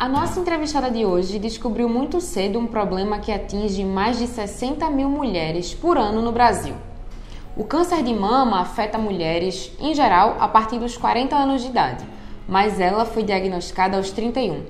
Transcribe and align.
A 0.00 0.08
nossa 0.08 0.40
entrevistada 0.40 0.90
de 0.90 1.04
hoje 1.04 1.38
descobriu 1.38 1.86
muito 1.86 2.22
cedo 2.22 2.58
um 2.58 2.66
problema 2.66 3.18
que 3.18 3.30
atinge 3.30 3.84
mais 3.84 4.18
de 4.18 4.26
60 4.26 4.88
mil 4.88 5.10
mulheres 5.10 5.74
por 5.74 5.98
ano 5.98 6.22
no 6.22 6.32
Brasil. 6.32 6.74
O 7.54 7.64
câncer 7.64 8.02
de 8.02 8.14
mama 8.14 8.62
afeta 8.62 8.96
mulheres, 8.96 9.70
em 9.78 9.94
geral, 9.94 10.38
a 10.40 10.48
partir 10.48 10.78
dos 10.78 10.96
40 10.96 11.36
anos 11.36 11.60
de 11.60 11.68
idade, 11.68 12.02
mas 12.48 12.80
ela 12.80 13.04
foi 13.04 13.22
diagnosticada 13.22 13.98
aos 13.98 14.10
31. 14.10 14.62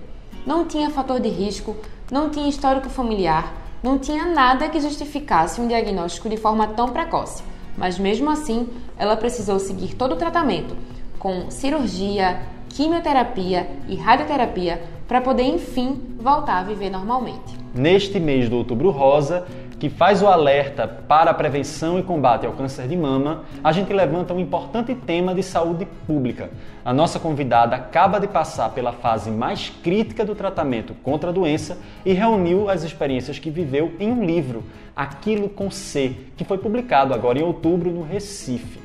Não 0.45 0.67
tinha 0.67 0.91
fator 0.91 1.21
de 1.21 1.29
risco, 1.29 1.77
não 2.11 2.29
tinha 2.29 2.49
histórico 2.49 2.91
familiar, 2.91 3.55
não 3.85 4.01
tinha 4.01 4.27
nada 4.27 4.69
que 4.69 4.81
justificasse 4.81 5.61
um 5.61 5.69
diagnóstico 5.69 6.29
de 6.29 6.37
forma 6.37 6.67
tão 6.67 6.89
precoce, 6.89 7.45
mas 7.79 8.01
mesmo 8.01 8.29
assim 8.29 8.69
ela 8.99 9.17
precisou 9.17 9.61
seguir 9.61 9.95
todo 9.95 10.15
o 10.15 10.19
tratamento, 10.19 10.77
com 11.21 11.53
cirurgia, 11.53 12.43
quimioterapia 12.69 13.71
e 13.87 13.95
radioterapia 13.95 15.00
para 15.11 15.21
poder 15.21 15.43
enfim 15.43 16.01
voltar 16.21 16.59
a 16.59 16.63
viver 16.63 16.89
normalmente. 16.89 17.59
Neste 17.75 18.21
mês 18.21 18.49
do 18.49 18.57
Outubro 18.57 18.91
Rosa, 18.91 19.45
que 19.77 19.89
faz 19.89 20.23
o 20.23 20.29
alerta 20.29 20.87
para 20.87 21.33
a 21.33 21.35
prevenção 21.35 21.99
e 21.99 22.03
combate 22.05 22.47
ao 22.47 22.53
câncer 22.53 22.87
de 22.87 22.97
mama, 22.97 23.43
a 23.65 23.73
gente 23.73 23.93
levanta 23.93 24.33
um 24.33 24.39
importante 24.39 24.95
tema 24.95 25.35
de 25.35 25.43
saúde 25.43 25.85
pública. 26.07 26.51
A 26.85 26.93
nossa 26.93 27.19
convidada 27.19 27.75
acaba 27.75 28.21
de 28.21 28.29
passar 28.29 28.71
pela 28.71 28.93
fase 28.93 29.33
mais 29.33 29.69
crítica 29.83 30.25
do 30.25 30.37
tratamento 30.37 30.95
contra 31.03 31.31
a 31.31 31.33
doença 31.33 31.77
e 32.07 32.13
reuniu 32.13 32.71
as 32.71 32.85
experiências 32.85 33.37
que 33.37 33.51
viveu 33.51 33.93
em 33.99 34.13
um 34.13 34.25
livro, 34.25 34.63
Aquilo 34.95 35.49
com 35.49 35.73
C, 35.73 36.15
que 36.37 36.45
foi 36.45 36.59
publicado 36.59 37.13
agora 37.13 37.37
em 37.37 37.43
outubro 37.43 37.91
no 37.91 38.05
Recife. 38.05 38.79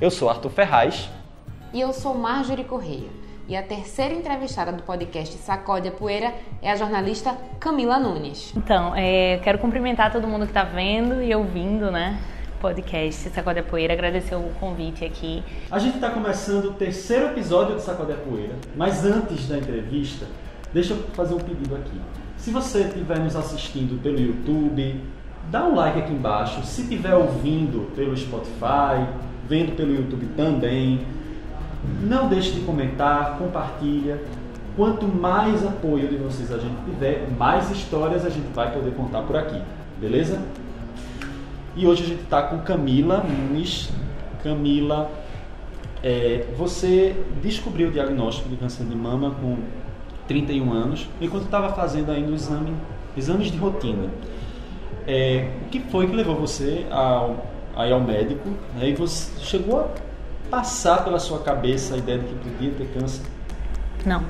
Eu 0.00 0.08
sou 0.08 0.30
Arthur 0.30 0.50
Ferraz. 0.50 1.10
E 1.74 1.80
eu 1.80 1.92
sou 1.92 2.14
Marjorie 2.14 2.62
Correia. 2.62 3.21
E 3.48 3.56
a 3.56 3.62
terceira 3.62 4.14
entrevistada 4.14 4.70
do 4.70 4.84
podcast 4.84 5.36
Sacode 5.38 5.88
a 5.88 5.90
Poeira 5.90 6.32
é 6.62 6.70
a 6.70 6.76
jornalista 6.76 7.36
Camila 7.58 7.98
Nunes. 7.98 8.52
Então, 8.56 8.94
é, 8.94 9.38
quero 9.42 9.58
cumprimentar 9.58 10.12
todo 10.12 10.28
mundo 10.28 10.42
que 10.42 10.52
está 10.52 10.62
vendo 10.62 11.20
e 11.20 11.34
ouvindo, 11.34 11.90
né? 11.90 12.20
Podcast 12.60 13.28
Sacode 13.30 13.58
a 13.58 13.62
Poeira, 13.64 13.94
agradecer 13.94 14.36
o 14.36 14.48
convite 14.60 15.04
aqui. 15.04 15.42
A 15.68 15.80
gente 15.80 15.96
está 15.96 16.10
começando 16.10 16.66
o 16.66 16.72
terceiro 16.74 17.26
episódio 17.26 17.74
do 17.74 17.80
Sacode 17.80 18.12
a 18.12 18.16
Poeira, 18.16 18.54
mas 18.76 19.04
antes 19.04 19.48
da 19.48 19.58
entrevista, 19.58 20.26
deixa 20.72 20.94
eu 20.94 21.02
fazer 21.12 21.34
um 21.34 21.40
pedido 21.40 21.74
aqui. 21.74 22.00
Se 22.36 22.52
você 22.52 22.82
estiver 22.82 23.18
nos 23.18 23.34
assistindo 23.34 24.00
pelo 24.00 24.20
YouTube, 24.20 25.00
dá 25.50 25.64
um 25.64 25.74
like 25.74 25.98
aqui 25.98 26.12
embaixo. 26.12 26.64
Se 26.64 26.82
estiver 26.82 27.14
ouvindo 27.14 27.90
pelo 27.96 28.16
Spotify, 28.16 29.04
vendo 29.48 29.74
pelo 29.74 29.92
YouTube 29.92 30.26
também, 30.36 31.04
não 32.02 32.28
deixe 32.28 32.52
de 32.52 32.60
comentar, 32.60 33.36
compartilha. 33.38 34.22
Quanto 34.76 35.06
mais 35.06 35.66
apoio 35.66 36.08
de 36.08 36.16
vocês 36.16 36.50
a 36.50 36.58
gente 36.58 36.76
tiver, 36.84 37.28
mais 37.38 37.70
histórias 37.70 38.24
a 38.24 38.30
gente 38.30 38.46
vai 38.54 38.72
poder 38.72 38.92
contar 38.94 39.22
por 39.22 39.36
aqui, 39.36 39.60
beleza? 40.00 40.40
E 41.76 41.86
hoje 41.86 42.04
a 42.04 42.06
gente 42.06 42.22
está 42.22 42.42
com 42.42 42.58
Camila 42.60 43.22
Nunes. 43.22 43.90
Camila, 44.42 45.10
é, 46.02 46.46
você 46.56 47.14
descobriu 47.42 47.88
o 47.88 47.90
diagnóstico 47.92 48.48
de 48.48 48.56
câncer 48.56 48.84
de 48.84 48.96
mama 48.96 49.36
com 49.40 49.58
31 50.26 50.72
anos, 50.72 51.08
enquanto 51.20 51.44
estava 51.44 51.72
fazendo 51.74 52.10
ainda 52.10 52.30
o 52.30 52.34
exame, 52.34 52.72
exames 53.16 53.50
de 53.50 53.58
rotina. 53.58 54.08
É, 55.06 55.50
o 55.66 55.68
que 55.68 55.80
foi 55.80 56.06
que 56.06 56.14
levou 56.14 56.36
você 56.36 56.86
ao, 56.90 57.46
aí 57.76 57.92
ao 57.92 58.00
médico? 58.00 58.48
Né, 58.74 58.94
você 58.96 59.30
chegou 59.40 59.80
a 59.80 59.88
passar 60.52 61.02
pela 61.02 61.18
sua 61.18 61.38
cabeça 61.38 61.94
a 61.94 61.96
ideia 61.96 62.18
de 62.18 62.26
que 62.26 62.34
podia 62.34 62.72
ter 62.72 62.86
câncer? 62.88 63.24
Não. 64.04 64.22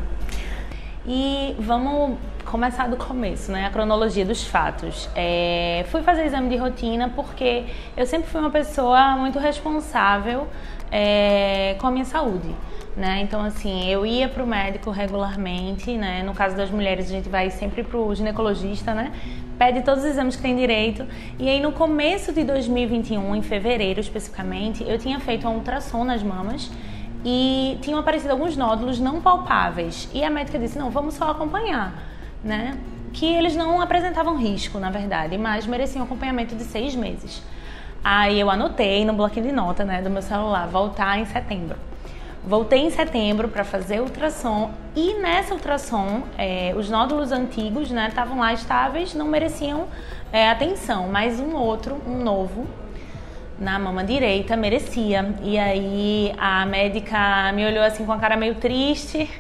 E 1.04 1.56
vamos 1.58 2.16
começar 2.44 2.88
do 2.88 2.96
começo, 2.96 3.50
né? 3.50 3.66
A 3.66 3.70
cronologia 3.70 4.24
dos 4.24 4.46
fatos. 4.46 5.10
É, 5.16 5.84
fui 5.90 6.00
fazer 6.04 6.24
exame 6.24 6.48
de 6.48 6.56
rotina 6.56 7.10
porque 7.12 7.64
eu 7.96 8.06
sempre 8.06 8.30
fui 8.30 8.40
uma 8.40 8.50
pessoa 8.50 9.16
muito 9.16 9.40
responsável 9.40 10.46
é, 10.92 11.74
com 11.80 11.88
a 11.88 11.90
minha 11.90 12.04
saúde. 12.04 12.54
Né? 12.94 13.22
Então, 13.22 13.40
assim, 13.40 13.88
eu 13.88 14.04
ia 14.04 14.28
para 14.28 14.42
o 14.42 14.46
médico 14.46 14.90
regularmente, 14.90 15.96
né? 15.96 16.22
No 16.22 16.34
caso 16.34 16.54
das 16.54 16.70
mulheres, 16.70 17.06
a 17.06 17.10
gente 17.10 17.26
vai 17.26 17.48
sempre 17.48 17.82
para 17.82 17.96
o 17.96 18.14
ginecologista, 18.14 18.92
né? 18.92 19.12
Pede 19.58 19.80
todos 19.80 20.04
os 20.04 20.10
exames 20.10 20.36
que 20.36 20.42
tem 20.42 20.54
direito. 20.54 21.06
E 21.38 21.48
aí, 21.48 21.58
no 21.58 21.72
começo 21.72 22.34
de 22.34 22.44
2021, 22.44 23.34
em 23.34 23.40
fevereiro 23.40 23.98
especificamente, 23.98 24.84
eu 24.86 24.98
tinha 24.98 25.18
feito 25.20 25.48
uma 25.48 25.56
ultrassom 25.56 26.04
nas 26.04 26.22
mamas 26.22 26.70
e 27.24 27.78
tinham 27.80 27.98
aparecido 27.98 28.32
alguns 28.32 28.58
nódulos 28.58 29.00
não 29.00 29.22
palpáveis. 29.22 30.10
E 30.12 30.22
a 30.22 30.28
médica 30.28 30.58
disse: 30.58 30.78
não, 30.78 30.90
vamos 30.90 31.14
só 31.14 31.30
acompanhar, 31.30 31.94
né? 32.44 32.78
Que 33.14 33.24
eles 33.24 33.56
não 33.56 33.80
apresentavam 33.80 34.36
risco, 34.36 34.78
na 34.78 34.90
verdade, 34.90 35.38
mas 35.38 35.66
mereciam 35.66 36.04
acompanhamento 36.04 36.54
de 36.54 36.64
seis 36.64 36.94
meses. 36.94 37.42
Aí 38.04 38.38
eu 38.38 38.50
anotei 38.50 39.04
no 39.04 39.12
bloquinho 39.12 39.46
de 39.46 39.52
nota, 39.52 39.84
né, 39.84 40.02
do 40.02 40.10
meu 40.10 40.22
celular, 40.22 40.66
voltar 40.66 41.18
em 41.18 41.24
setembro. 41.24 41.76
Voltei 42.44 42.80
em 42.80 42.90
setembro 42.90 43.48
para 43.48 43.62
fazer 43.62 44.00
ultrassom 44.00 44.72
e 44.96 45.14
nessa 45.14 45.54
ultrassom 45.54 46.24
é, 46.36 46.74
os 46.76 46.90
nódulos 46.90 47.30
antigos 47.30 47.88
estavam 47.88 48.34
né, 48.34 48.40
lá 48.40 48.52
estáveis, 48.52 49.14
não 49.14 49.26
mereciam 49.26 49.86
é, 50.32 50.50
atenção, 50.50 51.06
mas 51.06 51.38
um 51.38 51.54
outro, 51.54 52.02
um 52.04 52.18
novo, 52.18 52.66
na 53.60 53.78
mama 53.78 54.02
direita 54.02 54.56
merecia. 54.56 55.36
E 55.40 55.56
aí 55.56 56.34
a 56.36 56.66
médica 56.66 57.52
me 57.52 57.64
olhou 57.64 57.84
assim 57.84 58.04
com 58.04 58.10
a 58.10 58.18
cara 58.18 58.36
meio 58.36 58.56
triste, 58.56 59.30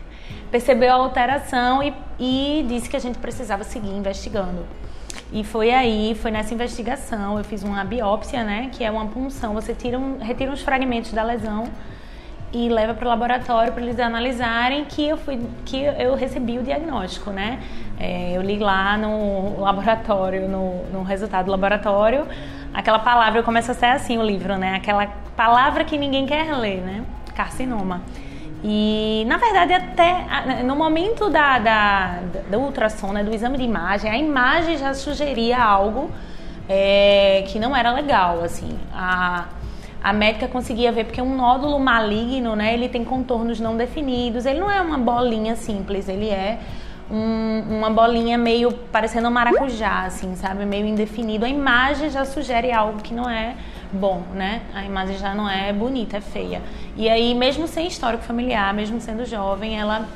percebeu 0.52 0.92
a 0.92 0.94
alteração 0.94 1.82
e, 1.82 1.92
e 2.20 2.64
disse 2.68 2.88
que 2.88 2.96
a 2.96 3.00
gente 3.00 3.18
precisava 3.18 3.64
seguir 3.64 3.90
investigando. 3.90 4.64
E 5.32 5.42
foi 5.42 5.72
aí, 5.72 6.14
foi 6.14 6.30
nessa 6.30 6.54
investigação, 6.54 7.36
eu 7.36 7.42
fiz 7.42 7.64
uma 7.64 7.84
biópsia, 7.84 8.44
né, 8.44 8.70
que 8.70 8.84
é 8.84 8.90
uma 8.90 9.06
punção, 9.06 9.54
você 9.54 9.74
tira 9.74 9.98
um, 9.98 10.18
retira 10.18 10.52
os 10.52 10.62
fragmentos 10.62 11.12
da 11.12 11.24
lesão 11.24 11.64
e 12.52 12.68
leva 12.68 12.92
para 12.92 13.06
o 13.06 13.08
laboratório 13.08 13.72
para 13.72 13.82
eles 13.82 13.98
analisarem 13.98 14.84
que 14.84 15.08
eu 15.08 15.16
fui 15.16 15.40
que 15.64 15.82
eu 15.82 16.14
recebi 16.14 16.58
o 16.58 16.62
diagnóstico, 16.62 17.30
né? 17.30 17.60
É, 17.98 18.32
eu 18.32 18.42
li 18.42 18.58
lá 18.58 18.96
no 18.96 19.60
laboratório, 19.60 20.48
no, 20.48 20.84
no 20.92 21.02
resultado 21.02 21.46
do 21.46 21.50
laboratório, 21.50 22.26
aquela 22.74 22.98
palavra 22.98 23.42
começa 23.42 23.72
a 23.72 23.74
ser 23.74 23.86
assim 23.86 24.18
o 24.18 24.22
livro, 24.22 24.56
né? 24.58 24.74
Aquela 24.76 25.06
palavra 25.36 25.84
que 25.84 25.96
ninguém 25.96 26.26
quer 26.26 26.52
ler, 26.54 26.82
né? 26.82 27.04
Carcinoma. 27.34 28.02
E 28.62 29.24
na 29.26 29.38
verdade 29.38 29.72
até 29.72 30.62
no 30.62 30.76
momento 30.76 31.30
da, 31.30 31.58
da, 31.58 32.18
da 32.50 32.58
ultrassom, 32.58 33.12
né, 33.12 33.24
do 33.24 33.34
exame 33.34 33.56
de 33.56 33.64
imagem, 33.64 34.10
a 34.10 34.16
imagem 34.16 34.76
já 34.76 34.94
sugeria 34.94 35.60
algo 35.60 36.10
é, 36.68 37.44
que 37.48 37.58
não 37.58 37.74
era 37.74 37.92
legal, 37.92 38.42
assim. 38.44 38.78
A, 38.94 39.46
a 40.02 40.12
médica 40.12 40.48
conseguia 40.48 40.90
ver, 40.90 41.04
porque 41.04 41.22
um 41.22 41.36
nódulo 41.36 41.78
maligno, 41.78 42.56
né, 42.56 42.74
ele 42.74 42.88
tem 42.88 43.04
contornos 43.04 43.60
não 43.60 43.76
definidos, 43.76 44.46
ele 44.46 44.58
não 44.58 44.70
é 44.70 44.80
uma 44.80 44.98
bolinha 44.98 45.54
simples, 45.54 46.08
ele 46.08 46.28
é 46.28 46.58
um, 47.10 47.78
uma 47.78 47.90
bolinha 47.90 48.36
meio 48.36 48.72
parecendo 48.72 49.28
um 49.28 49.30
maracujá, 49.30 50.04
assim, 50.06 50.34
sabe, 50.34 50.64
meio 50.64 50.86
indefinido. 50.86 51.44
A 51.44 51.48
imagem 51.48 52.10
já 52.10 52.24
sugere 52.24 52.72
algo 52.72 53.00
que 53.00 53.14
não 53.14 53.28
é 53.28 53.54
bom, 53.92 54.22
né? 54.34 54.62
A 54.74 54.84
imagem 54.84 55.18
já 55.18 55.34
não 55.34 55.48
é 55.48 55.72
bonita, 55.72 56.16
é 56.16 56.20
feia. 56.20 56.62
E 56.96 57.08
aí, 57.08 57.34
mesmo 57.34 57.68
sem 57.68 57.86
histórico 57.86 58.24
familiar, 58.24 58.72
mesmo 58.72 59.00
sendo 59.00 59.24
jovem, 59.24 59.78
ela 59.78 60.08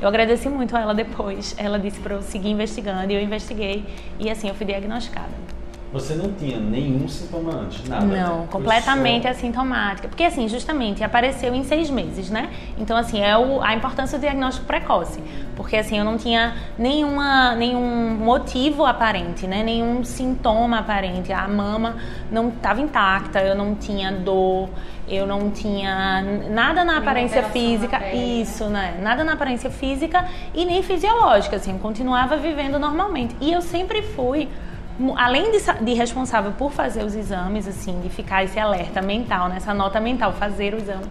eu 0.00 0.08
agradeci 0.08 0.48
muito 0.48 0.76
a 0.76 0.80
ela 0.80 0.94
depois. 0.94 1.54
Ela 1.58 1.78
disse 1.78 2.00
para 2.00 2.14
eu 2.14 2.22
seguir 2.22 2.50
investigando 2.50 3.12
e 3.12 3.16
eu 3.16 3.22
investiguei 3.22 3.84
e 4.18 4.30
assim 4.30 4.48
eu 4.48 4.54
fui 4.54 4.66
diagnosticada. 4.66 5.53
Você 5.94 6.16
não 6.16 6.32
tinha 6.32 6.58
nenhum 6.58 7.06
sintoma 7.06 7.52
antes, 7.52 7.88
nada? 7.88 8.04
Não, 8.04 8.40
né? 8.40 8.48
completamente 8.50 9.22
só... 9.22 9.28
assintomática. 9.28 10.08
Porque, 10.08 10.24
assim, 10.24 10.48
justamente 10.48 11.04
apareceu 11.04 11.54
em 11.54 11.62
seis 11.62 11.88
meses, 11.88 12.28
né? 12.30 12.50
Então, 12.76 12.96
assim, 12.96 13.22
é 13.22 13.38
o, 13.38 13.62
a 13.62 13.76
importância 13.76 14.18
do 14.18 14.22
diagnóstico 14.22 14.66
precoce. 14.66 15.22
Porque, 15.54 15.76
assim, 15.76 15.96
eu 15.96 16.04
não 16.04 16.18
tinha 16.18 16.56
nenhuma, 16.76 17.54
nenhum 17.54 18.10
motivo 18.10 18.84
aparente, 18.84 19.46
né? 19.46 19.62
Nenhum 19.62 20.02
sintoma 20.02 20.80
aparente. 20.80 21.32
A 21.32 21.46
mama 21.46 21.94
não 22.28 22.48
estava 22.48 22.80
intacta, 22.80 23.38
eu 23.38 23.54
não 23.54 23.76
tinha 23.76 24.10
dor, 24.10 24.70
eu 25.06 25.28
não 25.28 25.48
tinha 25.48 26.24
nada 26.50 26.84
na 26.84 26.98
aparência 26.98 27.44
física. 27.44 28.00
Na 28.00 28.12
isso, 28.12 28.64
né? 28.64 28.98
Nada 29.00 29.22
na 29.22 29.34
aparência 29.34 29.70
física 29.70 30.26
e 30.52 30.64
nem 30.64 30.82
fisiológica, 30.82 31.54
assim. 31.54 31.70
Eu 31.70 31.78
continuava 31.78 32.36
vivendo 32.36 32.80
normalmente. 32.80 33.36
E 33.40 33.52
eu 33.52 33.62
sempre 33.62 34.02
fui 34.02 34.48
além 35.16 35.50
de, 35.50 35.58
de, 35.84 35.92
responsável 35.94 36.52
por 36.52 36.70
fazer 36.70 37.04
os 37.04 37.14
exames, 37.14 37.66
assim, 37.66 38.00
de 38.00 38.08
ficar 38.08 38.44
esse 38.44 38.58
alerta 38.58 39.02
mental, 39.02 39.48
nessa 39.48 39.72
né, 39.72 39.78
nota 39.78 40.00
mental, 40.00 40.32
fazer 40.32 40.74
o 40.74 40.76
exame, 40.76 41.04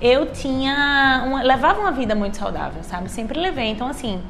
eu 0.00 0.26
tinha, 0.32 1.24
uma, 1.26 1.42
levava 1.42 1.80
uma 1.80 1.90
vida 1.90 2.14
muito 2.14 2.36
saudável, 2.36 2.82
sabe? 2.84 3.10
Sempre 3.10 3.40
levei. 3.40 3.66
Então, 3.66 3.88
assim, 3.88 4.22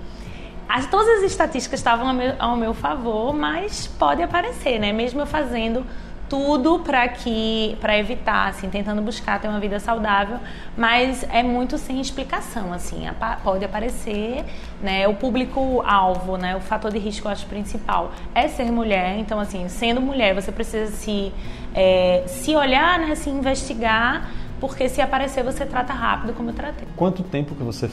as, 0.69 0.87
todas 0.87 1.19
as 1.19 1.25
estatísticas 1.25 1.81
estavam 1.81 2.09
ao 2.09 2.15
meu, 2.15 2.35
ao 2.39 2.57
meu 2.57 2.75
favor, 2.75 3.35
mas 3.35 3.87
pode 3.87 4.23
aparecer, 4.23 4.79
né? 4.79 4.93
Mesmo 4.93 5.21
eu 5.21 5.27
fazendo 5.27 5.85
tudo 6.29 6.81
para 6.81 7.09
que 7.09 7.77
para 7.81 7.99
evitar, 7.99 8.49
assim, 8.49 8.69
tentando 8.69 9.01
buscar 9.01 9.41
ter 9.41 9.49
uma 9.49 9.61
vida 9.61 9.81
saudável, 9.81 10.39
mas 10.77 11.25
é 11.31 11.43
muito 11.43 11.79
sem 11.79 12.01
explicação, 12.01 12.73
assim, 12.73 13.07
pode 13.43 13.65
aparecer, 13.65 14.45
né, 14.83 15.09
o 15.09 15.15
público 15.15 15.83
alvo, 15.87 16.37
né, 16.37 16.57
o 16.57 16.61
fator 16.61 16.93
de 16.93 16.99
risco 16.99 17.27
eu 17.27 17.33
acho 17.33 17.47
principal 17.47 18.13
é 18.35 18.49
ser 18.49 18.71
mulher, 18.71 19.19
então 19.19 19.41
assim, 19.41 19.69
sendo 19.69 20.01
mulher 20.01 20.35
você 20.35 20.53
precisa 20.53 20.93
se 20.93 21.33
é, 21.75 22.25
se 22.27 22.55
olhar, 22.55 22.99
né, 22.99 23.15
se 23.15 23.31
investigar 23.31 24.29
porque 24.61 24.89
se 24.89 25.01
aparecer 25.01 25.43
você 25.43 25.65
trata 25.65 25.93
rápido 25.93 26.33
como 26.33 26.51
eu 26.51 26.55
tratei. 26.55 26.87
Quanto 26.97 27.23
tempo 27.23 27.55
que 27.55 27.63
você 27.63 27.89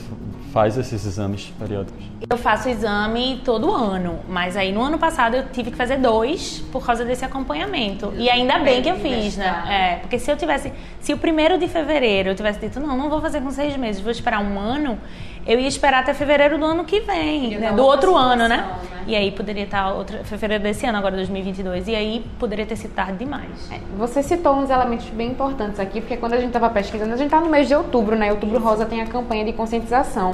faz 0.51 0.77
esses 0.77 1.05
exames 1.05 1.53
periódicos? 1.59 2.03
Eu 2.29 2.37
faço 2.37 2.69
exame 2.69 3.41
todo 3.43 3.71
ano, 3.71 4.19
mas 4.27 4.57
aí 4.57 4.71
no 4.71 4.81
ano 4.81 4.97
passado 4.97 5.35
eu 5.35 5.47
tive 5.49 5.71
que 5.71 5.77
fazer 5.77 5.97
dois 5.97 6.63
por 6.71 6.85
causa 6.85 7.05
desse 7.05 7.23
acompanhamento. 7.23 8.13
E 8.17 8.29
ainda 8.29 8.59
bem 8.59 8.81
que 8.81 8.89
eu 8.89 8.97
fiz, 8.97 9.37
né? 9.37 9.63
É, 9.67 9.95
porque 9.97 10.17
se 10.17 10.31
eu 10.31 10.37
tivesse, 10.37 10.71
se 10.99 11.13
o 11.13 11.17
primeiro 11.17 11.57
de 11.57 11.67
fevereiro 11.67 12.29
eu 12.29 12.35
tivesse 12.35 12.59
dito, 12.59 12.79
não, 12.79 12.97
não 12.97 13.09
vou 13.09 13.21
fazer 13.21 13.41
com 13.41 13.51
seis 13.51 13.75
meses, 13.77 14.01
vou 14.01 14.11
esperar 14.11 14.41
um 14.41 14.59
ano, 14.59 14.97
eu 15.45 15.59
ia 15.59 15.67
esperar 15.67 16.01
até 16.01 16.13
fevereiro 16.13 16.57
do 16.57 16.65
ano 16.65 16.83
que 16.83 17.01
vem, 17.01 17.57
né? 17.57 17.71
do 17.71 17.83
outro 17.83 18.15
ano, 18.15 18.47
né? 18.47 18.57
né? 18.57 18.79
E 19.05 19.15
aí 19.15 19.31
poderia 19.31 19.65
estar 19.65 19.93
outro, 19.93 20.23
fevereiro 20.23 20.63
desse 20.63 20.85
ano, 20.85 20.97
agora 20.97 21.15
2022, 21.15 21.87
e 21.87 21.95
aí 21.95 22.25
poderia 22.39 22.65
ter 22.65 22.75
sido 22.75 22.95
tarde 22.95 23.19
demais. 23.19 23.71
É, 23.71 23.79
você 23.95 24.23
citou 24.23 24.55
uns 24.55 24.71
elementos 24.71 25.07
bem 25.09 25.29
importantes 25.29 25.79
aqui, 25.79 26.01
porque 26.01 26.17
quando 26.17 26.33
a 26.33 26.37
gente 26.37 26.47
estava 26.47 26.69
pesquisando, 26.69 27.13
a 27.13 27.17
gente 27.17 27.27
está 27.27 27.39
no 27.39 27.49
mês 27.49 27.67
de 27.67 27.75
outubro, 27.75 28.15
né? 28.15 28.31
Outubro 28.31 28.59
Rosa 28.59 28.85
tem 28.85 29.01
a 29.01 29.05
campanha 29.05 29.45
de 29.45 29.53
conscientização. 29.53 30.33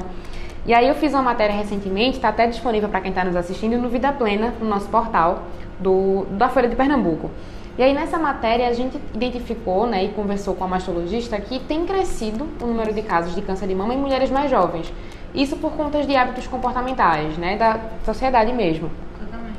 E 0.64 0.72
aí 0.72 0.88
eu 0.88 0.94
fiz 0.94 1.12
uma 1.12 1.22
matéria 1.22 1.54
recentemente, 1.54 2.16
está 2.16 2.28
até 2.28 2.46
disponível 2.46 2.88
para 2.88 3.00
quem 3.00 3.10
está 3.10 3.24
nos 3.24 3.36
assistindo 3.36 3.76
no 3.76 3.88
Vida 3.88 4.12
Plena, 4.12 4.54
no 4.60 4.68
nosso 4.68 4.88
portal 4.88 5.42
do, 5.78 6.24
da 6.30 6.48
Folha 6.48 6.68
de 6.68 6.76
Pernambuco. 6.76 7.30
E 7.78 7.82
aí 7.82 7.94
nessa 7.94 8.18
matéria 8.18 8.68
a 8.68 8.72
gente 8.72 9.00
identificou 9.14 9.86
né, 9.86 10.04
e 10.04 10.08
conversou 10.08 10.54
com 10.54 10.64
a 10.64 10.68
mastologista 10.68 11.40
que 11.40 11.58
tem 11.58 11.86
crescido 11.86 12.46
o 12.60 12.66
número 12.66 12.92
de 12.92 13.02
casos 13.02 13.34
de 13.34 13.40
câncer 13.40 13.66
de 13.66 13.74
mama 13.74 13.94
em 13.94 13.96
mulheres 13.96 14.30
mais 14.30 14.50
jovens. 14.50 14.92
Isso 15.34 15.56
por 15.56 15.72
conta 15.72 16.02
de 16.02 16.14
hábitos 16.14 16.46
comportamentais, 16.46 17.38
né, 17.38 17.56
da 17.56 17.80
sociedade 18.04 18.52
mesmo. 18.52 18.90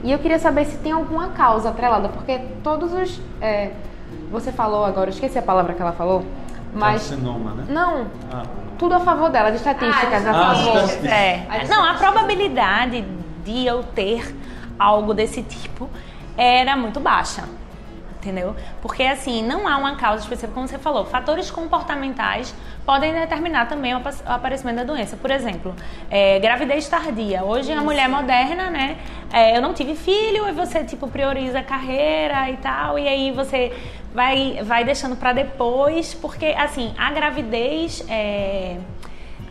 E 0.03 0.11
eu 0.11 0.19
queria 0.19 0.37
saber 0.37 0.65
se 0.65 0.77
tem 0.77 0.91
alguma 0.91 1.29
causa 1.29 1.69
atrelada, 1.69 2.09
porque 2.09 2.39
todos 2.61 2.93
os. 2.93 3.21
É, 3.41 3.71
você 4.29 4.51
falou 4.51 4.83
agora, 4.83 5.09
eu 5.09 5.13
esqueci 5.13 5.39
a 5.39 5.41
palavra 5.41 5.73
que 5.73 5.81
ela 5.81 5.93
falou. 5.93 6.23
Mas. 6.73 7.07
Carcinoma, 7.09 7.51
né? 7.51 7.65
Não. 7.69 8.07
Ah. 8.31 8.43
Tudo 8.77 8.95
a 8.95 8.99
favor 8.99 9.29
dela, 9.29 9.49
de 9.49 9.57
estatísticas 9.57 10.27
ah, 10.27 10.31
a 10.31 10.55
favor. 10.55 11.07
É. 11.07 11.65
Não, 11.69 11.85
a 11.85 11.93
probabilidade 11.93 13.05
de 13.45 13.65
eu 13.65 13.81
ter 13.81 14.35
algo 14.77 15.13
desse 15.13 15.41
tipo 15.41 15.89
era 16.35 16.75
muito 16.75 16.99
baixa 16.99 17.43
entendeu? 18.23 18.55
Porque 18.81 19.03
assim, 19.03 19.43
não 19.43 19.67
há 19.67 19.77
uma 19.77 19.95
causa 19.95 20.23
específica, 20.23 20.53
como 20.53 20.67
você 20.67 20.77
falou. 20.77 21.05
Fatores 21.05 21.51
comportamentais 21.51 22.55
podem 22.85 23.13
determinar 23.13 23.67
também 23.67 23.93
o 23.93 24.01
aparecimento 24.25 24.77
da 24.77 24.83
doença. 24.83 25.17
Por 25.17 25.29
exemplo, 25.29 25.75
é, 26.09 26.39
gravidez 26.39 26.87
tardia. 26.87 27.43
Hoje 27.43 27.71
Isso. 27.71 27.79
a 27.79 27.83
mulher 27.83 28.07
moderna, 28.07 28.69
né? 28.69 28.97
É, 29.31 29.57
eu 29.57 29.61
não 29.61 29.73
tive 29.73 29.95
filho 29.95 30.47
e 30.47 30.51
você 30.53 30.83
tipo 30.83 31.07
prioriza 31.07 31.59
a 31.59 31.63
carreira 31.63 32.49
e 32.49 32.57
tal, 32.57 32.97
e 32.97 33.07
aí 33.07 33.31
você 33.31 33.73
vai 34.13 34.59
vai 34.63 34.83
deixando 34.83 35.15
para 35.15 35.33
depois, 35.33 36.13
porque 36.13 36.47
assim 36.57 36.93
a 36.97 37.11
gravidez 37.11 38.05
é, 38.09 38.77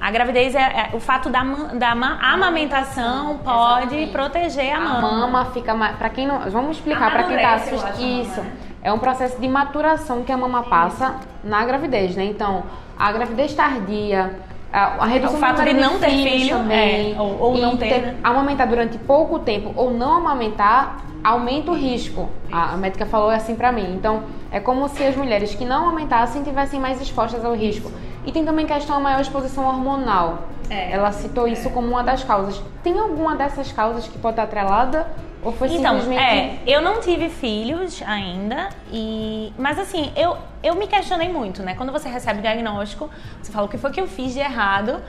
a 0.03 0.11
gravidez 0.11 0.53
é, 0.57 0.59
é, 0.59 0.91
o 0.95 0.99
fato 0.99 1.31
da, 1.31 1.45
da 1.75 1.93
amamentação 1.93 3.39
pode 3.39 3.95
Exatamente. 3.95 4.11
proteger 4.11 4.75
a 4.75 4.81
mama. 4.81 4.99
A 4.99 5.13
mama 5.13 5.45
fica 5.53 5.75
mais. 5.75 5.97
Para 5.97 6.11
quem 6.11 6.27
não, 6.27 6.41
vamos 6.51 6.77
explicar 6.77 7.13
para 7.13 7.23
quem 7.23 7.37
está 7.37 7.55
assistindo 7.55 8.23
isso. 8.23 8.37
Mama, 8.39 8.43
né? 8.43 8.57
É 8.83 8.93
um 8.93 8.99
processo 8.99 9.41
de 9.41 9.47
maturação 9.47 10.25
que 10.25 10.33
a 10.33 10.37
mama 10.37 10.65
passa 10.65 11.21
na 11.45 11.65
gravidez, 11.65 12.17
né? 12.17 12.25
Então, 12.25 12.65
a 12.99 13.13
gravidez 13.13 13.55
tardia, 13.55 14.41
a, 14.73 15.05
a 15.05 15.07
redução 15.07 15.37
o 15.37 15.41
fato 15.41 15.63
de 15.63 15.73
não 15.73 16.01
ter 16.01 16.11
filho 16.11 16.57
também, 16.57 17.15
é, 17.15 17.21
ou, 17.21 17.39
ou 17.39 17.59
não 17.59 17.77
ter, 17.77 17.89
ter 17.89 18.01
né? 18.01 18.17
amamentar 18.25 18.67
durante 18.67 18.99
pouco 18.99 19.39
tempo 19.39 19.73
ou 19.77 19.93
não 19.93 20.17
amamentar 20.17 20.97
aumenta 21.23 21.71
o 21.71 21.75
risco. 21.75 22.29
A, 22.51 22.73
a 22.73 22.77
médica 22.77 23.07
falou 23.07 23.31
assim 23.31 23.55
para 23.55 23.71
mim. 23.71 23.95
Então, 23.95 24.25
é 24.51 24.59
como 24.59 24.89
se 24.89 25.05
as 25.05 25.15
mulheres 25.17 25.55
que 25.55 25.65
não 25.65 25.85
amamentassem 25.85 26.43
tivessem 26.43 26.81
mais 26.81 27.01
expostas 27.01 27.45
ao 27.45 27.55
risco. 27.55 27.93
E 28.25 28.33
tem 28.33 28.45
também 28.45 28.67
questão 28.67 28.97
a 28.97 29.01
maior 29.01 29.21
exposição 29.21 29.67
hormonal. 29.67 30.49
É. 30.71 30.93
Ela 30.93 31.13
citou 31.13 31.47
isso 31.49 31.69
como 31.71 31.89
uma 31.89 32.03
das 32.03 32.25
causas. 32.25 32.63
Tem 32.83 32.99
alguma 32.99 33.37
dessas 33.37 33.73
causas 33.73 34.07
que 34.07 34.19
pode 34.19 34.35
estar 34.35 34.45
atrelada? 34.45 35.07
Ou 35.43 35.53
foi 35.53 35.69
então, 35.75 36.01
simplesmente... 36.01 36.23
é, 36.23 36.63
eu 36.67 36.81
não 36.81 37.01
tive 37.01 37.29
filhos 37.29 38.01
ainda, 38.07 38.69
e 38.93 39.53
mas 39.59 39.77
assim, 39.77 40.13
eu, 40.15 40.37
eu 40.63 40.77
me 40.77 40.87
questionei 40.87 41.29
muito, 41.29 41.65
né? 41.65 41.75
Quando 41.75 41.91
você 41.91 42.09
recebe 42.09 42.39
o 42.39 42.43
diagnóstico, 42.43 43.11
você 43.43 43.51
fala 43.51 43.67
o 43.67 43.69
que 43.69 43.77
foi 43.77 43.91
que 43.91 44.01
eu 44.01 44.07
fiz 44.07 44.35
de 44.35 44.39
errado, 44.39 45.03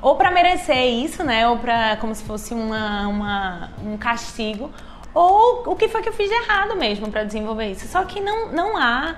ou 0.00 0.14
para 0.14 0.30
merecer 0.30 0.86
isso, 0.86 1.24
né? 1.24 1.48
Ou 1.48 1.58
para 1.58 1.96
como 1.96 2.14
se 2.14 2.22
fosse 2.22 2.54
uma, 2.54 3.08
uma, 3.08 3.70
um 3.84 3.96
castigo, 3.96 4.70
ou 5.12 5.64
o 5.66 5.74
que 5.74 5.88
foi 5.88 6.02
que 6.02 6.08
eu 6.08 6.12
fiz 6.12 6.28
de 6.28 6.36
errado 6.36 6.76
mesmo 6.76 7.10
para 7.10 7.24
desenvolver 7.24 7.72
isso. 7.72 7.88
Só 7.88 8.04
que 8.04 8.20
não, 8.20 8.52
não 8.52 8.76
há 8.76 9.16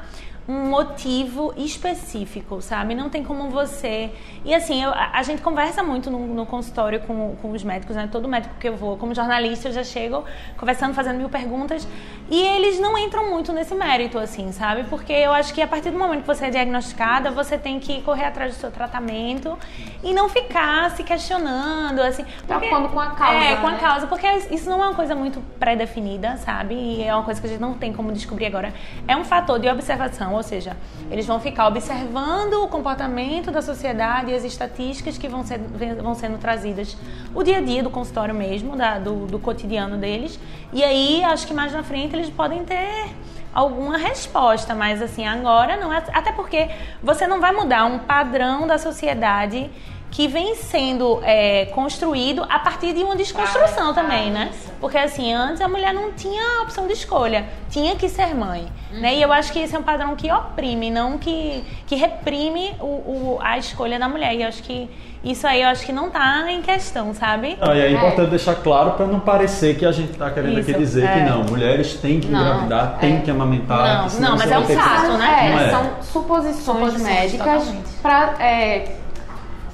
um 0.48 0.68
motivo 0.68 1.54
específico, 1.56 2.60
sabe? 2.60 2.94
Não 2.94 3.08
tem 3.08 3.22
como 3.22 3.48
você. 3.48 4.10
E 4.44 4.52
assim, 4.52 4.82
eu, 4.82 4.90
a, 4.92 5.22
gente 5.22 5.40
conversa 5.40 5.82
muito 5.82 6.10
no, 6.10 6.18
no, 6.26 6.44
consultório 6.44 7.00
com, 7.00 7.36
com 7.40 7.52
os 7.52 7.62
médicos, 7.62 7.94
né? 7.94 8.08
Todo 8.10 8.28
médico 8.28 8.54
que 8.58 8.68
eu 8.68 8.76
vou, 8.76 8.96
como 8.96 9.14
jornalista, 9.14 9.68
eu 9.68 9.72
já 9.72 9.84
chego 9.84 10.24
conversando, 10.56 10.94
fazendo 10.94 11.18
mil 11.18 11.28
perguntas. 11.28 11.86
E 12.28 12.40
eles 12.40 12.80
não 12.80 12.98
entram 12.98 13.30
muito 13.30 13.52
nesse 13.52 13.74
mérito, 13.74 14.18
assim, 14.18 14.50
sabe? 14.50 14.84
Porque 14.84 15.12
eu 15.12 15.32
acho 15.32 15.54
que 15.54 15.62
a 15.62 15.66
partir 15.66 15.90
do 15.90 15.98
momento 15.98 16.22
que 16.22 16.26
você 16.26 16.46
é 16.46 16.50
diagnosticada, 16.50 17.30
você 17.30 17.56
tem 17.56 17.78
que 17.78 18.02
correr 18.02 18.24
atrás 18.24 18.54
do 18.54 18.58
seu 18.58 18.70
tratamento 18.70 19.56
e 20.02 20.12
não 20.12 20.28
ficar 20.28 20.90
se 20.90 21.04
questionando, 21.04 22.00
assim. 22.00 22.24
Preocupando 22.46 22.88
com 22.88 22.98
a 22.98 23.10
causa. 23.10 23.38
É, 23.38 23.56
com 23.56 23.66
a 23.68 23.72
né? 23.72 23.78
causa, 23.78 24.06
porque 24.08 24.26
isso 24.50 24.68
não 24.68 24.82
é 24.82 24.88
uma 24.88 24.94
coisa 24.94 25.14
muito 25.14 25.40
pré-definida, 25.60 26.36
sabe? 26.38 26.74
E 26.74 27.04
é 27.04 27.14
uma 27.14 27.22
coisa 27.22 27.40
que 27.40 27.46
a 27.46 27.50
gente 27.50 27.60
não 27.60 27.74
tem 27.74 27.92
como 27.92 28.10
descobrir 28.10 28.46
agora. 28.46 28.74
É 29.06 29.16
um 29.16 29.24
fator 29.24 29.60
de 29.60 29.68
observação 29.68 30.31
ou 30.32 30.42
seja, 30.42 30.76
eles 31.10 31.26
vão 31.26 31.40
ficar 31.40 31.66
observando 31.68 32.54
o 32.64 32.68
comportamento 32.68 33.50
da 33.50 33.62
sociedade 33.62 34.30
e 34.30 34.34
as 34.34 34.44
estatísticas 34.44 35.18
que 35.18 35.28
vão, 35.28 35.44
ser, 35.44 35.58
vão 36.00 36.14
sendo 36.14 36.38
trazidas 36.38 36.96
o 37.34 37.42
dia 37.42 37.58
a 37.58 37.60
dia 37.60 37.82
do 37.82 37.90
consultório 37.90 38.34
mesmo, 38.34 38.76
da, 38.76 38.98
do, 38.98 39.26
do 39.26 39.38
cotidiano 39.38 39.96
deles. 39.96 40.38
E 40.72 40.82
aí, 40.82 41.22
acho 41.24 41.46
que 41.46 41.54
mais 41.54 41.72
na 41.72 41.82
frente 41.82 42.14
eles 42.14 42.30
podem 42.30 42.64
ter 42.64 43.10
alguma 43.52 43.98
resposta, 43.98 44.74
mas 44.74 45.02
assim, 45.02 45.26
agora 45.26 45.76
não. 45.76 45.92
É, 45.92 46.02
até 46.12 46.32
porque 46.32 46.70
você 47.02 47.26
não 47.26 47.40
vai 47.40 47.52
mudar 47.52 47.84
um 47.84 47.98
padrão 47.98 48.66
da 48.66 48.78
sociedade 48.78 49.70
que 50.12 50.28
vem 50.28 50.54
sendo 50.54 51.20
é, 51.24 51.64
construído 51.66 52.44
a 52.46 52.58
partir 52.58 52.92
de 52.92 53.02
uma 53.02 53.16
desconstrução 53.16 53.94
também, 53.94 54.30
né? 54.30 54.50
Porque 54.78 54.98
assim, 54.98 55.32
antes 55.32 55.62
a 55.62 55.68
mulher 55.68 55.94
não 55.94 56.12
tinha 56.12 56.58
a 56.58 56.62
opção 56.62 56.86
de 56.86 56.92
escolha, 56.92 57.46
tinha 57.70 57.96
que 57.96 58.10
ser 58.10 58.34
mãe, 58.34 58.66
uhum. 58.92 59.00
né? 59.00 59.14
E 59.16 59.22
eu 59.22 59.32
acho 59.32 59.50
que 59.50 59.58
esse 59.58 59.74
é 59.74 59.78
um 59.78 59.82
padrão 59.82 60.14
que 60.14 60.30
oprime, 60.30 60.90
não 60.90 61.16
que, 61.16 61.64
que 61.86 61.94
reprime 61.94 62.74
o, 62.78 62.84
o, 62.84 63.38
a 63.40 63.56
escolha 63.56 63.98
da 63.98 64.06
mulher. 64.06 64.34
E 64.34 64.42
eu 64.42 64.48
acho 64.48 64.62
que 64.62 64.86
isso 65.24 65.46
aí 65.46 65.62
eu 65.62 65.68
acho 65.68 65.86
que 65.86 65.92
não 65.92 66.08
está 66.08 66.50
em 66.50 66.60
questão, 66.60 67.14
sabe? 67.14 67.56
Não, 67.58 67.74
e 67.74 67.80
é 67.80 67.92
importante 67.92 68.26
é. 68.26 68.30
deixar 68.30 68.56
claro 68.56 68.92
para 68.92 69.06
não 69.06 69.20
parecer 69.20 69.78
que 69.78 69.86
a 69.86 69.92
gente 69.92 70.12
está 70.12 70.30
querendo 70.30 70.58
isso, 70.58 70.70
aqui 70.70 70.78
dizer 70.78 71.04
é. 71.04 71.14
que 71.14 71.30
não, 71.30 71.44
mulheres 71.44 71.94
têm 71.94 72.20
que 72.20 72.28
não, 72.28 72.40
engravidar, 72.40 72.98
têm 72.98 73.16
é. 73.16 73.20
que 73.20 73.30
amamentar. 73.30 74.10
Não, 74.14 74.30
não 74.30 74.36
mas 74.36 74.50
é 74.50 74.58
um 74.58 74.64
fato, 74.64 75.16
né? 75.16 75.68
É, 75.68 75.70
são 75.70 75.90
suposições, 76.02 76.64
suposições 76.64 77.02
médicas 77.02 77.72
para 78.02 78.34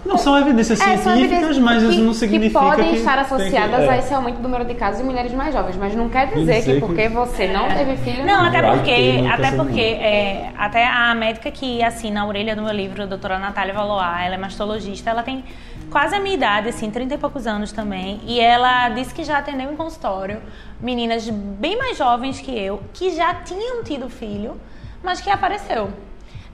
não 0.09 0.17
são 0.17 0.39
evidências 0.39 0.81
é, 0.81 0.97
científicas, 0.97 1.59
mas 1.59 1.83
isso 1.83 2.01
não 2.01 2.15
significa 2.15 2.61
que 2.61 2.67
podem 2.67 2.91
que 2.91 2.97
estar 2.97 3.19
associadas 3.19 3.81
que, 3.81 3.87
é. 3.87 3.91
a 3.91 3.99
esse 3.99 4.15
aumento 4.15 4.37
do 4.37 4.43
número 4.43 4.65
de 4.65 4.75
casos 4.75 5.01
de 5.01 5.05
mulheres 5.05 5.33
mais 5.35 5.55
jovens, 5.55 5.77
mas 5.77 5.95
não 5.95 6.09
quer 6.09 6.29
dizer, 6.29 6.61
dizer 6.61 6.75
que 6.75 6.81
porque 6.81 7.03
que... 7.03 7.09
você 7.11 7.47
não 7.49 7.67
é. 7.67 7.75
teve 7.75 7.97
filho 7.99 8.25
não, 8.25 8.39
não. 8.39 8.47
até 8.47 8.63
porque, 8.63 9.25
até 9.31 9.53
porque 9.53 9.81
é, 9.81 10.51
até 10.57 10.87
a 10.87 11.15
médica 11.15 11.51
que 11.51 11.83
assina 11.83 12.23
a 12.23 12.27
orelha 12.27 12.57
do 12.57 12.63
meu 12.63 12.73
livro, 12.73 13.03
a 13.03 13.07
doutora 13.07 13.39
Natália 13.39 13.75
Valois, 13.75 14.25
ela 14.25 14.35
é 14.35 14.39
mastologista, 14.39 15.11
ela 15.11 15.23
tem 15.23 15.45
quase 15.91 16.17
a 16.17 16.21
minha 16.21 16.35
idade, 16.35 16.71
assim, 16.71 16.91
30 16.91 17.15
e 17.15 17.19
poucos 17.19 17.47
anos 17.47 17.71
também, 17.71 18.21
e 18.27 18.41
ela 18.41 18.89
disse 18.89 19.15
que 19.15 19.23
já 19.25 19.39
atendeu 19.39 19.71
em 19.71 19.77
consultório 19.77 20.41
meninas 20.81 21.29
bem 21.29 21.77
mais 21.77 21.99
jovens 21.99 22.41
que 22.41 22.51
eu, 22.51 22.83
que 22.95 23.15
já 23.15 23.35
tinham 23.35 23.85
tido 23.85 24.09
filho, 24.09 24.59
mas 25.03 25.21
que 25.21 25.31
apareceu 25.31 25.91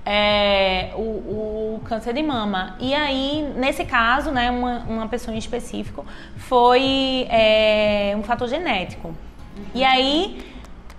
é, 0.05 0.91
o, 0.95 1.01
o, 1.01 1.81
câncer 1.85 2.13
de 2.13 2.23
mama. 2.23 2.77
E 2.79 2.95
aí, 2.95 3.43
nesse 3.57 3.85
caso, 3.85 4.31
né, 4.31 4.51
uma, 4.51 4.81
uma 4.89 5.09
pessoa 5.09 5.35
em 5.35 5.39
específico 5.39 6.05
foi 6.37 7.27
é, 7.31 8.15
um 8.17 8.23
fator 8.23 8.49
genético. 8.49 9.09
Uhum. 9.09 9.65
E 9.75 9.85
aí, 9.85 10.45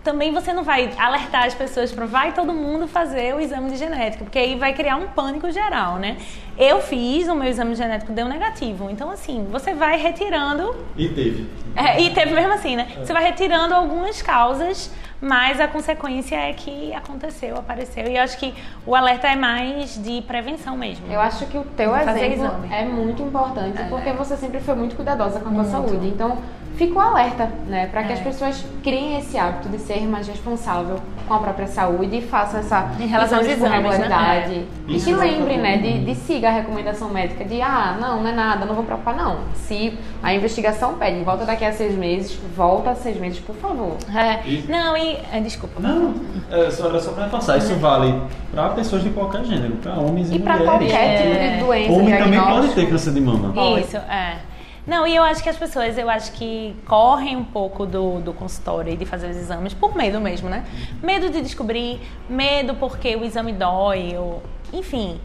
também 0.05 0.31
você 0.31 0.53
não 0.53 0.63
vai 0.63 0.91
alertar 0.97 1.45
as 1.45 1.55
pessoas 1.55 1.91
para 1.91 2.05
vai 2.05 2.31
todo 2.31 2.53
mundo 2.53 2.87
fazer 2.87 3.33
o 3.35 3.39
exame 3.39 3.71
de 3.71 3.77
genética, 3.77 4.23
porque 4.23 4.37
aí 4.37 4.55
vai 4.55 4.71
criar 4.71 4.97
um 4.97 5.07
pânico 5.07 5.49
geral, 5.51 5.97
né? 5.97 6.17
Eu 6.55 6.79
fiz 6.79 7.27
o 7.27 7.35
meu 7.35 7.49
exame 7.49 7.75
genético, 7.75 8.13
deu 8.13 8.29
negativo. 8.29 8.89
Então, 8.89 9.09
assim, 9.09 9.47
você 9.51 9.73
vai 9.73 9.97
retirando. 9.97 10.75
E 10.95 11.09
teve. 11.09 11.49
É, 11.75 11.99
e 12.01 12.13
teve 12.13 12.33
mesmo 12.33 12.53
assim, 12.53 12.75
né? 12.75 12.87
Você 12.99 13.11
vai 13.11 13.23
retirando 13.23 13.73
algumas 13.73 14.21
causas 14.21 14.91
mas 15.25 15.59
a 15.59 15.67
consequência 15.67 16.35
é 16.35 16.53
que 16.53 16.93
aconteceu, 16.93 17.57
apareceu. 17.57 18.05
E 18.07 18.15
eu 18.15 18.21
acho 18.21 18.37
que 18.37 18.53
o 18.85 18.93
alerta 18.93 19.27
é 19.27 19.35
mais 19.35 20.01
de 20.01 20.21
prevenção 20.21 20.77
mesmo. 20.77 21.11
Eu 21.11 21.19
acho 21.19 21.47
que 21.47 21.57
o 21.57 21.63
teu 21.63 21.95
exemplo 21.97 22.63
é 22.71 22.85
muito 22.85 23.23
importante, 23.23 23.81
é. 23.81 23.85
porque 23.85 24.11
você 24.11 24.37
sempre 24.37 24.59
foi 24.59 24.75
muito 24.75 24.95
cuidadosa 24.95 25.39
com 25.39 25.49
a 25.49 25.51
muito. 25.51 25.69
tua 25.69 25.81
saúde. 25.81 26.07
Então, 26.07 26.37
fica 26.75 26.93
o 26.93 26.99
alerta, 26.99 27.49
né? 27.67 27.87
Para 27.87 28.03
que 28.03 28.11
é. 28.11 28.15
as 28.15 28.21
pessoas 28.21 28.63
criem 28.83 29.17
esse 29.17 29.37
hábito 29.37 29.69
de 29.69 29.79
ser 29.79 30.07
mais 30.07 30.27
responsável 30.27 30.99
com 31.27 31.33
a 31.33 31.39
própria 31.39 31.67
saúde 31.67 32.17
e 32.17 32.21
façam 32.21 32.59
essa 32.59 32.91
em 32.99 33.07
relação 33.07 33.39
aos 33.39 33.47
exames, 33.47 33.71
regularidade. 33.71 34.55
Né? 34.59 34.65
E 34.87 34.99
que 34.99 35.13
lembre, 35.13 35.57
né? 35.57 35.77
De, 35.77 36.05
de 36.05 36.15
siga 36.15 36.49
a 36.49 36.51
recomendação 36.51 37.09
médica 37.09 37.43
de 37.43 37.61
ah, 37.61 37.97
não, 37.99 38.21
não 38.21 38.29
é 38.29 38.33
nada, 38.33 38.65
não 38.65 38.75
vou 38.75 38.83
preocupar, 38.83 39.15
não. 39.15 39.39
Se 39.55 39.97
a 40.21 40.33
investigação 40.33 40.95
pede, 40.95 41.23
volta 41.23 41.45
daqui 41.45 41.65
a 41.65 41.71
seis 41.71 41.95
meses, 41.95 42.37
volta 42.55 42.91
a 42.91 42.95
seis 42.95 43.19
meses, 43.19 43.39
por 43.39 43.55
favor. 43.55 43.97
É. 44.13 44.47
E... 44.47 44.65
Não, 44.67 44.95
e. 44.95 45.14
Eh, 45.31 45.39
desculpa. 45.41 45.79
Não, 45.79 46.15
é, 46.51 46.69
só, 46.69 46.89
era 46.89 46.99
só 46.99 47.11
para 47.11 47.27
passar. 47.27 47.57
Isso 47.57 47.75
vale 47.75 48.13
para 48.51 48.69
pessoas 48.69 49.03
de 49.03 49.09
qualquer 49.09 49.43
gênero, 49.45 49.75
para 49.77 49.93
homens 49.93 50.29
e, 50.29 50.35
e 50.35 50.39
mulheres. 50.39 50.61
E 50.61 50.63
para 50.63 50.77
qualquer 50.77 51.17
tipo 51.17 51.39
de 51.39 51.65
doença. 51.65 51.91
Homem 51.91 52.17
também 52.17 52.41
pode 52.41 52.67
ter 52.73 52.89
câncer 52.89 53.13
de 53.13 53.21
mama. 53.21 53.53
Isso, 53.79 53.97
é. 53.97 54.39
Não, 54.87 55.07
e 55.07 55.15
eu 55.15 55.23
acho 55.23 55.41
que 55.41 55.49
as 55.49 55.57
pessoas, 55.57 55.97
eu 55.97 56.07
acho 56.07 56.31
que 56.33 56.75
correm 56.85 57.35
um 57.35 57.43
pouco 57.43 57.87
do, 57.87 58.19
do 58.19 58.33
consultório 58.33 58.93
e 58.93 58.95
de 58.95 59.03
fazer 59.03 59.29
os 59.29 59.35
exames 59.35 59.73
por 59.73 59.95
medo 59.95 60.21
mesmo, 60.21 60.47
né? 60.47 60.63
Medo 61.01 61.29
de 61.31 61.41
descobrir, 61.41 61.99
medo 62.29 62.75
porque 62.75 63.15
o 63.15 63.23
exame 63.23 63.51
dói, 63.51 64.15
ou, 64.15 64.43
enfim. 64.71 65.19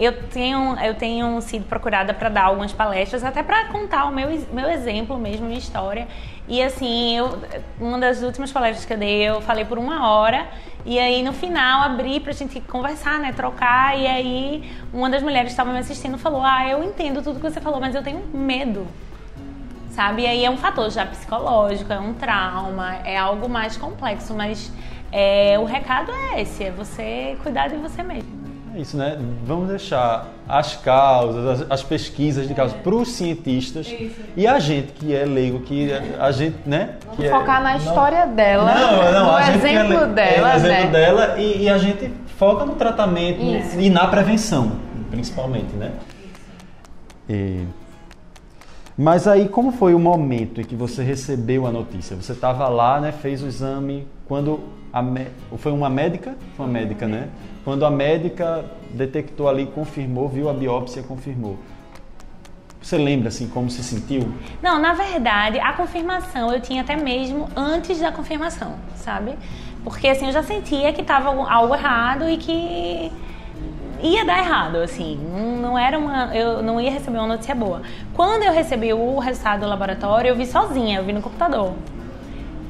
Eu 0.00 0.14
tenho, 0.28 0.78
eu 0.80 0.94
tenho 0.94 1.38
sido 1.42 1.66
procurada 1.66 2.14
para 2.14 2.30
dar 2.30 2.44
algumas 2.44 2.72
palestras, 2.72 3.22
até 3.22 3.42
para 3.42 3.66
contar 3.66 4.06
o 4.06 4.10
meu, 4.10 4.30
meu 4.50 4.70
exemplo 4.70 5.18
mesmo, 5.18 5.44
minha 5.44 5.58
história. 5.58 6.08
E 6.48 6.62
assim, 6.62 7.18
eu, 7.18 7.38
uma 7.78 7.98
das 7.98 8.22
últimas 8.22 8.50
palestras 8.50 8.86
que 8.86 8.94
eu 8.94 8.96
dei, 8.96 9.28
eu 9.28 9.42
falei 9.42 9.66
por 9.66 9.76
uma 9.76 10.10
hora. 10.10 10.48
E 10.86 10.98
aí 10.98 11.22
no 11.22 11.34
final 11.34 11.82
abri 11.82 12.18
pra 12.18 12.32
gente 12.32 12.58
conversar, 12.62 13.18
né? 13.18 13.34
Trocar. 13.34 13.98
E 13.98 14.06
aí 14.06 14.72
uma 14.90 15.10
das 15.10 15.22
mulheres 15.22 15.48
que 15.48 15.52
estava 15.52 15.70
me 15.70 15.78
assistindo 15.78 16.16
falou: 16.16 16.42
Ah, 16.42 16.66
eu 16.66 16.82
entendo 16.82 17.22
tudo 17.22 17.38
que 17.38 17.50
você 17.50 17.60
falou, 17.60 17.78
mas 17.78 17.94
eu 17.94 18.02
tenho 18.02 18.24
medo. 18.32 18.86
Sabe? 19.90 20.22
E 20.22 20.26
aí 20.26 20.44
é 20.46 20.50
um 20.50 20.56
fator 20.56 20.88
já 20.88 21.04
psicológico, 21.04 21.92
é 21.92 22.00
um 22.00 22.14
trauma, 22.14 22.96
é 23.04 23.18
algo 23.18 23.50
mais 23.50 23.76
complexo, 23.76 24.32
mas 24.32 24.72
é, 25.12 25.58
o 25.58 25.64
recado 25.64 26.10
é 26.10 26.40
esse: 26.40 26.64
é 26.64 26.70
você 26.70 27.36
cuidar 27.42 27.68
de 27.68 27.76
você 27.76 28.02
mesmo. 28.02 28.39
É 28.74 28.80
isso, 28.80 28.96
né? 28.96 29.18
Vamos 29.44 29.68
deixar 29.68 30.28
as 30.48 30.76
causas, 30.76 31.62
as, 31.62 31.70
as 31.70 31.82
pesquisas 31.82 32.46
de 32.46 32.54
causas 32.54 32.76
é. 32.76 32.80
para 32.80 32.94
os 32.94 33.10
cientistas 33.12 33.88
isso. 33.88 34.20
e 34.36 34.46
a 34.46 34.58
gente 34.60 34.92
que 34.92 35.14
é 35.14 35.24
leigo, 35.24 35.60
que 35.60 35.90
a 35.92 36.30
gente, 36.30 36.56
né? 36.64 36.94
Que 37.16 37.26
é 37.26 37.30
focar 37.30 37.60
é, 37.60 37.64
na 37.64 37.76
história 37.76 38.26
não, 38.26 38.34
dela, 38.34 38.74
não, 38.74 39.12
não, 39.12 39.24
no 39.26 39.36
a 39.36 39.54
exemplo 39.54 39.94
é, 39.94 40.06
dela, 40.06 40.52
é, 40.52 40.56
exemplo 40.56 40.84
né? 40.84 40.90
dela 40.90 41.38
e, 41.38 41.62
e, 41.64 41.68
a 41.68 41.78
gente 41.78 42.12
foca 42.38 42.64
no 42.64 42.76
tratamento 42.76 43.42
isso. 43.42 43.80
e 43.80 43.90
na 43.90 44.06
prevenção, 44.06 44.72
principalmente, 45.10 45.74
né? 45.74 45.90
E... 47.28 47.64
Mas 48.96 49.26
aí, 49.26 49.48
como 49.48 49.72
foi 49.72 49.94
o 49.94 49.98
momento 49.98 50.60
em 50.60 50.64
que 50.64 50.74
você 50.74 51.02
recebeu 51.02 51.66
a 51.66 51.72
notícia? 51.72 52.16
Você 52.16 52.32
estava 52.32 52.68
lá, 52.68 53.00
né? 53.00 53.12
Fez 53.12 53.42
o 53.42 53.46
exame 53.46 54.06
quando 54.26 54.60
a 54.92 55.02
foi 55.56 55.72
uma 55.72 55.88
médica, 55.88 56.36
foi 56.56 56.66
uma 56.66 56.72
médica, 56.72 57.06
né? 57.06 57.28
Quando 57.64 57.84
a 57.84 57.90
médica 57.90 58.64
detectou 58.92 59.48
ali, 59.48 59.66
confirmou, 59.66 60.28
viu 60.28 60.48
a 60.48 60.52
biópsia, 60.52 61.02
confirmou. 61.02 61.58
Você 62.82 62.96
lembra 62.96 63.28
assim 63.28 63.46
como 63.46 63.70
se 63.70 63.84
sentiu? 63.84 64.32
Não, 64.62 64.80
na 64.80 64.94
verdade, 64.94 65.60
a 65.60 65.72
confirmação 65.74 66.52
eu 66.52 66.60
tinha 66.60 66.80
até 66.82 66.96
mesmo 66.96 67.48
antes 67.54 68.00
da 68.00 68.10
confirmação, 68.10 68.74
sabe? 68.96 69.34
Porque 69.84 70.08
assim, 70.08 70.26
eu 70.26 70.32
já 70.32 70.42
sentia 70.42 70.92
que 70.92 71.02
estava 71.02 71.28
algo 71.28 71.74
errado 71.74 72.28
e 72.28 72.36
que 72.36 73.12
ia 74.02 74.24
dar 74.24 74.38
errado, 74.38 74.76
assim, 74.76 75.18
não 75.60 75.78
era 75.78 75.98
uma, 75.98 76.34
eu 76.34 76.62
não 76.62 76.80
ia 76.80 76.90
receber 76.90 77.18
uma 77.18 77.26
notícia 77.28 77.54
boa. 77.54 77.82
Quando 78.14 78.42
eu 78.42 78.52
recebi 78.52 78.92
o 78.92 79.18
resultado 79.18 79.60
do 79.60 79.66
laboratório, 79.66 80.28
eu 80.28 80.36
vi 80.36 80.46
sozinha, 80.46 80.98
eu 80.98 81.04
vi 81.04 81.12
no 81.12 81.22
computador. 81.22 81.74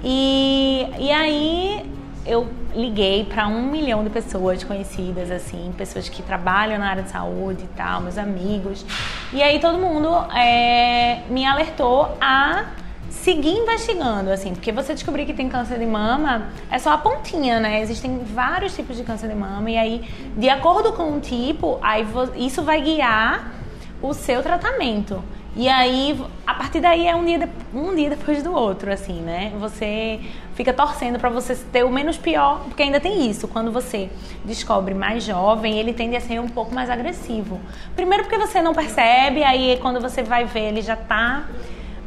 E, 0.02 0.86
e 0.98 1.10
aí 1.10 1.90
eu 2.26 2.48
liguei 2.74 3.24
para 3.24 3.46
um 3.48 3.62
milhão 3.62 4.04
de 4.04 4.10
pessoas 4.10 4.62
conhecidas, 4.62 5.30
assim, 5.30 5.72
pessoas 5.76 6.08
que 6.08 6.22
trabalham 6.22 6.78
na 6.78 6.88
área 6.88 7.02
de 7.02 7.10
saúde 7.10 7.64
e 7.64 7.76
tal, 7.76 8.00
meus 8.00 8.18
amigos. 8.18 8.84
E 9.32 9.42
aí 9.42 9.58
todo 9.58 9.78
mundo 9.78 10.08
é, 10.34 11.22
me 11.28 11.44
alertou 11.44 12.16
a 12.20 12.64
seguir 13.10 13.50
investigando, 13.50 14.30
assim, 14.30 14.54
porque 14.54 14.72
você 14.72 14.94
descobrir 14.94 15.26
que 15.26 15.34
tem 15.34 15.48
câncer 15.48 15.78
de 15.78 15.86
mama 15.86 16.48
é 16.70 16.78
só 16.78 16.92
a 16.92 16.98
pontinha, 16.98 17.58
né? 17.60 17.82
Existem 17.82 18.20
vários 18.20 18.74
tipos 18.74 18.96
de 18.96 19.02
câncer 19.02 19.28
de 19.28 19.34
mama 19.34 19.70
e 19.70 19.76
aí, 19.76 20.04
de 20.36 20.48
acordo 20.48 20.92
com 20.92 21.16
o 21.16 21.20
tipo, 21.20 21.78
aí 21.82 22.06
isso 22.36 22.62
vai 22.62 22.80
guiar 22.80 23.52
o 24.00 24.14
seu 24.14 24.42
tratamento. 24.42 25.22
E 25.56 25.68
aí, 25.68 26.18
a 26.46 26.54
partir 26.54 26.80
daí 26.80 27.08
é 27.08 27.14
um 27.14 27.24
dia, 27.24 27.50
um 27.74 27.92
dia 27.92 28.10
depois 28.10 28.40
do 28.40 28.54
outro, 28.54 28.92
assim, 28.92 29.20
né? 29.20 29.52
Você 29.58 30.20
fica 30.54 30.72
torcendo 30.72 31.18
para 31.18 31.28
você 31.28 31.56
ter 31.56 31.84
o 31.84 31.90
menos 31.90 32.16
pior, 32.16 32.60
porque 32.66 32.84
ainda 32.84 33.00
tem 33.00 33.28
isso. 33.28 33.48
Quando 33.48 33.72
você 33.72 34.08
descobre 34.44 34.94
mais 34.94 35.24
jovem, 35.24 35.76
ele 35.76 35.92
tende 35.92 36.14
a 36.14 36.20
ser 36.20 36.40
um 36.40 36.48
pouco 36.48 36.72
mais 36.72 36.88
agressivo. 36.88 37.60
Primeiro 37.96 38.24
porque 38.24 38.38
você 38.38 38.62
não 38.62 38.72
percebe, 38.72 39.42
aí 39.42 39.76
quando 39.82 40.00
você 40.00 40.22
vai 40.22 40.44
ver, 40.44 40.68
ele 40.68 40.82
já 40.82 40.94
tá 40.94 41.48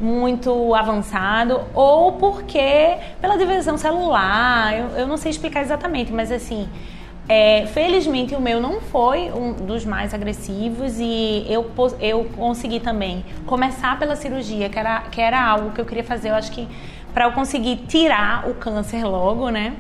muito 0.04 0.76
avançado, 0.76 1.62
ou 1.74 2.14
porque 2.14 2.98
pela 3.22 3.38
divisão 3.38 3.78
celular, 3.78 4.78
eu, 4.78 4.88
eu 5.00 5.08
não 5.08 5.18
sei 5.18 5.32
explicar 5.32 5.62
exatamente, 5.62 6.12
mas 6.12 6.32
assim 6.32 6.68
é, 7.28 7.66
felizmente 7.68 8.36
o 8.36 8.42
meu 8.42 8.60
não 8.60 8.82
foi 8.82 9.32
um 9.32 9.54
dos 9.54 9.86
mais 9.86 10.14
agressivos 10.14 11.00
e 11.00 11.46
eu, 11.48 11.70
eu 12.02 12.26
consegui 12.36 12.80
também 12.80 13.24
começar 13.46 13.98
pela 13.98 14.16
cirurgia, 14.16 14.68
que 14.70 14.78
era, 14.78 15.02
que 15.04 15.22
era 15.22 15.42
algo 15.42 15.72
que 15.72 15.80
eu 15.80 15.86
queria 15.86 16.04
fazer. 16.04 16.30
Eu 16.32 16.36
acho 16.36 16.52
que 16.52 16.68
para 17.14 17.26
eu 17.26 17.32
conseguir 17.32 17.78
tirar 17.88 18.50
o 18.50 18.56
câncer 18.56 19.06
logo, 19.06 19.50
né? 19.50 19.74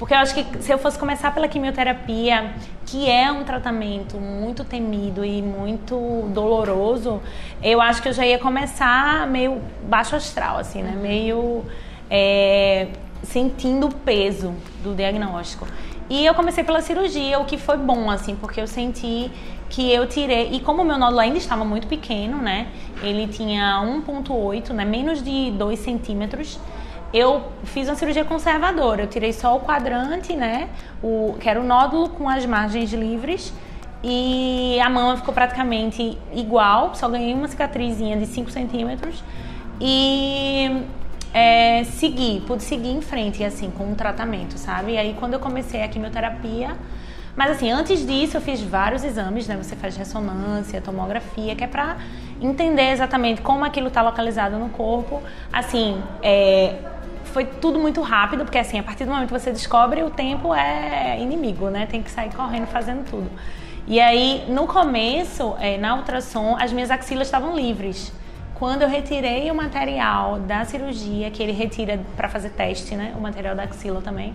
Porque 0.00 0.14
eu 0.14 0.18
acho 0.18 0.34
que 0.34 0.62
se 0.62 0.72
eu 0.72 0.78
fosse 0.78 0.98
começar 0.98 1.34
pela 1.34 1.46
quimioterapia, 1.46 2.54
que 2.86 3.06
é 3.06 3.30
um 3.30 3.44
tratamento 3.44 4.16
muito 4.16 4.64
temido 4.64 5.22
e 5.22 5.42
muito 5.42 6.22
doloroso, 6.32 7.20
eu 7.62 7.82
acho 7.82 8.00
que 8.00 8.08
eu 8.08 8.12
já 8.14 8.24
ia 8.26 8.38
começar 8.38 9.26
meio 9.26 9.60
baixo 9.82 10.16
astral, 10.16 10.56
assim, 10.56 10.82
né? 10.82 10.96
Meio 10.98 11.62
é, 12.10 12.88
sentindo 13.22 13.88
o 13.88 13.94
peso 13.94 14.54
do 14.82 14.94
diagnóstico. 14.94 15.66
E 16.08 16.24
eu 16.24 16.32
comecei 16.32 16.64
pela 16.64 16.80
cirurgia, 16.80 17.38
o 17.38 17.44
que 17.44 17.58
foi 17.58 17.76
bom, 17.76 18.10
assim, 18.10 18.34
porque 18.34 18.58
eu 18.58 18.66
senti 18.66 19.30
que 19.68 19.92
eu 19.92 20.06
tirei. 20.06 20.50
E 20.52 20.60
como 20.60 20.80
o 20.80 20.84
meu 20.84 20.96
nódulo 20.96 21.20
ainda 21.20 21.36
estava 21.36 21.62
muito 21.62 21.86
pequeno, 21.86 22.38
né? 22.38 22.68
Ele 23.02 23.28
tinha 23.28 23.82
1,8, 23.84 24.70
né? 24.70 24.86
Menos 24.86 25.22
de 25.22 25.50
2 25.50 25.78
centímetros. 25.78 26.58
Eu 27.12 27.50
fiz 27.64 27.88
uma 27.88 27.96
cirurgia 27.96 28.24
conservadora. 28.24 29.02
Eu 29.02 29.06
tirei 29.06 29.32
só 29.32 29.56
o 29.56 29.60
quadrante, 29.60 30.34
né? 30.34 30.68
O, 31.02 31.36
que 31.40 31.48
era 31.48 31.60
o 31.60 31.64
nódulo 31.64 32.10
com 32.10 32.28
as 32.28 32.46
margens 32.46 32.92
livres. 32.92 33.52
E 34.02 34.78
a 34.80 34.88
mama 34.88 35.16
ficou 35.16 35.34
praticamente 35.34 36.16
igual, 36.32 36.94
só 36.94 37.06
ganhei 37.08 37.34
uma 37.34 37.46
cicatrizinha 37.48 38.16
de 38.16 38.26
5 38.26 38.50
centímetros. 38.50 39.22
E 39.78 40.84
é, 41.34 41.84
seguir, 41.84 42.42
pude 42.46 42.62
seguir 42.62 42.90
em 42.90 43.02
frente, 43.02 43.44
assim, 43.44 43.70
com 43.70 43.92
o 43.92 43.94
tratamento, 43.94 44.58
sabe? 44.58 44.92
E 44.92 44.98
aí, 44.98 45.16
quando 45.18 45.34
eu 45.34 45.40
comecei 45.40 45.82
a 45.82 45.88
quimioterapia, 45.88 46.76
mas 47.36 47.52
assim, 47.52 47.70
antes 47.70 48.06
disso 48.06 48.36
eu 48.36 48.40
fiz 48.40 48.60
vários 48.60 49.04
exames, 49.04 49.46
né? 49.46 49.56
Você 49.56 49.76
faz 49.76 49.96
ressonância, 49.96 50.80
tomografia, 50.80 51.54
que 51.54 51.62
é 51.62 51.66
pra 51.66 51.96
entender 52.40 52.90
exatamente 52.90 53.40
como 53.40 53.64
aquilo 53.64 53.88
está 53.88 54.02
localizado 54.02 54.58
no 54.58 54.68
corpo. 54.70 55.22
Assim, 55.52 56.02
é, 56.22 56.76
foi 57.30 57.44
tudo 57.44 57.78
muito 57.78 58.00
rápido, 58.00 58.44
porque 58.44 58.58
assim, 58.58 58.78
a 58.78 58.82
partir 58.82 59.04
do 59.04 59.10
momento 59.10 59.32
que 59.32 59.38
você 59.38 59.50
descobre, 59.50 60.02
o 60.02 60.10
tempo 60.10 60.54
é 60.54 61.18
inimigo, 61.20 61.68
né? 61.70 61.86
Tem 61.86 62.02
que 62.02 62.10
sair 62.10 62.32
correndo 62.34 62.66
fazendo 62.66 63.08
tudo. 63.08 63.30
E 63.86 63.98
aí, 63.98 64.44
no 64.48 64.66
começo, 64.66 65.56
é, 65.58 65.76
na 65.78 65.96
ultrassom, 65.96 66.56
as 66.58 66.72
minhas 66.72 66.90
axilas 66.90 67.26
estavam 67.26 67.56
livres. 67.56 68.12
Quando 68.54 68.82
eu 68.82 68.88
retirei 68.88 69.50
o 69.50 69.54
material 69.54 70.38
da 70.38 70.64
cirurgia, 70.64 71.30
que 71.30 71.42
ele 71.42 71.52
retira 71.52 71.98
para 72.16 72.28
fazer 72.28 72.50
teste, 72.50 72.94
né? 72.94 73.14
O 73.16 73.20
material 73.20 73.56
da 73.56 73.62
axila 73.62 74.02
também, 74.02 74.34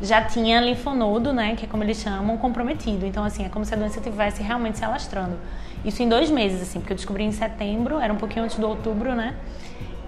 já 0.00 0.22
tinha 0.22 0.60
linfonodo, 0.60 1.32
né? 1.32 1.56
Que 1.56 1.64
é 1.64 1.68
como 1.68 1.82
eles 1.82 1.98
chamam, 1.98 2.38
comprometido. 2.38 3.04
Então, 3.04 3.24
assim, 3.24 3.44
é 3.44 3.48
como 3.48 3.64
se 3.64 3.74
a 3.74 3.76
doença 3.76 3.98
estivesse 3.98 4.42
realmente 4.42 4.78
se 4.78 4.84
alastrando. 4.84 5.36
Isso 5.84 6.02
em 6.02 6.08
dois 6.08 6.30
meses, 6.30 6.62
assim, 6.62 6.80
porque 6.80 6.92
eu 6.92 6.96
descobri 6.96 7.24
em 7.24 7.32
setembro, 7.32 7.98
era 7.98 8.12
um 8.12 8.16
pouquinho 8.16 8.44
antes 8.44 8.56
do 8.56 8.68
outubro, 8.68 9.14
né? 9.14 9.34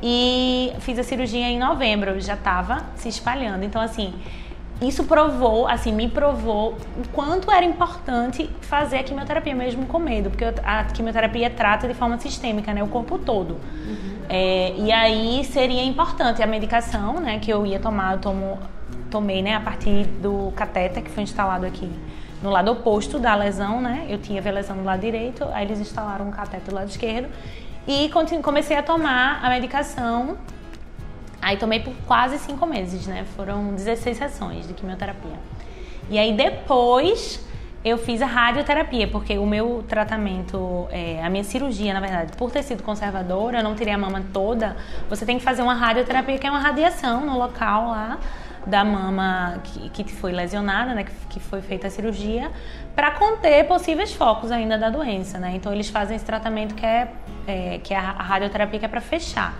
E 0.02 0.72
fiz 0.80 0.98
a 0.98 1.02
cirurgia 1.02 1.48
em 1.48 1.58
novembro, 1.58 2.20
já 2.20 2.34
estava 2.34 2.84
se 2.94 3.08
espalhando. 3.08 3.64
Então, 3.64 3.82
assim, 3.82 4.14
isso 4.80 5.04
provou, 5.04 5.66
assim, 5.66 5.92
me 5.92 6.08
provou 6.08 6.76
o 6.96 7.08
quanto 7.12 7.50
era 7.50 7.64
importante 7.64 8.48
fazer 8.60 8.98
a 8.98 9.02
quimioterapia 9.02 9.54
mesmo 9.54 9.86
com 9.86 9.98
medo, 9.98 10.30
porque 10.30 10.44
a 10.62 10.84
quimioterapia 10.84 11.50
trata 11.50 11.88
de 11.88 11.94
forma 11.94 12.16
sistêmica, 12.18 12.72
né, 12.72 12.82
o 12.82 12.86
corpo 12.86 13.18
todo. 13.18 13.54
Uhum. 13.54 14.18
É, 14.28 14.74
e 14.76 14.92
aí 14.92 15.44
seria 15.44 15.82
importante 15.82 16.42
a 16.42 16.46
medicação, 16.46 17.14
né, 17.14 17.40
que 17.40 17.50
eu 17.50 17.66
ia 17.66 17.80
tomar, 17.80 18.12
eu 18.12 18.20
tomo, 18.20 18.58
tomei, 19.10 19.42
né, 19.42 19.54
a 19.54 19.60
partir 19.60 20.04
do 20.22 20.52
catéter 20.54 21.02
que 21.02 21.10
foi 21.10 21.24
instalado 21.24 21.66
aqui 21.66 21.90
no 22.40 22.50
lado 22.50 22.70
oposto 22.70 23.18
da 23.18 23.34
lesão, 23.34 23.80
né, 23.80 24.06
eu 24.08 24.18
tinha 24.18 24.40
a 24.40 24.52
lesão 24.52 24.76
do 24.76 24.84
lado 24.84 25.00
direito, 25.00 25.44
aí 25.52 25.64
eles 25.64 25.80
instalaram 25.80 26.28
um 26.28 26.30
catéter 26.30 26.68
do 26.68 26.74
lado 26.76 26.88
esquerdo 26.88 27.28
e 27.88 28.08
comecei 28.42 28.76
a 28.76 28.82
tomar 28.82 29.44
a 29.44 29.48
medicação 29.48 30.36
Aí 31.40 31.56
tomei 31.56 31.80
por 31.80 31.94
quase 32.06 32.38
cinco 32.38 32.66
meses, 32.66 33.06
né? 33.06 33.24
Foram 33.36 33.72
16 33.74 34.16
sessões 34.16 34.66
de 34.66 34.74
quimioterapia. 34.74 35.38
E 36.10 36.18
aí 36.18 36.32
depois 36.32 37.46
eu 37.84 37.96
fiz 37.96 38.20
a 38.20 38.26
radioterapia, 38.26 39.06
porque 39.06 39.38
o 39.38 39.46
meu 39.46 39.84
tratamento, 39.86 40.88
é, 40.90 41.24
a 41.24 41.30
minha 41.30 41.44
cirurgia, 41.44 41.94
na 41.94 42.00
verdade, 42.00 42.32
por 42.36 42.50
ter 42.50 42.64
sido 42.64 42.82
conservadora, 42.82 43.60
eu 43.60 43.64
não 43.64 43.76
tirei 43.76 43.94
a 43.94 43.98
mama 43.98 44.22
toda, 44.32 44.76
você 45.08 45.24
tem 45.24 45.38
que 45.38 45.44
fazer 45.44 45.62
uma 45.62 45.74
radioterapia, 45.74 46.38
que 46.38 46.46
é 46.46 46.50
uma 46.50 46.58
radiação 46.58 47.24
no 47.24 47.38
local 47.38 47.88
lá 47.88 48.18
da 48.66 48.84
mama 48.84 49.60
que, 49.62 50.04
que 50.04 50.12
foi 50.12 50.32
lesionada, 50.32 50.94
né, 50.94 51.04
que, 51.04 51.12
que 51.28 51.40
foi 51.40 51.60
feita 51.60 51.86
a 51.86 51.90
cirurgia, 51.90 52.50
para 52.94 53.12
conter 53.12 53.66
possíveis 53.66 54.12
focos 54.12 54.50
ainda 54.50 54.76
da 54.76 54.90
doença, 54.90 55.38
né? 55.38 55.52
Então 55.54 55.72
eles 55.72 55.88
fazem 55.88 56.16
esse 56.16 56.24
tratamento 56.24 56.74
que 56.74 56.84
é, 56.84 57.12
é 57.46 57.78
que 57.78 57.94
é 57.94 57.96
a 57.96 58.12
radioterapia 58.12 58.78
que 58.78 58.84
é 58.84 58.88
para 58.88 59.00
fechar. 59.00 59.54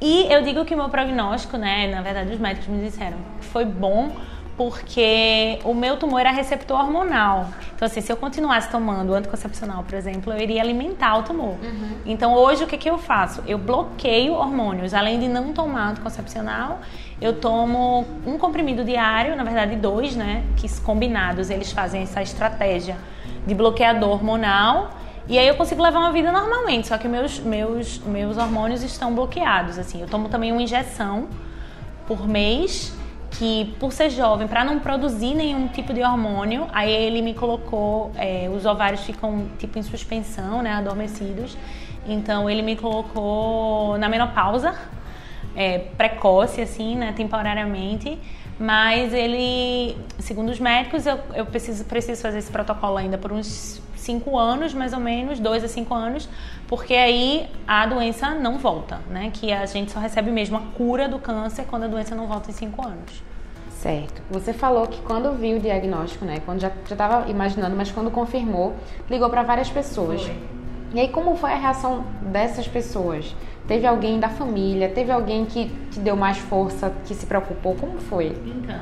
E 0.00 0.26
eu 0.32 0.42
digo 0.42 0.64
que 0.64 0.74
o 0.74 0.76
meu 0.76 0.88
prognóstico, 0.88 1.56
né, 1.56 1.86
na 1.86 2.02
verdade 2.02 2.32
os 2.32 2.38
médicos 2.38 2.68
me 2.68 2.82
disseram 2.82 3.16
que 3.40 3.46
foi 3.46 3.64
bom 3.64 4.12
porque 4.56 5.58
o 5.64 5.74
meu 5.74 5.96
tumor 5.96 6.20
era 6.20 6.30
receptor 6.30 6.78
hormonal. 6.78 7.48
Então, 7.74 7.86
assim, 7.86 8.00
se 8.00 8.10
eu 8.10 8.16
continuasse 8.16 8.70
tomando 8.70 9.12
anticoncepcional, 9.14 9.82
por 9.82 9.94
exemplo, 9.94 10.32
eu 10.32 10.40
iria 10.40 10.62
alimentar 10.62 11.16
o 11.18 11.22
tumor. 11.22 11.56
Uhum. 11.62 11.98
Então, 12.06 12.34
hoje, 12.34 12.62
o 12.62 12.66
que, 12.66 12.78
que 12.78 12.88
eu 12.88 12.98
faço? 12.98 13.42
Eu 13.46 13.58
bloqueio 13.58 14.34
hormônios. 14.34 14.94
Além 14.94 15.18
de 15.18 15.28
não 15.28 15.52
tomar 15.52 15.90
anticoncepcional, 15.90 16.80
eu 17.20 17.34
tomo 17.40 18.04
um 18.26 18.38
comprimido 18.38 18.84
diário, 18.84 19.36
na 19.36 19.44
verdade, 19.44 19.76
dois, 19.76 20.16
né? 20.16 20.44
Que 20.56 20.68
combinados 20.80 21.50
eles 21.50 21.72
fazem 21.72 22.02
essa 22.02 22.22
estratégia 22.22 22.96
de 23.46 23.54
bloqueador 23.54 24.10
hormonal 24.10 24.90
e 25.26 25.38
aí 25.38 25.48
eu 25.48 25.54
consigo 25.54 25.82
levar 25.82 26.00
uma 26.00 26.12
vida 26.12 26.30
normalmente, 26.30 26.86
só 26.86 26.98
que 26.98 27.08
meus, 27.08 27.40
meus, 27.40 27.98
meus 28.00 28.36
hormônios 28.36 28.82
estão 28.82 29.14
bloqueados, 29.14 29.78
assim. 29.78 30.02
Eu 30.02 30.06
tomo 30.06 30.28
também 30.28 30.52
uma 30.52 30.60
injeção 30.60 31.28
por 32.06 32.28
mês, 32.28 32.94
que 33.30 33.74
por 33.80 33.90
ser 33.90 34.10
jovem, 34.10 34.46
para 34.46 34.62
não 34.66 34.78
produzir 34.78 35.34
nenhum 35.34 35.66
tipo 35.68 35.94
de 35.94 36.02
hormônio, 36.02 36.66
aí 36.74 36.92
ele 36.92 37.22
me 37.22 37.32
colocou, 37.32 38.12
é, 38.16 38.50
os 38.54 38.66
ovários 38.66 39.00
ficam 39.00 39.46
tipo 39.58 39.78
em 39.78 39.82
suspensão, 39.82 40.60
né, 40.60 40.72
adormecidos. 40.72 41.56
Então 42.06 42.50
ele 42.50 42.60
me 42.60 42.76
colocou 42.76 43.96
na 43.96 44.10
menopausa, 44.10 44.74
é, 45.56 45.78
precoce, 45.78 46.60
assim, 46.60 46.96
né, 46.96 47.12
temporariamente. 47.16 48.18
Mas 48.58 49.12
ele, 49.12 49.96
segundo 50.18 50.50
os 50.50 50.60
médicos, 50.60 51.06
eu, 51.06 51.18
eu 51.34 51.44
preciso, 51.44 51.84
preciso 51.84 52.22
fazer 52.22 52.38
esse 52.38 52.52
protocolo 52.52 52.96
ainda 52.96 53.18
por 53.18 53.32
uns 53.32 53.82
cinco 53.96 54.38
anos, 54.38 54.72
mais 54.74 54.92
ou 54.92 55.00
menos, 55.00 55.40
dois 55.40 55.64
a 55.64 55.68
cinco 55.68 55.94
anos, 55.94 56.28
porque 56.68 56.94
aí 56.94 57.48
a 57.66 57.86
doença 57.86 58.30
não 58.30 58.58
volta, 58.58 59.00
né? 59.10 59.30
Que 59.32 59.52
a 59.52 59.66
gente 59.66 59.90
só 59.90 59.98
recebe 59.98 60.30
mesmo 60.30 60.56
a 60.56 60.60
cura 60.60 61.08
do 61.08 61.18
câncer 61.18 61.64
quando 61.64 61.84
a 61.84 61.88
doença 61.88 62.14
não 62.14 62.26
volta 62.26 62.50
em 62.50 62.54
cinco 62.54 62.86
anos. 62.86 63.22
Certo. 63.70 64.22
Você 64.30 64.52
falou 64.52 64.86
que 64.86 65.00
quando 65.02 65.32
viu 65.32 65.56
o 65.56 65.60
diagnóstico, 65.60 66.24
né? 66.24 66.40
Quando 66.44 66.60
já 66.60 66.70
estava 66.90 67.28
imaginando, 67.28 67.74
mas 67.76 67.90
quando 67.90 68.10
confirmou, 68.10 68.74
ligou 69.10 69.28
para 69.28 69.42
várias 69.42 69.68
pessoas. 69.68 70.22
Foi. 70.22 70.53
E 70.94 71.00
aí, 71.00 71.08
como 71.08 71.34
foi 71.34 71.52
a 71.52 71.56
reação 71.56 72.04
dessas 72.22 72.68
pessoas? 72.68 73.34
Teve 73.66 73.84
alguém 73.84 74.20
da 74.20 74.28
família? 74.28 74.88
Teve 74.88 75.10
alguém 75.10 75.44
que 75.44 75.66
te 75.90 75.98
deu 75.98 76.14
mais 76.14 76.38
força, 76.38 76.94
que 77.04 77.14
se 77.14 77.26
preocupou? 77.26 77.74
Como 77.74 77.98
foi? 77.98 78.26
Então, 78.26 78.80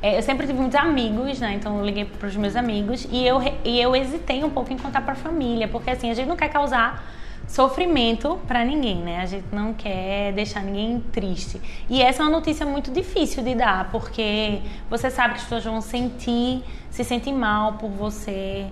é, 0.00 0.16
eu 0.16 0.22
sempre 0.22 0.46
tive 0.46 0.58
muitos 0.58 0.78
amigos, 0.80 1.38
né? 1.38 1.52
Então 1.54 1.78
eu 1.78 1.84
liguei 1.84 2.06
para 2.06 2.26
os 2.26 2.34
meus 2.34 2.56
amigos 2.56 3.06
e 3.12 3.26
eu, 3.26 3.38
e 3.62 3.78
eu 3.78 3.94
hesitei 3.94 4.42
um 4.42 4.48
pouco 4.48 4.72
em 4.72 4.78
contar 4.78 5.02
para 5.02 5.12
a 5.12 5.16
família, 5.16 5.68
porque 5.68 5.90
assim, 5.90 6.10
a 6.10 6.14
gente 6.14 6.26
não 6.26 6.36
quer 6.36 6.48
causar 6.48 7.04
sofrimento 7.46 8.38
para 8.46 8.64
ninguém, 8.64 8.96
né? 8.96 9.20
A 9.20 9.26
gente 9.26 9.46
não 9.52 9.74
quer 9.74 10.32
deixar 10.32 10.62
ninguém 10.62 11.00
triste. 11.12 11.60
E 11.90 12.00
essa 12.00 12.22
é 12.22 12.24
uma 12.24 12.32
notícia 12.32 12.64
muito 12.64 12.90
difícil 12.90 13.42
de 13.42 13.54
dar, 13.54 13.90
porque 13.90 14.60
você 14.88 15.10
sabe 15.10 15.34
que 15.34 15.40
as 15.40 15.42
pessoas 15.42 15.64
vão 15.64 15.82
sentir, 15.82 16.62
se 16.88 17.04
sentir 17.04 17.32
mal 17.32 17.74
por 17.74 17.90
você. 17.90 18.66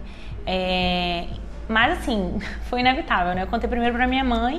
É... 0.46 1.26
Mas 1.68 1.98
assim, 1.98 2.38
foi 2.68 2.80
inevitável, 2.80 3.34
né? 3.34 3.42
Eu 3.42 3.46
contei 3.46 3.68
primeiro 3.68 3.94
para 3.94 4.06
minha 4.06 4.24
mãe 4.24 4.58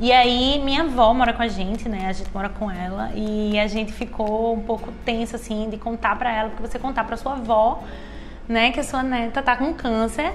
e 0.00 0.12
aí 0.12 0.60
minha 0.62 0.82
avó 0.82 1.14
mora 1.14 1.32
com 1.32 1.42
a 1.42 1.48
gente, 1.48 1.88
né? 1.88 2.06
A 2.08 2.12
gente 2.12 2.30
mora 2.32 2.48
com 2.48 2.70
ela 2.70 3.10
e 3.14 3.58
a 3.58 3.66
gente 3.66 3.92
ficou 3.92 4.54
um 4.54 4.62
pouco 4.62 4.92
tenso 5.04 5.36
assim 5.36 5.70
de 5.70 5.78
contar 5.78 6.16
para 6.16 6.32
ela, 6.32 6.50
porque 6.50 6.66
você 6.66 6.78
contar 6.78 7.04
para 7.04 7.16
sua 7.16 7.32
avó, 7.32 7.82
né, 8.48 8.70
que 8.70 8.80
a 8.80 8.84
sua 8.84 9.02
neta 9.02 9.42
tá 9.42 9.56
com 9.56 9.72
câncer, 9.72 10.32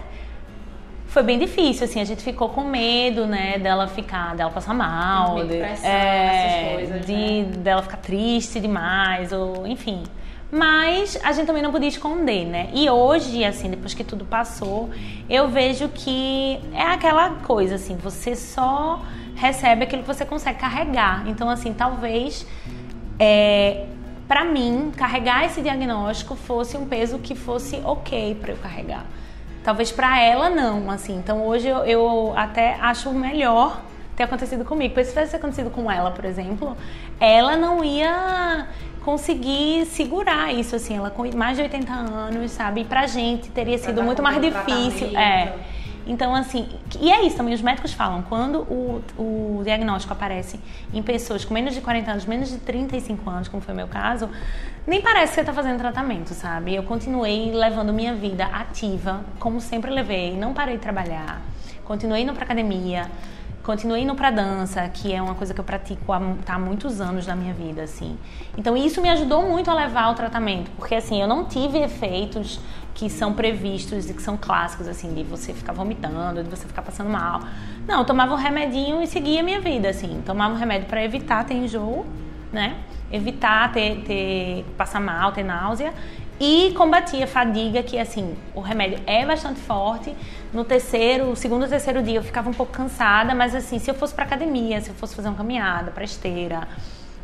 foi 1.07 1.23
bem 1.23 1.37
difícil, 1.37 1.85
assim, 1.85 1.99
a 1.99 2.05
gente 2.05 2.23
ficou 2.23 2.49
com 2.49 2.63
medo, 2.63 3.25
né, 3.27 3.59
dela 3.59 3.87
ficar, 3.87 4.33
dela 4.33 4.49
passar 4.49 4.73
mal, 4.73 5.45
de, 5.45 5.55
é, 5.55 6.73
coisas, 6.75 7.05
de 7.05 7.13
né? 7.13 7.43
dela 7.57 7.81
ficar 7.81 7.97
triste 7.97 8.59
demais, 8.59 9.31
ou 9.31 9.67
enfim. 9.67 10.03
Mas 10.51 11.17
a 11.23 11.31
gente 11.31 11.47
também 11.47 11.63
não 11.63 11.71
podia 11.71 11.87
esconder, 11.87 12.45
né? 12.45 12.69
E 12.73 12.89
hoje, 12.89 13.43
assim, 13.45 13.69
depois 13.69 13.93
que 13.93 14.03
tudo 14.03 14.25
passou, 14.25 14.89
eu 15.29 15.47
vejo 15.47 15.87
que 15.89 16.59
é 16.73 16.83
aquela 16.83 17.35
coisa, 17.35 17.75
assim, 17.75 17.95
você 17.95 18.35
só 18.35 19.01
recebe 19.35 19.83
aquilo 19.83 20.01
que 20.01 20.07
você 20.07 20.25
consegue 20.25 20.59
carregar. 20.59 21.23
Então, 21.25 21.49
assim, 21.49 21.73
talvez 21.73 22.45
é, 23.17 23.85
para 24.27 24.43
mim 24.43 24.91
carregar 24.95 25.45
esse 25.45 25.61
diagnóstico 25.61 26.35
fosse 26.35 26.75
um 26.75 26.85
peso 26.85 27.19
que 27.19 27.35
fosse 27.35 27.81
ok 27.83 28.35
para 28.35 28.53
eu 28.53 28.57
carregar. 28.57 29.05
Talvez 29.63 29.91
para 29.91 30.19
ela 30.19 30.49
não, 30.49 30.89
assim. 30.89 31.17
Então 31.17 31.45
hoje 31.45 31.67
eu, 31.67 31.79
eu, 31.79 32.33
até 32.35 32.75
acho 32.75 33.11
melhor 33.11 33.81
ter 34.15 34.23
acontecido 34.23 34.65
comigo. 34.65 34.93
Porque 34.93 35.05
se 35.05 35.11
tivesse 35.11 35.35
acontecido 35.35 35.69
com 35.69 35.91
ela, 35.91 36.11
por 36.11 36.25
exemplo, 36.25 36.75
ela 37.19 37.55
não 37.55 37.83
ia 37.83 38.67
conseguir 39.03 39.85
segurar 39.85 40.53
isso, 40.53 40.75
assim. 40.75 40.97
Ela 40.97 41.09
com 41.09 41.23
mais 41.35 41.57
de 41.57 41.63
80 41.63 41.91
anos, 41.91 42.51
sabe? 42.51 42.81
E 42.81 42.85
pra 42.85 43.07
gente 43.07 43.49
teria 43.49 43.77
sido 43.77 44.01
muito 44.03 44.21
mais 44.21 44.41
difícil. 44.41 45.17
É. 45.17 45.53
Então, 46.05 46.33
assim, 46.33 46.67
e 46.99 47.11
é 47.11 47.25
isso 47.25 47.37
também, 47.37 47.53
os 47.53 47.61
médicos 47.61 47.93
falam, 47.93 48.23
quando 48.23 48.61
o, 48.61 49.03
o 49.17 49.61
diagnóstico 49.63 50.11
aparece 50.13 50.59
em 50.91 51.01
pessoas 51.01 51.45
com 51.45 51.53
menos 51.53 51.75
de 51.75 51.81
40 51.81 52.11
anos, 52.11 52.25
menos 52.25 52.49
de 52.49 52.57
35 52.57 53.29
anos, 53.29 53.47
como 53.47 53.61
foi 53.61 53.73
o 53.73 53.77
meu 53.77 53.87
caso, 53.87 54.27
nem 54.87 54.99
parece 54.99 55.29
que 55.29 55.35
você 55.35 55.41
está 55.41 55.53
fazendo 55.53 55.77
tratamento, 55.77 56.33
sabe? 56.33 56.73
Eu 56.73 56.83
continuei 56.83 57.51
levando 57.51 57.93
minha 57.93 58.15
vida 58.15 58.45
ativa, 58.45 59.23
como 59.39 59.61
sempre 59.61 59.91
levei, 59.91 60.35
não 60.35 60.53
parei 60.53 60.75
de 60.75 60.81
trabalhar, 60.81 61.39
continuei 61.85 62.23
indo 62.23 62.33
para 62.33 62.45
academia, 62.45 63.09
continuei 63.63 64.01
indo 64.01 64.15
para 64.15 64.31
dança, 64.31 64.87
que 64.89 65.13
é 65.13 65.21
uma 65.21 65.35
coisa 65.35 65.53
que 65.53 65.59
eu 65.59 65.63
pratico 65.63 66.11
há, 66.11 66.19
tá, 66.45 66.55
há 66.55 66.59
muitos 66.59 66.99
anos 66.99 67.27
na 67.27 67.35
minha 67.35 67.53
vida, 67.53 67.83
assim. 67.83 68.17
Então 68.57 68.75
isso 68.75 69.01
me 69.01 69.09
ajudou 69.09 69.43
muito 69.43 69.69
a 69.69 69.73
levar 69.73 70.09
o 70.09 70.15
tratamento, 70.15 70.71
porque 70.77 70.95
assim, 70.95 71.21
eu 71.21 71.27
não 71.27 71.45
tive 71.45 71.79
efeitos 71.79 72.59
que 72.93 73.09
são 73.09 73.33
previstos 73.33 74.09
e 74.09 74.13
que 74.13 74.21
são 74.21 74.37
clássicos, 74.37 74.87
assim, 74.87 75.13
de 75.13 75.23
você 75.23 75.53
ficar 75.53 75.73
vomitando, 75.73 76.43
de 76.43 76.49
você 76.49 76.67
ficar 76.67 76.81
passando 76.81 77.09
mal. 77.09 77.41
Não, 77.87 77.99
eu 77.99 78.05
tomava 78.05 78.33
um 78.33 78.37
remedinho 78.37 79.01
e 79.01 79.07
seguia 79.07 79.39
a 79.39 79.43
minha 79.43 79.61
vida, 79.61 79.89
assim. 79.89 80.21
Tomava 80.25 80.53
um 80.53 80.57
remédio 80.57 80.87
para 80.87 81.03
evitar 81.03 81.45
ter 81.45 81.53
enjoo, 81.53 82.05
né? 82.51 82.77
Evitar 83.11 83.71
ter, 83.71 84.03
ter, 84.03 84.65
passar 84.77 84.99
mal, 84.99 85.31
ter 85.31 85.43
náusea. 85.43 85.93
E 86.43 86.73
combatia 86.73 87.27
fadiga, 87.27 87.83
que 87.83 87.99
assim, 87.99 88.35
o 88.55 88.61
remédio 88.61 88.99
é 89.05 89.23
bastante 89.23 89.59
forte. 89.59 90.11
No 90.51 90.65
terceiro, 90.65 91.35
segundo 91.35 91.61
ou 91.61 91.67
terceiro 91.67 92.01
dia 92.01 92.15
eu 92.15 92.23
ficava 92.23 92.49
um 92.49 92.53
pouco 92.53 92.71
cansada, 92.71 93.35
mas 93.35 93.53
assim, 93.53 93.77
se 93.77 93.91
eu 93.91 93.93
fosse 93.93 94.15
para 94.15 94.23
academia, 94.23 94.81
se 94.81 94.89
eu 94.89 94.95
fosse 94.95 95.15
fazer 95.15 95.27
uma 95.27 95.37
caminhada, 95.37 95.91
para 95.91 96.03
esteira, 96.03 96.67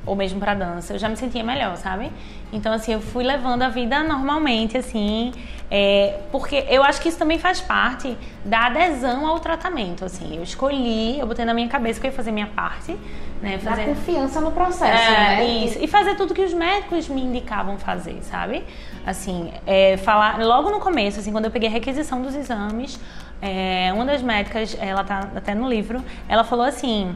ou 0.07 0.15
mesmo 0.15 0.39
para 0.39 0.53
dança, 0.53 0.93
eu 0.93 0.99
já 0.99 1.09
me 1.09 1.17
sentia 1.17 1.43
melhor, 1.43 1.75
sabe? 1.75 2.11
Então, 2.51 2.71
assim, 2.71 2.93
eu 2.93 3.01
fui 3.01 3.23
levando 3.23 3.61
a 3.61 3.69
vida 3.69 4.01
normalmente, 4.01 4.77
assim, 4.77 5.33
é, 5.69 6.21
porque 6.31 6.65
eu 6.69 6.81
acho 6.81 7.01
que 7.01 7.09
isso 7.09 7.19
também 7.19 7.37
faz 7.37 7.59
parte 7.59 8.17
da 8.45 8.67
adesão 8.67 9.27
ao 9.27 9.39
tratamento, 9.39 10.05
assim. 10.05 10.37
Eu 10.37 10.43
escolhi, 10.43 11.19
eu 11.19 11.27
botei 11.27 11.43
na 11.43 11.53
minha 11.53 11.67
cabeça 11.67 11.99
que 11.99 12.07
eu 12.07 12.11
ia 12.11 12.15
fazer 12.15 12.31
minha 12.31 12.47
parte, 12.47 12.97
né? 13.41 13.59
Fazer... 13.59 13.85
Dar 13.85 13.93
confiança 13.93 14.39
no 14.39 14.51
processo, 14.51 15.11
é, 15.11 15.11
né? 15.11 15.45
Isso, 15.45 15.77
e 15.81 15.87
fazer 15.87 16.15
tudo 16.15 16.33
que 16.33 16.41
os 16.41 16.53
médicos 16.53 17.09
me 17.09 17.21
indicavam 17.21 17.77
fazer, 17.77 18.17
sabe? 18.21 18.63
Assim, 19.05 19.51
é, 19.65 19.97
falar, 19.97 20.39
logo 20.39 20.69
no 20.69 20.79
começo, 20.79 21.19
assim, 21.19 21.33
quando 21.33 21.45
eu 21.45 21.51
peguei 21.51 21.67
a 21.67 21.71
requisição 21.71 22.21
dos 22.21 22.33
exames, 22.33 22.97
é, 23.41 23.91
uma 23.93 24.05
das 24.05 24.21
médicas, 24.21 24.75
ela 24.79 25.03
tá 25.03 25.29
até 25.35 25.53
no 25.53 25.69
livro, 25.69 26.03
ela 26.29 26.45
falou 26.45 26.65
assim 26.65 27.13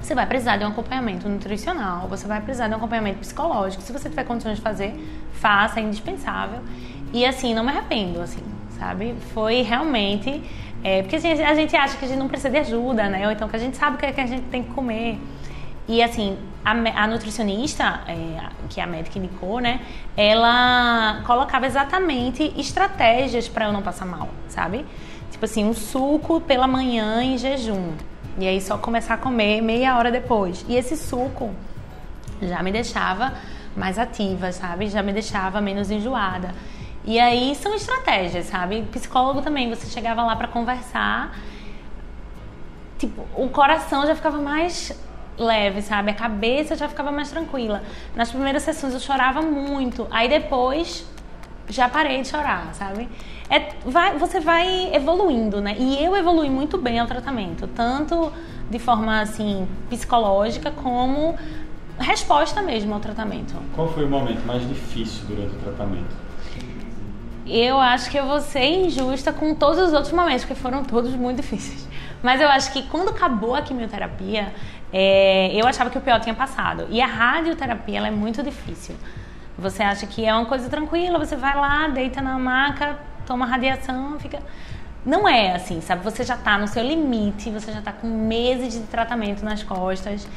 você 0.00 0.14
vai 0.14 0.26
precisar 0.26 0.56
de 0.56 0.64
um 0.64 0.68
acompanhamento 0.68 1.28
nutricional, 1.28 2.08
você 2.08 2.26
vai 2.26 2.40
precisar 2.40 2.68
de 2.68 2.74
um 2.74 2.76
acompanhamento 2.76 3.18
psicológico. 3.18 3.82
Se 3.82 3.92
você 3.92 4.08
tiver 4.08 4.24
condições 4.24 4.56
de 4.56 4.62
fazer, 4.62 4.94
faça, 5.32 5.80
é 5.80 5.82
indispensável. 5.82 6.60
E 7.12 7.24
assim, 7.24 7.54
não 7.54 7.64
me 7.64 7.70
arrependo, 7.70 8.20
assim, 8.20 8.42
sabe? 8.78 9.14
Foi 9.34 9.62
realmente. 9.62 10.42
É, 10.84 11.02
porque 11.02 11.16
a 11.16 11.18
gente, 11.18 11.42
a 11.42 11.54
gente 11.54 11.74
acha 11.74 11.96
que 11.96 12.04
a 12.04 12.08
gente 12.08 12.18
não 12.18 12.28
precisa 12.28 12.50
de 12.50 12.58
ajuda, 12.58 13.08
né? 13.08 13.26
Ou 13.26 13.32
então 13.32 13.48
que 13.48 13.56
a 13.56 13.58
gente 13.58 13.76
sabe 13.76 13.96
o 13.96 13.98
que, 13.98 14.06
é 14.06 14.12
que 14.12 14.20
a 14.20 14.26
gente 14.26 14.42
tem 14.42 14.62
que 14.62 14.70
comer. 14.70 15.18
E 15.88 16.02
assim, 16.02 16.38
a, 16.64 16.72
a 17.02 17.06
nutricionista, 17.06 18.00
é, 18.06 18.50
que 18.68 18.80
é 18.80 18.84
a 18.84 18.86
médica 18.86 19.18
indicou, 19.18 19.58
né? 19.58 19.80
Ela 20.16 21.22
colocava 21.26 21.66
exatamente 21.66 22.52
estratégias 22.56 23.48
para 23.48 23.66
eu 23.66 23.72
não 23.72 23.82
passar 23.82 24.04
mal, 24.04 24.28
sabe? 24.48 24.84
Tipo 25.30 25.44
assim, 25.44 25.64
um 25.64 25.72
suco 25.72 26.40
pela 26.40 26.66
manhã 26.66 27.22
em 27.22 27.38
jejum. 27.38 27.92
E 28.38 28.46
aí 28.46 28.60
só 28.60 28.78
começar 28.78 29.14
a 29.14 29.18
comer 29.18 29.60
meia 29.60 29.96
hora 29.96 30.10
depois. 30.12 30.64
E 30.68 30.76
esse 30.76 30.96
suco 30.96 31.52
já 32.40 32.62
me 32.62 32.70
deixava 32.70 33.34
mais 33.76 33.98
ativa, 33.98 34.52
sabe? 34.52 34.88
Já 34.88 35.02
me 35.02 35.12
deixava 35.12 35.60
menos 35.60 35.90
enjoada. 35.90 36.54
E 37.04 37.18
aí 37.18 37.54
são 37.54 37.74
estratégias, 37.74 38.46
sabe? 38.46 38.82
Psicólogo 38.92 39.42
também, 39.42 39.68
você 39.68 39.86
chegava 39.86 40.22
lá 40.22 40.36
para 40.36 40.46
conversar, 40.46 41.36
tipo, 42.98 43.26
o 43.34 43.48
coração 43.48 44.06
já 44.06 44.14
ficava 44.14 44.38
mais 44.38 44.92
leve, 45.38 45.80
sabe? 45.82 46.10
A 46.10 46.14
cabeça 46.14 46.76
já 46.76 46.88
ficava 46.88 47.10
mais 47.10 47.30
tranquila. 47.30 47.82
Nas 48.14 48.30
primeiras 48.30 48.62
sessões 48.62 48.92
eu 48.92 49.00
chorava 49.00 49.40
muito, 49.40 50.06
aí 50.10 50.28
depois 50.28 51.08
já 51.68 51.88
parei 51.88 52.22
de 52.22 52.28
chorar, 52.28 52.72
sabe? 52.74 53.08
É, 53.50 53.72
vai, 53.84 54.16
você 54.18 54.40
vai 54.40 54.94
evoluindo, 54.94 55.60
né? 55.60 55.76
E 55.78 56.02
eu 56.02 56.16
evolui 56.16 56.50
muito 56.50 56.78
bem 56.78 56.98
ao 56.98 57.06
tratamento, 57.06 57.66
tanto 57.68 58.32
de 58.70 58.78
forma 58.78 59.20
assim 59.20 59.66
psicológica 59.88 60.70
como 60.70 61.34
resposta 61.98 62.62
mesmo 62.62 62.94
ao 62.94 63.00
tratamento. 63.00 63.54
Qual 63.74 63.88
foi 63.88 64.04
o 64.04 64.08
momento 64.08 64.46
mais 64.46 64.66
difícil 64.68 65.24
durante 65.26 65.54
o 65.54 65.58
tratamento? 65.58 66.28
Eu 67.46 67.78
acho 67.78 68.10
que 68.10 68.18
eu 68.18 68.26
vou 68.26 68.40
ser 68.40 68.66
injusta 68.66 69.32
com 69.32 69.54
todos 69.54 69.78
os 69.80 69.92
outros 69.94 70.12
momentos, 70.12 70.44
porque 70.44 70.60
foram 70.60 70.84
todos 70.84 71.14
muito 71.14 71.38
difíceis. 71.38 71.88
Mas 72.22 72.40
eu 72.40 72.48
acho 72.48 72.72
que 72.72 72.82
quando 72.82 73.08
acabou 73.08 73.54
a 73.54 73.62
quimioterapia, 73.62 74.52
é, 74.92 75.50
eu 75.54 75.66
achava 75.66 75.88
que 75.88 75.96
o 75.96 76.00
pior 76.00 76.20
tinha 76.20 76.34
passado. 76.34 76.86
E 76.90 77.00
a 77.00 77.06
radioterapia 77.06 77.98
ela 77.98 78.08
é 78.08 78.10
muito 78.10 78.42
difícil. 78.42 78.94
Você 79.58 79.82
acha 79.82 80.06
que 80.06 80.24
é 80.24 80.32
uma 80.32 80.46
coisa 80.46 80.68
tranquila, 80.68 81.18
você 81.18 81.34
vai 81.34 81.56
lá, 81.56 81.88
deita 81.88 82.20
na 82.22 82.38
maca, 82.38 82.96
toma 83.26 83.44
radiação, 83.44 84.18
fica. 84.20 84.40
Não 85.04 85.28
é 85.28 85.54
assim, 85.54 85.80
sabe? 85.80 86.04
Você 86.04 86.22
já 86.22 86.34
está 86.34 86.56
no 86.56 86.68
seu 86.68 86.82
limite, 86.82 87.50
você 87.50 87.72
já 87.72 87.80
está 87.80 87.92
com 87.92 88.06
meses 88.06 88.74
de 88.74 88.80
tratamento 88.86 89.44
nas 89.44 89.62
costas. 89.64 90.28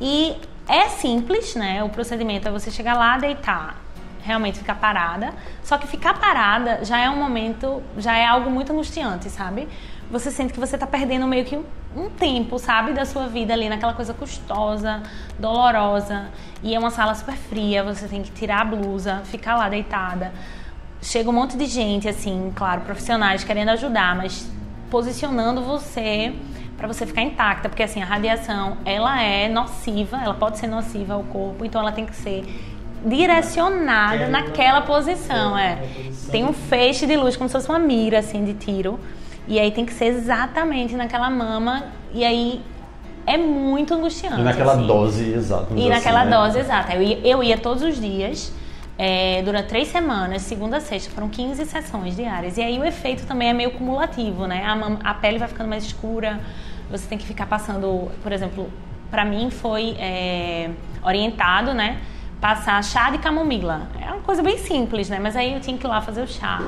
E 0.00 0.36
é 0.66 0.88
simples, 0.88 1.54
né? 1.54 1.84
O 1.84 1.88
procedimento 1.88 2.48
é 2.48 2.50
você 2.50 2.70
chegar 2.70 2.94
lá, 2.94 3.16
deitar, 3.16 3.76
realmente 4.22 4.58
ficar 4.58 4.74
parada. 4.74 5.32
Só 5.62 5.78
que 5.78 5.86
ficar 5.86 6.14
parada 6.14 6.84
já 6.84 6.98
é 6.98 7.08
um 7.08 7.16
momento, 7.16 7.80
já 7.96 8.16
é 8.16 8.26
algo 8.26 8.50
muito 8.50 8.72
angustiante, 8.72 9.30
sabe? 9.30 9.68
Você 10.10 10.30
sente 10.30 10.52
que 10.52 10.60
você 10.60 10.76
está 10.76 10.86
perdendo 10.86 11.26
meio 11.26 11.44
que 11.44 11.56
um 11.96 12.10
tempo, 12.10 12.58
sabe, 12.58 12.92
da 12.92 13.04
sua 13.04 13.26
vida 13.26 13.52
ali 13.52 13.68
naquela 13.68 13.94
coisa 13.94 14.12
custosa, 14.12 15.02
dolorosa. 15.38 16.26
E 16.62 16.74
é 16.74 16.78
uma 16.78 16.90
sala 16.90 17.14
super 17.14 17.34
fria, 17.34 17.82
você 17.82 18.06
tem 18.06 18.22
que 18.22 18.30
tirar 18.30 18.62
a 18.62 18.64
blusa, 18.64 19.22
ficar 19.24 19.56
lá 19.56 19.68
deitada. 19.68 20.32
Chega 21.00 21.28
um 21.28 21.32
monte 21.32 21.56
de 21.56 21.66
gente, 21.66 22.08
assim, 22.08 22.52
claro, 22.54 22.82
profissionais 22.82 23.44
querendo 23.44 23.70
ajudar, 23.70 24.16
mas 24.16 24.50
posicionando 24.90 25.62
você 25.62 26.34
para 26.76 26.88
você 26.88 27.06
ficar 27.06 27.22
intacta, 27.22 27.68
porque 27.68 27.82
assim, 27.82 28.02
a 28.02 28.04
radiação, 28.04 28.78
ela 28.84 29.22
é 29.22 29.48
nociva, 29.48 30.20
ela 30.22 30.34
pode 30.34 30.58
ser 30.58 30.66
nociva 30.66 31.14
ao 31.14 31.22
corpo, 31.22 31.64
então 31.64 31.80
ela 31.80 31.92
tem 31.92 32.04
que 32.04 32.16
ser 32.16 32.44
direcionada 33.04 34.28
naquela 34.28 34.80
posição, 34.80 35.56
é. 35.56 35.78
Tem 36.30 36.44
um 36.44 36.52
feixe 36.52 37.06
de 37.06 37.16
luz 37.16 37.36
como 37.36 37.48
se 37.48 37.52
fosse 37.52 37.68
uma 37.68 37.78
mira 37.78 38.18
assim 38.18 38.44
de 38.44 38.54
tiro. 38.54 38.98
E 39.46 39.58
aí 39.58 39.70
tem 39.70 39.84
que 39.84 39.92
ser 39.92 40.06
exatamente 40.06 40.94
naquela 40.94 41.28
mama 41.30 41.84
e 42.12 42.24
aí 42.24 42.62
é 43.26 43.36
muito 43.36 43.94
angustiante. 43.94 44.40
E 44.40 44.44
naquela 44.44 44.74
assim. 44.74 44.86
dose 44.86 45.32
exata. 45.32 45.66
E 45.74 45.88
naquela 45.88 46.20
assim, 46.20 46.30
né? 46.30 46.36
dose 46.36 46.58
exata. 46.58 46.94
Eu 46.94 47.02
ia, 47.02 47.18
eu 47.24 47.42
ia 47.42 47.58
todos 47.58 47.82
os 47.82 48.00
dias, 48.00 48.52
é, 48.98 49.42
durante 49.42 49.68
três 49.68 49.88
semanas, 49.88 50.42
segunda 50.42 50.78
a 50.78 50.80
sexta, 50.80 51.10
foram 51.10 51.28
15 51.28 51.64
sessões 51.66 52.16
diárias. 52.16 52.56
E 52.56 52.62
aí 52.62 52.78
o 52.78 52.84
efeito 52.84 53.26
também 53.26 53.48
é 53.48 53.52
meio 53.52 53.72
cumulativo, 53.72 54.46
né? 54.46 54.64
A, 54.64 55.10
a 55.10 55.14
pele 55.14 55.38
vai 55.38 55.48
ficando 55.48 55.68
mais 55.68 55.84
escura, 55.84 56.40
você 56.90 57.06
tem 57.06 57.18
que 57.18 57.26
ficar 57.26 57.46
passando, 57.46 58.10
por 58.22 58.32
exemplo, 58.32 58.70
para 59.10 59.24
mim 59.24 59.50
foi 59.50 59.96
é, 59.98 60.70
orientado, 61.02 61.72
né? 61.72 61.98
passar 62.44 62.84
chá 62.84 63.08
de 63.08 63.16
camomila. 63.16 63.88
É 63.98 64.12
uma 64.12 64.20
coisa 64.20 64.42
bem 64.42 64.58
simples, 64.58 65.08
né? 65.08 65.18
Mas 65.18 65.34
aí 65.34 65.54
eu 65.54 65.60
tinha 65.60 65.78
que 65.78 65.86
ir 65.86 65.88
lá 65.88 66.02
fazer 66.02 66.20
o 66.20 66.26
chá. 66.28 66.60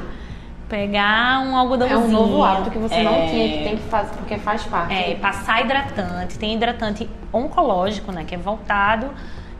Pegar 0.68 1.40
um 1.40 1.56
algodãozinho. 1.56 2.00
É 2.00 2.04
um 2.04 2.10
novo 2.10 2.42
hábito 2.42 2.70
que 2.70 2.78
você 2.78 2.96
é... 2.96 3.04
não 3.04 3.28
tinha, 3.28 3.58
que 3.58 3.64
tem 3.64 3.76
que 3.76 3.84
fazer, 3.84 4.14
porque 4.16 4.36
faz 4.38 4.64
parte. 4.64 4.94
É, 4.94 5.14
passar 5.14 5.64
hidratante. 5.64 6.38
Tem 6.38 6.54
hidratante 6.54 7.08
oncológico, 7.32 8.10
né? 8.10 8.24
Que 8.24 8.34
é 8.34 8.38
voltado 8.38 9.10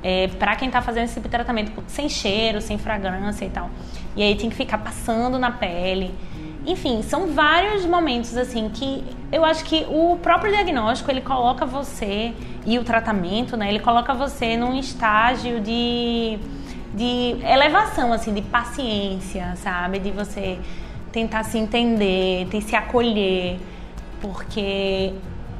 é, 0.02 0.28
para 0.28 0.56
quem 0.56 0.68
está 0.68 0.82
fazendo 0.82 1.04
esse 1.04 1.14
tipo 1.14 1.28
de 1.28 1.32
tratamento 1.32 1.72
sem 1.86 2.08
cheiro, 2.08 2.60
sem 2.60 2.78
fragrância 2.78 3.44
e 3.44 3.50
tal. 3.50 3.70
E 4.14 4.22
aí 4.22 4.34
tem 4.34 4.48
que 4.48 4.56
ficar 4.56 4.78
passando 4.78 5.38
na 5.38 5.50
pele. 5.50 6.14
Enfim, 6.66 7.02
são 7.02 7.28
vários 7.28 7.84
momentos 7.86 8.36
assim 8.36 8.68
que 8.68 9.04
eu 9.30 9.44
acho 9.44 9.64
que 9.64 9.86
o 9.88 10.16
próprio 10.16 10.52
diagnóstico 10.52 11.10
ele 11.10 11.20
coloca 11.20 11.64
você 11.64 12.34
e 12.64 12.78
o 12.78 12.84
tratamento, 12.84 13.56
né? 13.56 13.68
Ele 13.68 13.78
coloca 13.78 14.12
você 14.12 14.56
num 14.56 14.76
estágio 14.76 15.60
de, 15.60 16.38
de 16.94 17.36
elevação, 17.44 18.12
assim, 18.12 18.34
de 18.34 18.42
paciência, 18.42 19.54
sabe? 19.56 20.00
De 20.00 20.10
você 20.10 20.58
tentar 21.16 21.44
se 21.44 21.56
entender, 21.56 22.44
de 22.44 22.60
se 22.60 22.76
acolher, 22.76 23.58
porque 24.20 25.14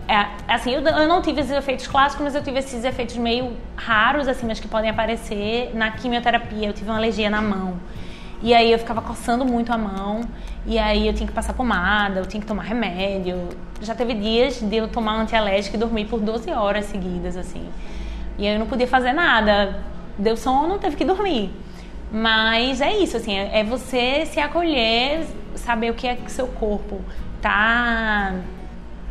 é, 0.07 0.27
assim, 0.47 0.71
eu, 0.71 0.83
eu, 0.83 1.09
não 1.09 1.23
tive 1.23 1.41
esses 1.41 1.51
efeitos 1.51 1.87
clássicos, 1.87 2.23
mas 2.25 2.35
eu 2.35 2.43
tive 2.43 2.59
esses 2.59 2.85
efeitos 2.85 3.17
meio 3.17 3.55
raros, 3.75 4.29
assim, 4.29 4.47
mas 4.47 4.61
que 4.61 4.69
podem 4.69 4.91
aparecer 4.91 5.71
na 5.75 5.91
quimioterapia. 5.93 6.67
Eu 6.67 6.75
tive 6.75 6.91
uma 6.91 6.99
alergia 6.99 7.31
na 7.31 7.41
mão. 7.41 7.79
E 8.43 8.53
aí 8.53 8.71
eu 8.71 8.79
ficava 8.79 9.01
coçando 9.01 9.47
muito 9.47 9.73
a 9.73 9.79
mão, 9.79 10.21
e 10.67 10.79
aí 10.79 11.07
eu 11.07 11.15
tinha 11.15 11.27
que 11.27 11.33
passar 11.33 11.55
pomada, 11.55 12.21
eu 12.21 12.27
tinha 12.27 12.39
que 12.39 12.47
tomar 12.47 12.65
remédio. 12.65 13.49
Já 13.81 13.95
teve 13.95 14.13
dias 14.13 14.61
de 14.61 14.77
eu 14.77 14.89
tomar 14.89 15.19
antialérgico 15.19 15.75
e 15.75 15.79
dormir 15.79 16.05
por 16.05 16.21
12 16.21 16.51
horas 16.51 16.85
seguidas, 16.85 17.35
assim. 17.35 17.67
E 18.37 18.47
aí 18.47 18.53
eu 18.53 18.59
não 18.59 18.67
podia 18.67 18.87
fazer 18.87 19.15
nada. 19.15 19.83
Deu 20.19 20.37
sono, 20.37 20.79
teve 20.79 20.97
que 20.97 21.05
dormir. 21.05 21.51
Mas 22.17 22.81
é 22.81 22.97
isso, 22.97 23.19
assim, 23.19 23.37
é, 23.37 23.63
você 23.63 24.25
se 24.25 24.41
acolher, 24.41 25.27
saber 25.55 25.91
o 25.91 25.95
que 25.95 26.07
é 26.07 26.17
que 26.17 26.33
seu 26.33 26.47
corpo 26.47 26.99
tá 27.43 28.33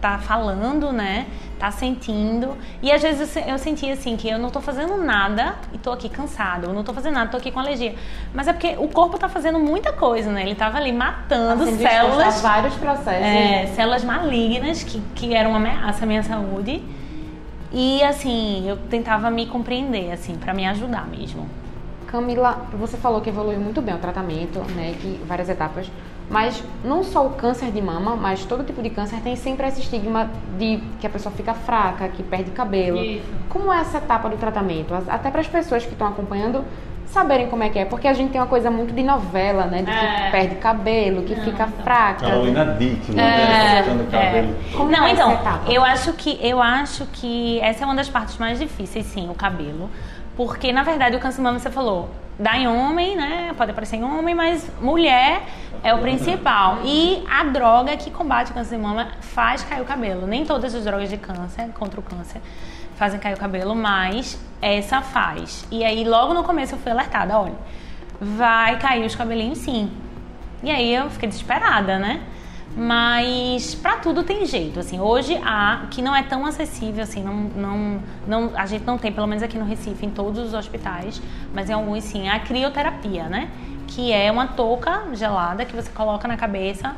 tá 0.02 0.18
falando, 0.18 0.92
né? 0.92 1.28
Tá 1.60 1.70
sentindo. 1.70 2.58
E 2.82 2.92
às 2.92 3.02
vezes 3.02 3.36
eu, 3.48 3.58
sentia 3.60 3.94
assim 3.94 4.18
que 4.18 4.28
eu 4.28 4.40
não 4.40 4.50
tô 4.50 4.60
fazendo 4.60 4.98
nada 4.98 5.56
e 5.72 5.78
tô 5.78 5.92
aqui 5.92 6.10
cansado. 6.10 6.66
Eu 6.66 6.74
não 6.74 6.84
tô 6.84 6.94
fazendo 6.94 7.14
nada, 7.14 7.30
tô 7.30 7.38
aqui 7.38 7.52
com 7.52 7.60
alergia. 7.60 7.94
Mas 8.34 8.48
é 8.48 8.54
porque 8.54 8.76
o 8.80 8.88
corpo 8.88 9.20
tá 9.20 9.30
fazendo 9.30 9.60
muita 9.60 9.94
coisa, 9.94 10.32
né? 10.32 10.42
Ele 10.42 10.56
tava 10.56 10.78
ali 10.78 10.92
matando 10.92 11.66
tá 11.66 11.72
células. 11.78 12.42
vários 12.42 12.74
processos. 12.76 13.24
É, 13.24 13.68
células 13.76 14.04
malignas 14.04 14.84
que, 14.84 15.00
que 15.14 15.34
eram 15.34 15.52
uma 15.52 15.60
ameaça 15.60 16.06
à 16.06 16.08
minha 16.08 16.24
saúde. 16.24 16.84
E 17.72 18.04
assim, 18.04 18.68
eu 18.68 18.78
tentava 18.78 19.30
me 19.30 19.46
compreender, 19.46 20.12
assim, 20.12 20.36
para 20.36 20.56
me 20.56 20.66
ajudar 20.66 21.08
mesmo. 21.08 21.48
Camila, 22.08 22.66
você 22.74 22.98
falou 22.98 23.22
que 23.22 23.30
evoluiu 23.30 23.60
muito 23.60 23.82
bem 23.82 23.96
o 23.96 23.98
tratamento, 23.98 24.60
né? 24.76 24.96
Que 25.00 25.20
várias 25.26 25.50
etapas. 25.50 25.90
Mas 26.30 26.64
não 26.84 27.04
só 27.04 27.26
o 27.26 27.32
câncer 27.32 27.72
de 27.72 27.82
mama, 27.82 28.16
mas 28.16 28.46
todo 28.46 28.64
tipo 28.64 28.82
de 28.82 28.90
câncer 28.90 29.20
tem 29.22 29.36
sempre 29.36 29.68
esse 29.68 29.82
estigma 29.82 30.30
de 30.58 30.82
que 31.00 31.06
a 31.06 31.10
pessoa 31.10 31.34
fica 31.36 31.54
fraca, 31.54 32.08
que 32.08 32.24
perde 32.24 32.52
cabelo. 32.52 32.98
Isso. 32.98 33.26
Como 33.50 33.72
é 33.72 33.80
essa 33.80 34.00
etapa 34.00 34.28
do 34.28 34.38
tratamento? 34.38 34.94
Até 35.08 35.30
para 35.30 35.42
as 35.42 35.48
pessoas 35.48 35.86
que 35.86 35.92
estão 35.92 36.08
acompanhando 36.08 36.64
saberem 37.08 37.48
como 37.48 37.64
é 37.64 37.70
que 37.70 37.80
é, 37.80 37.86
porque 37.86 38.08
a 38.08 38.14
gente 38.14 38.32
tem 38.32 38.42
uma 38.42 38.48
coisa 38.48 38.70
muito 38.72 38.94
de 38.94 39.04
novela, 39.04 39.66
né? 39.66 39.80
De 39.80 39.86
que 39.86 39.92
é. 39.92 40.32
perde 40.32 40.56
cabelo, 40.56 41.24
que 41.24 41.36
não, 41.36 41.44
fica 41.44 41.64
então. 41.64 41.84
fraca. 41.84 42.26
Carolina 42.26 42.66
Dick, 42.78 43.12
né? 43.12 43.24
É, 43.24 43.80
é. 43.80 43.84
cabelo. 44.12 44.56
Como 44.76 44.92
não, 44.92 45.06
é 45.06 45.12
então, 45.12 45.40
eu 45.68 45.84
acho 45.84 46.14
que 46.14 46.38
eu 46.42 46.62
acho 46.62 47.06
que 47.14 47.60
essa 47.62 47.84
é 47.84 47.86
uma 47.86 47.96
das 47.96 48.10
partes 48.10 48.38
mais 48.38 48.60
difíceis, 48.60 49.06
sim, 49.06 49.30
o 49.30 49.36
cabelo. 49.36 49.90
Porque, 50.36 50.72
na 50.72 50.84
verdade, 50.84 51.16
o 51.16 51.20
câncer 51.20 51.38
de 51.38 51.44
mama, 51.44 51.60
você 51.60 51.72
falou, 51.72 52.10
dá 52.38 52.58
em 52.58 52.68
homem, 52.68 53.16
né? 53.16 53.54
Pode 53.58 53.72
aparecer 53.72 53.96
em 53.96 54.04
homem, 54.04 54.36
mas 54.36 54.70
mulher 54.82 55.44
é 55.84 55.94
o 55.94 56.00
principal. 56.00 56.80
E 56.84 57.24
a 57.30 57.44
droga 57.46 57.96
que 57.96 58.12
combate 58.12 58.52
o 58.52 58.54
câncer 58.54 58.76
de 58.76 58.82
mama 58.82 59.08
faz 59.22 59.64
cair 59.64 59.82
o 59.82 59.86
cabelo. 59.86 60.28
Nem 60.28 60.46
todas 60.46 60.76
as 60.76 60.84
drogas 60.84 61.10
de 61.10 61.18
câncer, 61.18 61.70
contra 61.70 62.00
o 62.00 62.04
câncer, 62.04 62.42
fazem 62.96 63.20
cair 63.20 63.36
o 63.36 63.38
cabelo, 63.38 63.76
mas 63.76 64.40
essa 64.62 65.02
faz. 65.02 65.66
E 65.72 65.84
aí, 65.84 66.04
logo 66.04 66.34
no 66.34 66.44
começo, 66.44 66.76
eu 66.76 66.80
fui 66.80 66.92
alertada: 66.92 67.38
olha, 67.38 67.56
vai 68.20 68.78
cair 68.80 69.06
os 69.06 69.16
cabelinhos 69.16 69.60
sim. 69.60 69.92
E 70.64 70.72
aí 70.72 70.94
eu 70.94 71.10
fiquei 71.10 71.30
desesperada, 71.30 72.00
né? 72.00 72.22
Mas 72.76 73.74
para 73.74 73.98
tudo 73.98 74.24
tem 74.24 74.46
jeito, 74.46 74.80
assim. 74.80 75.00
Hoje 75.00 75.40
a 75.46 75.88
que 75.90 76.02
não 76.02 76.14
é 76.14 76.24
tão 76.24 76.46
acessível 76.46 77.04
assim, 77.04 77.24
não, 77.24 77.34
não, 77.36 78.04
não 78.28 78.52
a 78.54 78.66
gente 78.66 78.86
não 78.86 78.98
tem, 78.98 79.14
pelo 79.14 79.28
menos 79.28 79.42
aqui 79.44 79.58
no 79.58 79.64
Recife, 79.64 80.06
em 80.06 80.10
todos 80.10 80.48
os 80.48 80.54
hospitais, 80.54 81.22
mas 81.54 81.70
em 81.70 81.74
alguns 81.74 82.04
sim, 82.04 82.28
a 82.28 82.38
crioterapia, 82.40 83.30
né? 83.30 83.50
Que 83.88 84.12
é 84.12 84.30
uma 84.30 84.48
touca 84.48 85.04
gelada 85.14 85.64
que 85.64 85.74
você 85.74 85.90
coloca 85.90 86.28
na 86.28 86.36
cabeça 86.36 86.94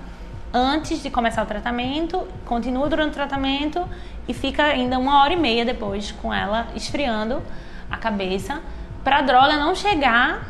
antes 0.52 1.04
de 1.04 1.12
começar 1.12 1.44
o 1.44 1.46
tratamento, 1.46 2.28
continua 2.44 2.90
durante 2.90 3.12
o 3.12 3.14
tratamento 3.14 3.88
e 4.28 4.34
fica 4.34 4.64
ainda 4.64 4.98
uma 4.98 5.22
hora 5.22 5.34
e 5.34 5.38
meia 5.38 5.64
depois 5.64 6.12
com 6.12 6.34
ela 6.34 6.68
esfriando 6.76 7.44
a 7.92 7.98
cabeça 7.98 8.62
para 9.04 9.20
a 9.20 9.22
droga 9.22 9.58
não 9.58 9.76
chegar 9.76 10.48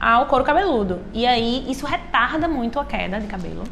ao 0.00 0.26
couro 0.26 0.44
cabeludo. 0.44 1.00
E 1.12 1.26
aí 1.26 1.70
isso 1.70 1.84
retarda 1.84 2.48
muito 2.48 2.80
a 2.80 2.84
queda 2.86 3.20
de 3.20 3.26
cabelo. 3.26 3.64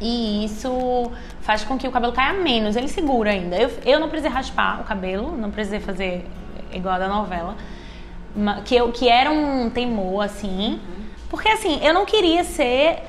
E 0.00 0.44
isso 0.44 1.12
faz 1.42 1.62
com 1.62 1.76
que 1.76 1.86
o 1.86 1.90
cabelo 1.90 2.12
caia 2.12 2.32
menos, 2.32 2.74
ele 2.74 2.88
segura 2.88 3.30
ainda. 3.30 3.56
Eu, 3.56 3.70
eu 3.84 4.00
não 4.00 4.08
precisei 4.08 4.30
raspar 4.30 4.80
o 4.80 4.84
cabelo, 4.84 5.36
não 5.36 5.50
precisei 5.50 5.80
fazer 5.80 6.26
igual 6.72 6.94
a 6.94 6.98
da 6.98 7.08
novela, 7.08 7.56
que, 8.64 8.74
eu, 8.74 8.90
que 8.92 9.08
era 9.08 9.30
um 9.30 9.68
temor, 9.68 10.24
assim. 10.24 10.80
Porque, 11.28 11.48
assim, 11.48 11.84
eu 11.84 11.92
não 11.92 12.06
queria 12.06 12.44
ser. 12.44 13.04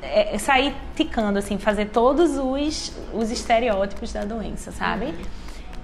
É, 0.00 0.38
sair 0.38 0.76
ticando, 0.94 1.40
assim, 1.40 1.58
fazer 1.58 1.86
todos 1.86 2.38
os, 2.38 2.92
os 3.12 3.32
estereótipos 3.32 4.12
da 4.12 4.24
doença, 4.24 4.70
sabe? 4.70 5.12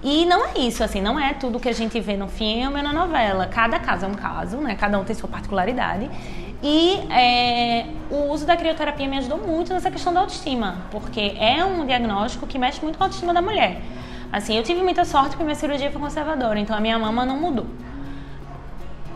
E 0.05 0.27
não 0.27 0.45
é 0.45 0.59
isso, 0.59 0.85
assim, 0.85 1.01
não 1.01 1.19
é 1.19 1.33
tudo 1.33 1.59
que 1.59 1.67
a 1.67 1.73
gente 1.73 1.99
vê 1.99 2.15
no 2.15 2.29
filme 2.29 2.77
ou 2.77 2.83
na 2.83 2.93
novela. 2.93 3.47
Cada 3.47 3.79
caso 3.79 4.05
é 4.05 4.09
um 4.09 4.15
caso, 4.15 4.59
né? 4.59 4.75
Cada 4.75 4.99
um 4.99 5.05
tem 5.05 5.17
sua 5.17 5.31
particularidade. 5.31 6.11
E 6.63 6.97
é, 7.11 7.87
o 8.11 8.31
uso 8.31 8.45
da 8.45 8.55
crioterapia 8.55 9.09
me 9.09 9.17
ajudou 9.17 9.39
muito 9.39 9.73
nessa 9.73 9.91
questão 9.91 10.13
da 10.13 10.21
autoestima, 10.21 10.83
porque 10.91 11.35
é 11.39 11.65
um 11.65 11.87
diagnóstico 11.87 12.47
que 12.47 12.59
mexe 12.59 12.83
muito 12.83 12.99
com 12.99 13.05
a 13.05 13.07
autoestima 13.07 13.33
da 13.33 13.41
mulher. 13.41 13.81
Assim, 14.31 14.55
eu 14.55 14.63
tive 14.63 14.83
muita 14.83 15.07
sorte 15.07 15.31
porque 15.31 15.45
minha 15.45 15.55
cirurgia 15.55 15.91
foi 15.91 16.01
conservadora, 16.01 16.59
então 16.59 16.77
a 16.77 16.81
minha 16.81 16.99
mama 16.99 17.25
não 17.25 17.41
mudou. 17.41 17.67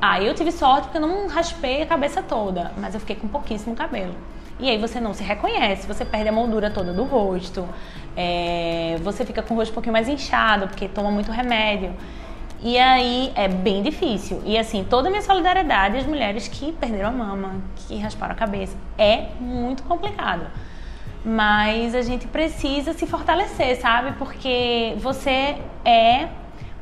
Ah, 0.01 0.22
eu 0.22 0.35
tive 0.35 0.51
sorte 0.53 0.85
porque 0.85 0.96
eu 0.96 1.03
não 1.03 1.27
raspei 1.27 1.83
a 1.83 1.87
cabeça 1.87 2.22
toda, 2.22 2.72
mas 2.79 2.94
eu 2.94 3.01
fiquei 3.01 3.16
com 3.16 3.29
pouquíssimo 3.29 3.77
cabelo. 3.77 4.14
E 4.61 4.68
aí 4.68 4.79
você 4.79 5.01
não 5.01 5.14
se 5.14 5.22
reconhece, 5.22 5.87
você 5.87 6.05
perde 6.05 6.29
a 6.29 6.33
moldura 6.33 6.70
toda 6.70 6.92
do 6.92 7.05
rosto, 7.05 7.68
é, 8.21 8.97
você 9.01 9.25
fica 9.25 9.41
com 9.43 9.55
o 9.55 9.57
rosto 9.57 9.71
um 9.71 9.75
pouquinho 9.75 9.93
mais 9.93 10.09
inchado 10.09 10.67
porque 10.67 10.89
toma 10.89 11.09
muito 11.09 11.31
remédio. 11.31 11.95
E 12.61 12.77
aí 12.77 13.33
é 13.37 13.47
bem 13.47 13.81
difícil. 13.81 14.43
E 14.45 14.59
assim, 14.59 14.83
toda 14.83 15.07
a 15.07 15.11
minha 15.11 15.23
solidariedade 15.23 15.99
às 15.99 16.05
mulheres 16.05 16.49
que 16.49 16.73
perderam 16.73 17.11
a 17.11 17.13
mama, 17.13 17.63
que 17.77 17.97
rasparam 17.97 18.33
a 18.33 18.37
cabeça. 18.37 18.77
É 18.99 19.29
muito 19.39 19.85
complicado. 19.85 20.47
Mas 21.25 21.95
a 21.95 22.03
gente 22.03 22.27
precisa 22.27 22.93
se 22.93 23.07
fortalecer, 23.07 23.81
sabe? 23.81 24.11
Porque 24.19 24.97
você 24.97 25.57
é 25.85 26.27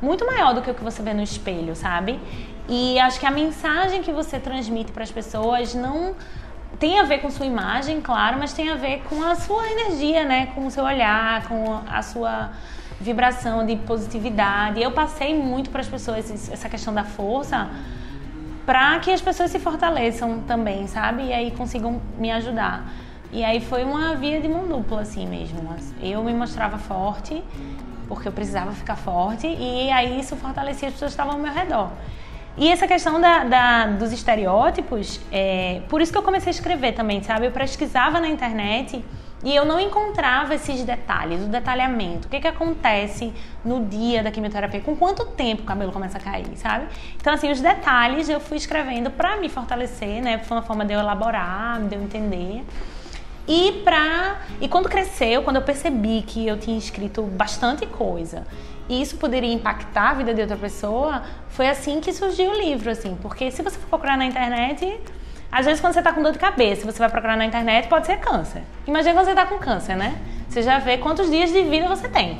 muito 0.01 0.25
maior 0.25 0.55
do 0.55 0.63
que 0.63 0.71
o 0.71 0.73
que 0.73 0.83
você 0.83 1.03
vê 1.03 1.13
no 1.13 1.21
espelho, 1.21 1.75
sabe? 1.75 2.19
E 2.67 2.97
acho 2.99 3.19
que 3.19 3.27
a 3.27 3.31
mensagem 3.31 4.01
que 4.01 4.11
você 4.11 4.39
transmite 4.39 4.91
para 4.91 5.03
as 5.03 5.11
pessoas 5.11 5.75
não 5.75 6.15
tem 6.79 6.99
a 6.99 7.03
ver 7.03 7.19
com 7.19 7.29
sua 7.31 7.45
imagem, 7.45 8.01
claro, 8.01 8.37
mas 8.39 8.53
tem 8.53 8.69
a 8.69 8.75
ver 8.75 9.03
com 9.09 9.23
a 9.23 9.35
sua 9.35 9.67
energia, 9.69 10.25
né? 10.25 10.47
Com 10.53 10.67
o 10.67 10.71
seu 10.71 10.83
olhar, 10.83 11.47
com 11.47 11.81
a 11.89 12.01
sua 12.01 12.51
vibração 12.99 13.65
de 13.65 13.75
positividade. 13.75 14.81
Eu 14.81 14.91
passei 14.91 15.37
muito 15.37 15.69
para 15.69 15.81
as 15.81 15.87
pessoas 15.87 16.49
essa 16.51 16.69
questão 16.69 16.93
da 16.93 17.03
força 17.03 17.69
para 18.65 18.99
que 18.99 19.09
as 19.11 19.21
pessoas 19.21 19.49
se 19.49 19.59
fortaleçam 19.59 20.41
também, 20.41 20.87
sabe? 20.87 21.27
E 21.27 21.33
aí 21.33 21.51
consigam 21.51 22.01
me 22.17 22.29
ajudar. 22.31 22.83
E 23.31 23.43
aí 23.43 23.61
foi 23.61 23.83
uma 23.83 24.15
via 24.15 24.41
de 24.41 24.47
mão 24.47 24.67
dupla, 24.67 25.01
assim 25.01 25.25
mesmo. 25.25 25.57
Eu 26.01 26.21
me 26.23 26.33
mostrava 26.33 26.77
forte, 26.77 27.41
porque 28.09 28.27
eu 28.27 28.31
precisava 28.31 28.71
ficar 28.73 28.95
forte, 28.97 29.47
e 29.47 29.89
aí 29.89 30.19
isso 30.19 30.35
fortalecia 30.35 30.89
as 30.89 30.93
pessoas 30.93 31.11
que 31.11 31.21
estavam 31.21 31.33
ao 31.33 31.39
meu 31.39 31.53
redor. 31.53 31.91
E 32.57 32.69
essa 32.69 32.87
questão 32.87 33.21
da, 33.21 33.43
da 33.43 33.85
dos 33.85 34.11
estereótipos, 34.11 35.21
é, 35.31 35.81
por 35.87 36.01
isso 36.01 36.11
que 36.11 36.17
eu 36.17 36.23
comecei 36.23 36.49
a 36.49 36.55
escrever 36.55 36.93
também, 36.93 37.21
sabe? 37.21 37.45
Eu 37.45 37.51
pesquisava 37.51 38.19
na 38.19 38.27
internet 38.27 39.05
e 39.43 39.55
eu 39.55 39.63
não 39.63 39.79
encontrava 39.79 40.55
esses 40.55 40.83
detalhes, 40.83 41.43
o 41.43 41.47
detalhamento. 41.47 42.27
O 42.27 42.31
que, 42.31 42.39
que 42.39 42.47
acontece 42.47 43.31
no 43.63 43.85
dia 43.85 44.23
da 44.23 44.31
quimioterapia? 44.31 44.81
Com 44.81 44.95
quanto 44.95 45.23
tempo 45.25 45.61
o 45.61 45.65
cabelo 45.65 45.91
começa 45.91 46.17
a 46.17 46.21
cair, 46.21 46.47
sabe? 46.55 46.87
Então, 47.15 47.31
assim, 47.31 47.51
os 47.51 47.61
detalhes 47.61 48.27
eu 48.27 48.39
fui 48.39 48.57
escrevendo 48.57 49.11
para 49.11 49.37
me 49.37 49.49
fortalecer, 49.49 50.23
né? 50.23 50.39
Foi 50.39 50.57
uma 50.57 50.63
forma 50.63 50.83
de 50.83 50.93
eu 50.93 50.99
elaborar, 50.99 51.79
de 51.81 51.93
eu 51.93 52.01
entender. 52.01 52.65
E 53.47 53.83
pra. 53.83 54.41
E 54.59 54.67
quando 54.67 54.89
cresceu, 54.89 55.43
quando 55.43 55.57
eu 55.57 55.61
percebi 55.61 56.23
que 56.23 56.47
eu 56.47 56.57
tinha 56.57 56.77
escrito 56.77 57.21
bastante 57.21 57.85
coisa 57.85 58.47
isso 58.89 59.17
poderia 59.17 59.53
impactar 59.53 60.11
a 60.11 60.13
vida 60.13 60.33
de 60.33 60.41
outra 60.41 60.57
pessoa, 60.57 61.23
foi 61.49 61.67
assim 61.67 61.99
que 61.99 62.13
surgiu 62.13 62.51
o 62.51 62.53
livro, 62.53 62.89
assim. 62.89 63.17
Porque 63.21 63.51
se 63.51 63.61
você 63.61 63.77
for 63.77 63.87
procurar 63.87 64.17
na 64.17 64.25
internet, 64.25 64.99
às 65.51 65.65
vezes, 65.65 65.79
quando 65.79 65.93
você 65.93 65.99
está 65.99 66.13
com 66.13 66.21
dor 66.21 66.33
de 66.33 66.39
cabeça, 66.39 66.85
você 66.85 66.99
vai 66.99 67.09
procurar 67.09 67.37
na 67.37 67.45
internet, 67.45 67.87
pode 67.87 68.05
ser 68.05 68.17
câncer. 68.17 68.63
Imagina 68.85 69.13
quando 69.13 69.25
você 69.25 69.31
está 69.31 69.45
com 69.45 69.57
câncer, 69.57 69.95
né? 69.95 70.17
Você 70.49 70.61
já 70.61 70.79
vê 70.79 70.97
quantos 70.97 71.29
dias 71.29 71.51
de 71.51 71.63
vida 71.63 71.87
você 71.87 72.07
tem. 72.07 72.39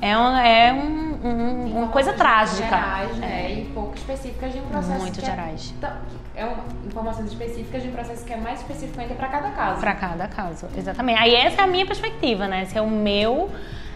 É, 0.00 0.16
um, 0.18 0.36
é 0.36 0.72
um, 0.72 1.28
um, 1.28 1.78
uma 1.78 1.88
coisa 1.88 2.12
trágica. 2.12 2.68
Gerais, 2.68 3.16
né? 3.16 3.52
E 3.52 3.64
pouco 3.72 3.94
específicas 3.94 4.52
de 4.52 4.58
um 4.58 4.66
processo. 4.66 5.00
Muito 5.00 5.18
que 5.18 5.24
é 5.24 5.30
gerais. 5.30 5.74
É, 5.82 6.42
é 6.42 6.44
uma, 6.44 6.64
informações 6.86 7.28
específicas 7.28 7.82
de 7.82 7.88
um 7.88 7.92
processo 7.92 8.24
que 8.24 8.32
é 8.32 8.36
mais 8.36 8.60
específico 8.60 9.00
ainda 9.00 9.14
para 9.14 9.28
cada 9.28 9.50
caso. 9.50 9.80
Para 9.80 9.94
cada 9.94 10.28
caso, 10.28 10.68
exatamente. 10.76 11.18
Aí 11.18 11.34
essa 11.34 11.62
é 11.62 11.64
a 11.64 11.66
minha 11.66 11.86
perspectiva, 11.86 12.46
né? 12.46 12.64
Esse 12.64 12.76
é 12.76 12.82
o 12.82 12.90
meu, 12.90 13.50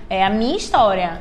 é 0.09 0.25
a 0.25 0.31
minha 0.31 0.57
história 0.57 1.21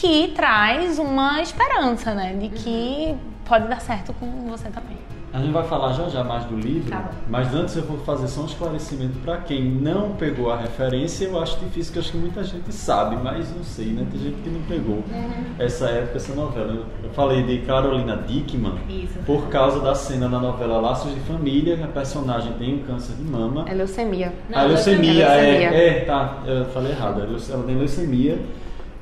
que 0.00 0.28
traz 0.28 0.98
uma 0.98 1.40
esperança, 1.40 2.14
né? 2.14 2.34
De 2.34 2.50
que 2.50 3.16
pode 3.46 3.66
dar 3.66 3.80
certo 3.80 4.12
com 4.12 4.26
você 4.48 4.68
também. 4.68 4.96
A 5.32 5.38
gente 5.38 5.52
vai 5.52 5.64
falar 5.64 5.92
já 5.92 6.08
já 6.08 6.24
mais 6.24 6.44
do 6.44 6.56
livro, 6.56 6.88
tá 6.90 7.10
mas 7.28 7.54
antes 7.54 7.76
eu 7.76 7.82
vou 7.82 7.98
fazer 7.98 8.26
só 8.26 8.42
um 8.42 8.46
esclarecimento 8.46 9.18
para 9.18 9.38
quem 9.38 9.62
não 9.62 10.12
pegou 10.12 10.50
a 10.50 10.56
referência. 10.56 11.26
Eu 11.26 11.40
acho 11.40 11.58
difícil, 11.58 11.92
que 11.92 11.98
acho 11.98 12.12
que 12.12 12.16
muita 12.16 12.42
gente 12.44 12.72
sabe, 12.72 13.16
mas 13.22 13.54
não 13.54 13.62
sei, 13.62 13.86
né? 13.86 14.06
Tem 14.10 14.20
gente 14.20 14.36
que 14.42 14.48
não 14.48 14.62
pegou 14.62 14.96
uhum. 14.96 15.44
essa 15.58 15.88
época, 15.88 16.16
essa 16.16 16.34
novela. 16.34 16.86
Eu 17.02 17.10
falei 17.10 17.42
de 17.42 17.58
Carolina 17.66 18.16
Dickman 18.16 18.78
Isso. 18.88 19.18
por 19.26 19.48
causa 19.48 19.80
da 19.80 19.94
cena 19.94 20.28
da 20.28 20.38
novela 20.38 20.78
Laços 20.78 21.12
de 21.12 21.20
Família, 21.20 21.76
que 21.76 21.82
a 21.82 21.88
personagem 21.88 22.52
tem 22.54 22.76
um 22.76 22.82
câncer 22.82 23.14
de 23.14 23.24
mama. 23.24 23.64
É 23.68 23.74
leucemia. 23.74 24.32
Não, 24.48 24.58
a 24.58 24.62
leucemia, 24.62 25.24
é, 25.24 25.40
leucemia. 25.40 25.68
É, 25.70 25.88
é, 25.88 26.04
tá, 26.04 26.38
eu 26.46 26.64
falei 26.66 26.92
errado. 26.92 27.22
Ela 27.22 27.62
tem 27.64 27.76
leucemia 27.76 28.38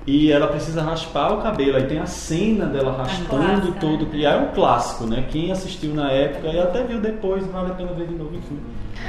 e 0.06 0.30
ela 0.30 0.48
precisa 0.48 0.82
raspar 0.82 1.32
o 1.32 1.42
cabelo. 1.42 1.76
Aí 1.76 1.84
tem 1.84 1.98
a 1.98 2.06
cena 2.06 2.66
dela 2.66 2.92
é 2.92 2.96
raspando 2.96 3.68
é 3.68 3.80
todo. 3.80 4.08
E 4.14 4.24
é 4.24 4.36
um 4.36 4.52
clássico, 4.52 5.06
né? 5.06 5.24
Quem 5.30 5.50
assistiu 5.50 5.94
na 5.94 6.10
época 6.10 6.48
e 6.48 6.60
até 6.60 6.84
viu 6.84 7.00
depois, 7.00 7.46
vale 7.46 7.70
a 7.70 7.74
pena 7.74 7.92
ver 7.92 8.08
de 8.08 8.14
novo, 8.14 8.34
enfim. 8.36 8.58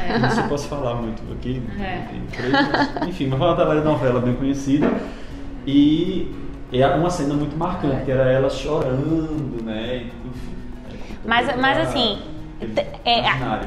É. 0.07 0.17
Não 0.17 0.29
sei 0.29 0.43
se 0.43 0.49
posso 0.49 0.67
falar 0.67 0.95
muito 0.95 1.21
aqui. 1.33 1.61
É. 1.79 2.03
Enfim, 2.15 3.09
enfim, 3.09 3.27
mas 3.27 3.39
foi 3.39 3.47
uma 3.47 3.55
telenovela 3.55 4.19
bem 4.21 4.35
conhecida. 4.35 4.89
E 5.67 6.33
é 6.71 6.85
uma 6.87 7.09
cena 7.09 7.33
muito 7.33 7.57
marcante, 7.57 8.05
que 8.05 8.11
era 8.11 8.31
ela 8.31 8.49
chorando, 8.49 9.63
né? 9.63 10.05
Enfim, 10.25 10.55
mas, 11.25 11.57
mas 11.57 11.77
assim, 11.79 12.19
é, 13.03 13.19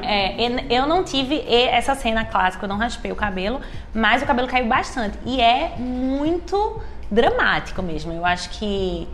é, 0.02 0.64
eu 0.70 0.86
não 0.86 1.04
tive 1.04 1.44
essa 1.48 1.94
cena 1.94 2.24
clássica, 2.24 2.64
eu 2.64 2.68
não 2.68 2.78
raspei 2.78 3.10
o 3.10 3.16
cabelo, 3.16 3.60
mas 3.92 4.22
o 4.22 4.26
cabelo 4.26 4.48
caiu 4.48 4.66
bastante. 4.66 5.18
E 5.26 5.40
é 5.40 5.74
muito 5.78 6.80
dramático 7.10 7.82
mesmo. 7.82 8.12
Eu 8.12 8.24
acho 8.24 8.50
que 8.50 9.08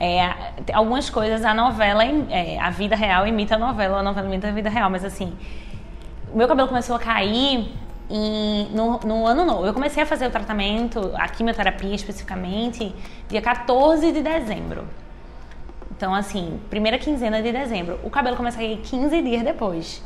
é, 0.00 0.20
algumas 0.72 1.10
coisas 1.10 1.44
a 1.44 1.52
novela, 1.52 2.04
é, 2.04 2.58
a 2.58 2.70
vida 2.70 2.94
real 2.94 3.26
imita 3.26 3.56
a 3.56 3.58
novela, 3.58 3.98
a 3.98 4.02
novela 4.02 4.26
imita 4.26 4.48
a 4.48 4.52
vida 4.52 4.70
real, 4.70 4.88
mas 4.88 5.04
assim, 5.04 5.32
o 6.32 6.36
meu 6.36 6.46
cabelo 6.46 6.68
começou 6.68 6.94
a 6.94 6.98
cair 6.98 7.72
em, 8.08 8.68
no, 8.70 9.00
no, 9.00 9.26
ano 9.26 9.44
novo. 9.44 9.66
Eu 9.66 9.74
comecei 9.74 10.02
a 10.02 10.06
fazer 10.06 10.26
o 10.26 10.30
tratamento, 10.30 11.12
a 11.14 11.28
quimioterapia 11.28 11.94
especificamente, 11.94 12.94
dia 13.28 13.42
14 13.42 14.12
de 14.12 14.22
dezembro. 14.22 14.84
Então, 15.90 16.14
assim, 16.14 16.60
primeira 16.70 16.96
quinzena 16.96 17.42
de 17.42 17.50
dezembro. 17.50 17.98
O 18.04 18.10
cabelo 18.10 18.36
começa 18.36 18.56
a 18.56 18.60
cair 18.60 18.78
15 18.78 19.20
dias 19.20 19.42
depois. 19.42 20.02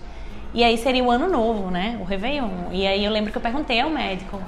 E 0.55 0.65
aí 0.65 0.79
seria 0.79 1.05
o 1.05 1.11
ano 1.11 1.29
novo, 1.29 1.71
né? 1.71 1.99
O 2.01 2.05
Réveillon. 2.05 2.71
E 2.71 2.87
aí 2.87 3.05
eu 3.05 3.13
lembro 3.13 3.31
que 3.31 3.37
eu 3.37 3.43
perguntei 3.43 3.81
ao 3.81 3.91
médico, 3.91 4.41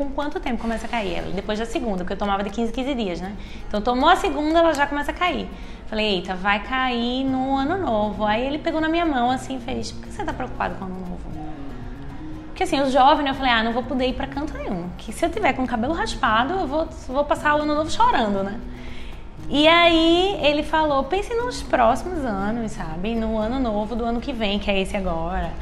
com 0.00 0.10
quanto 0.10 0.40
tempo 0.40 0.62
começa 0.62 0.86
a 0.86 0.88
cair? 0.88 1.16
Ela, 1.16 1.30
depois 1.30 1.58
da 1.58 1.66
segunda, 1.66 1.98
porque 1.98 2.14
eu 2.14 2.16
tomava 2.16 2.42
de 2.42 2.48
15 2.48 2.72
15 2.72 2.94
dias, 2.94 3.20
né? 3.20 3.36
Então 3.68 3.82
tomou 3.82 4.08
a 4.08 4.16
segunda, 4.16 4.60
ela 4.60 4.72
já 4.72 4.86
começa 4.86 5.10
a 5.10 5.14
cair. 5.14 5.46
Falei, 5.88 6.14
eita, 6.14 6.34
vai 6.34 6.62
cair 6.62 7.22
no 7.24 7.54
ano 7.54 7.76
novo. 7.76 8.24
Aí 8.24 8.46
ele 8.46 8.58
pegou 8.58 8.80
na 8.80 8.88
minha 8.88 9.04
mão 9.04 9.30
assim 9.30 9.58
e 9.58 9.60
fez, 9.60 9.92
por 9.92 10.06
que 10.06 10.12
você 10.12 10.24
tá 10.24 10.32
preocupado 10.32 10.76
com 10.76 10.84
o 10.84 10.86
ano 10.86 11.00
novo? 11.00 11.20
Porque 12.46 12.62
assim, 12.62 12.80
os 12.80 12.92
jovens, 12.92 13.26
eu 13.26 13.34
falei, 13.34 13.52
ah, 13.52 13.62
não 13.62 13.72
vou 13.72 13.82
poder 13.82 14.06
ir 14.06 14.14
pra 14.14 14.26
canto 14.26 14.56
nenhum. 14.56 14.88
Que 14.96 15.12
se 15.12 15.24
eu 15.24 15.30
tiver 15.30 15.52
com 15.52 15.64
o 15.64 15.66
cabelo 15.66 15.92
raspado, 15.92 16.54
eu 16.54 16.66
vou, 16.66 16.88
vou 17.06 17.24
passar 17.24 17.56
o 17.56 17.62
ano 17.62 17.74
novo 17.74 17.90
chorando, 17.90 18.42
né? 18.42 18.58
E 19.50 19.68
aí 19.68 20.38
ele 20.42 20.62
falou, 20.62 21.04
pense 21.04 21.34
nos 21.34 21.62
próximos 21.62 22.24
anos, 22.24 22.72
sabe? 22.72 23.14
No 23.14 23.36
ano 23.36 23.58
novo 23.58 23.94
do 23.94 24.04
ano 24.04 24.20
que 24.20 24.32
vem, 24.32 24.58
que 24.58 24.70
é 24.70 24.80
esse 24.80 24.96
agora 24.96 25.52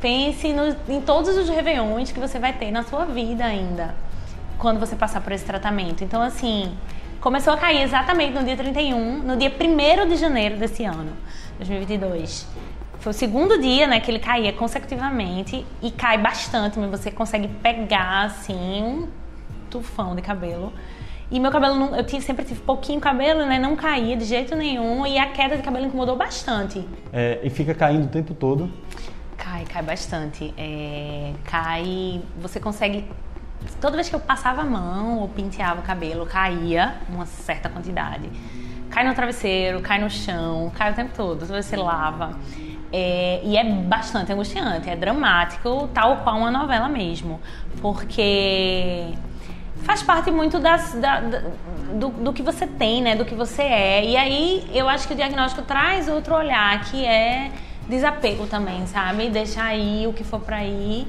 pense 0.00 0.52
no, 0.52 0.74
em 0.88 1.00
todos 1.00 1.36
os 1.36 1.48
réveillões 1.48 2.10
que 2.10 2.18
você 2.18 2.38
vai 2.38 2.52
ter 2.52 2.70
na 2.70 2.82
sua 2.82 3.04
vida 3.04 3.44
ainda, 3.44 3.94
quando 4.58 4.80
você 4.80 4.96
passar 4.96 5.20
por 5.20 5.32
esse 5.32 5.44
tratamento. 5.44 6.02
Então, 6.02 6.20
assim, 6.22 6.72
começou 7.20 7.52
a 7.52 7.56
cair 7.56 7.82
exatamente 7.82 8.34
no 8.34 8.44
dia 8.44 8.56
31, 8.56 9.18
no 9.18 9.36
dia 9.36 9.50
1 9.50 10.08
de 10.08 10.16
janeiro 10.16 10.56
desse 10.56 10.84
ano, 10.84 11.12
2022. 11.58 12.46
Foi 12.98 13.10
o 13.10 13.14
segundo 13.14 13.58
dia, 13.58 13.86
né, 13.86 14.00
que 14.00 14.10
ele 14.10 14.18
caía 14.18 14.52
consecutivamente 14.52 15.64
e 15.82 15.90
cai 15.90 16.18
bastante, 16.18 16.78
mas 16.78 16.90
você 16.90 17.10
consegue 17.10 17.48
pegar, 17.48 18.24
assim, 18.24 18.82
um 18.82 19.08
tufão 19.70 20.14
de 20.14 20.20
cabelo. 20.20 20.72
E 21.30 21.38
meu 21.38 21.50
cabelo, 21.52 21.76
não, 21.76 21.96
eu 21.96 22.04
tive, 22.04 22.22
sempre 22.22 22.44
tive 22.44 22.60
pouquinho 22.60 23.00
cabelo, 23.00 23.46
né? 23.46 23.56
Não 23.56 23.76
caía 23.76 24.16
de 24.16 24.24
jeito 24.24 24.56
nenhum 24.56 25.06
e 25.06 25.16
a 25.16 25.26
queda 25.26 25.56
de 25.56 25.62
cabelo 25.62 25.86
incomodou 25.86 26.16
bastante. 26.16 26.84
É, 27.12 27.38
e 27.44 27.48
fica 27.48 27.72
caindo 27.72 28.06
o 28.06 28.08
tempo 28.08 28.34
todo? 28.34 28.68
Cai, 29.42 29.64
cai 29.64 29.82
bastante. 29.82 30.52
É, 30.56 31.32
cai, 31.44 32.20
você 32.36 32.60
consegue... 32.60 33.10
Toda 33.80 33.96
vez 33.96 34.08
que 34.08 34.14
eu 34.14 34.20
passava 34.20 34.60
a 34.60 34.64
mão 34.64 35.20
ou 35.20 35.28
penteava 35.28 35.80
o 35.80 35.82
cabelo, 35.82 36.26
caía 36.26 36.96
uma 37.08 37.24
certa 37.24 37.68
quantidade. 37.68 38.30
Cai 38.90 39.06
no 39.06 39.14
travesseiro, 39.14 39.80
cai 39.80 39.98
no 39.98 40.10
chão, 40.10 40.70
cai 40.74 40.92
o 40.92 40.94
tempo 40.94 41.12
todo. 41.16 41.46
Você 41.46 41.74
lava. 41.74 42.38
É, 42.92 43.40
e 43.42 43.56
é 43.56 43.64
bastante 43.64 44.32
angustiante, 44.32 44.90
é 44.90 44.96
dramático, 44.96 45.88
tal 45.94 46.18
qual 46.18 46.36
uma 46.36 46.50
novela 46.50 46.88
mesmo. 46.88 47.40
Porque 47.80 49.14
faz 49.84 50.02
parte 50.02 50.30
muito 50.30 50.58
das, 50.58 50.92
da, 50.94 51.20
da, 51.20 51.42
do, 51.94 52.08
do, 52.08 52.32
que 52.32 52.42
você 52.42 52.66
tem, 52.66 53.00
né? 53.00 53.16
Do 53.16 53.24
que 53.24 53.34
você 53.34 53.62
é. 53.62 54.04
E 54.04 54.16
aí 54.16 54.70
eu 54.74 54.88
acho 54.88 55.06
que 55.06 55.14
o 55.14 55.16
diagnóstico 55.16 55.62
traz 55.62 56.08
outro 56.08 56.34
olhar, 56.34 56.78
que 56.84 57.06
é 57.06 57.50
desapego 57.90 58.46
também, 58.46 58.86
sabe? 58.86 59.28
Deixar 59.28 59.64
aí 59.64 60.06
o 60.06 60.12
que 60.12 60.24
for 60.24 60.40
pra 60.40 60.64
ir 60.64 61.06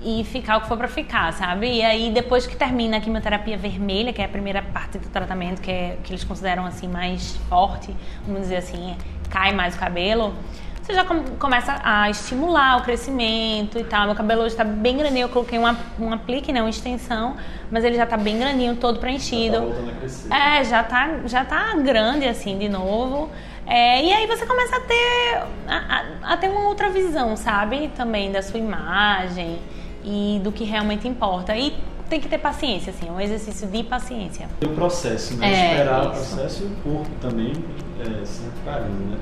e 0.00 0.24
ficar 0.24 0.56
o 0.56 0.60
que 0.62 0.68
for 0.68 0.78
pra 0.78 0.88
ficar, 0.88 1.32
sabe? 1.32 1.66
E 1.66 1.82
aí 1.82 2.10
depois 2.10 2.46
que 2.46 2.56
termina 2.56 2.96
a 2.96 3.00
quimioterapia 3.00 3.56
vermelha, 3.58 4.12
que 4.12 4.22
é 4.22 4.24
a 4.24 4.28
primeira 4.28 4.62
parte 4.62 4.98
do 4.98 5.08
tratamento, 5.08 5.60
que, 5.60 5.70
é, 5.70 5.98
que 6.02 6.12
eles 6.12 6.24
consideram 6.24 6.64
assim 6.64 6.88
mais 6.88 7.36
forte, 7.48 7.94
vamos 8.26 8.42
dizer 8.42 8.56
assim, 8.56 8.96
cai 9.28 9.52
mais 9.52 9.74
o 9.74 9.78
cabelo 9.78 10.34
você 10.82 10.94
já 10.94 11.04
começa 11.38 11.80
a 11.84 12.10
estimular 12.10 12.78
o 12.78 12.82
crescimento 12.82 13.78
e 13.78 13.84
tal. 13.84 14.06
Meu 14.06 14.16
cabelo 14.16 14.40
hoje 14.40 14.54
está 14.54 14.64
bem 14.64 14.96
grandinho, 14.96 15.26
eu 15.26 15.28
coloquei 15.28 15.56
um, 15.56 15.64
um 16.00 16.12
aplique, 16.12 16.52
né, 16.52 16.60
uma 16.60 16.70
extensão, 16.70 17.36
mas 17.70 17.84
ele 17.84 17.96
já 17.96 18.02
está 18.02 18.16
bem 18.16 18.36
grandinho, 18.36 18.74
todo 18.74 18.98
preenchido. 18.98 19.54
Já 19.54 19.60
tá 19.60 19.64
voltando 19.64 19.90
a 19.90 19.94
crescer. 19.94 20.32
É, 20.32 20.64
já 20.64 20.82
tá, 20.82 21.20
já 21.26 21.44
tá 21.44 21.76
grande 21.76 22.26
assim 22.26 22.58
de 22.58 22.68
novo. 22.68 23.30
É, 23.66 24.04
e 24.04 24.12
aí 24.12 24.26
você 24.26 24.44
começa 24.44 24.76
a 24.76 24.80
ter, 24.80 25.42
a, 25.68 26.04
a, 26.22 26.36
ter 26.36 26.48
uma 26.48 26.68
outra 26.68 26.90
visão, 26.90 27.36
sabe? 27.36 27.88
Também 27.96 28.32
da 28.32 28.42
sua 28.42 28.58
imagem 28.58 29.58
e 30.04 30.40
do 30.42 30.50
que 30.50 30.64
realmente 30.64 31.06
importa. 31.06 31.56
E 31.56 31.74
tem 32.08 32.20
que 32.20 32.28
ter 32.28 32.38
paciência, 32.38 32.90
assim, 32.90 33.08
é 33.08 33.12
um 33.12 33.20
exercício 33.20 33.66
de 33.68 33.82
paciência. 33.84 34.48
O 34.62 34.68
processo, 34.70 35.36
né? 35.36 35.50
É, 35.50 35.70
Esperar 35.70 36.00
isso. 36.00 36.08
o 36.08 36.12
processo 36.12 36.62
e 36.64 36.66
o 36.66 36.76
corpo 36.82 37.10
também 37.20 37.52
é, 38.00 38.24
sempre 38.24 38.60
carinho, 38.64 39.10
né? 39.10 39.18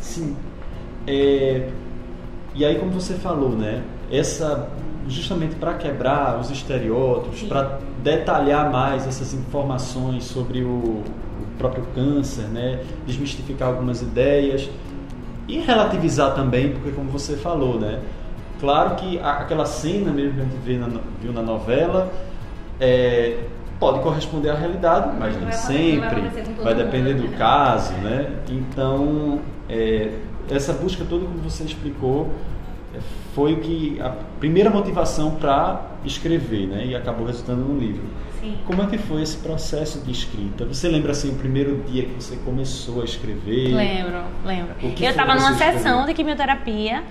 Sim, 0.00 0.36
é, 1.06 1.70
e 2.54 2.64
aí, 2.64 2.78
como 2.78 2.90
você 2.90 3.14
falou, 3.14 3.50
né? 3.50 3.82
Essa 4.10 4.68
justamente 5.06 5.54
para 5.54 5.74
quebrar 5.74 6.38
os 6.38 6.50
estereótipos, 6.50 7.42
para 7.44 7.78
detalhar 8.02 8.70
mais 8.70 9.06
essas 9.06 9.32
informações 9.32 10.24
sobre 10.24 10.62
o, 10.62 11.02
próprio 11.58 11.84
câncer, 11.94 12.44
né? 12.44 12.80
Desmistificar 13.06 13.68
algumas 13.68 14.00
ideias 14.00 14.70
e 15.46 15.58
relativizar 15.58 16.34
também, 16.34 16.72
porque 16.72 16.92
como 16.92 17.10
você 17.10 17.36
falou, 17.36 17.78
né? 17.80 18.00
Claro 18.60 18.96
que 18.96 19.18
aquela 19.20 19.64
cena 19.64 20.10
mesmo 20.10 20.34
que 20.34 20.40
a 20.40 20.44
gente 20.44 20.78
na, 20.78 21.00
viu 21.20 21.32
na 21.32 21.42
novela 21.42 22.12
é, 22.80 23.38
pode 23.78 24.00
corresponder 24.00 24.50
à 24.50 24.54
realidade, 24.54 25.16
mas 25.18 25.40
nem 25.40 25.52
sempre. 25.52 26.20
Vai, 26.20 26.64
vai 26.64 26.74
depender 26.74 27.14
do 27.14 27.28
caso, 27.36 27.92
né? 27.94 28.32
Então, 28.48 29.40
é, 29.68 30.12
essa 30.50 30.72
busca 30.72 31.04
toda, 31.04 31.24
como 31.24 31.38
você 31.38 31.64
explicou, 31.64 32.28
é, 32.94 32.98
foi 33.34 33.54
o 33.54 33.60
que 33.60 34.00
a 34.00 34.12
primeira 34.40 34.70
motivação 34.70 35.32
para 35.32 35.82
escrever, 36.04 36.66
né? 36.66 36.86
E 36.86 36.96
acabou 36.96 37.26
resultando 37.26 37.62
no 37.62 37.78
livro. 37.78 38.02
Sim. 38.40 38.56
Como 38.66 38.82
é 38.82 38.86
que 38.86 38.98
foi 38.98 39.22
esse 39.22 39.36
processo 39.38 40.00
de 40.00 40.12
escrita? 40.12 40.64
Você 40.64 40.88
lembra 40.88 41.12
assim 41.12 41.30
o 41.30 41.34
primeiro 41.34 41.82
dia 41.82 42.04
que 42.04 42.14
você 42.14 42.36
começou 42.36 43.02
a 43.02 43.04
escrever? 43.04 43.74
Lembro, 43.74 44.22
lembro. 44.44 44.74
Eu 44.82 45.10
estava 45.10 45.34
numa 45.34 45.54
sessão 45.54 46.06
de 46.06 46.14
quimioterapia 46.14 47.02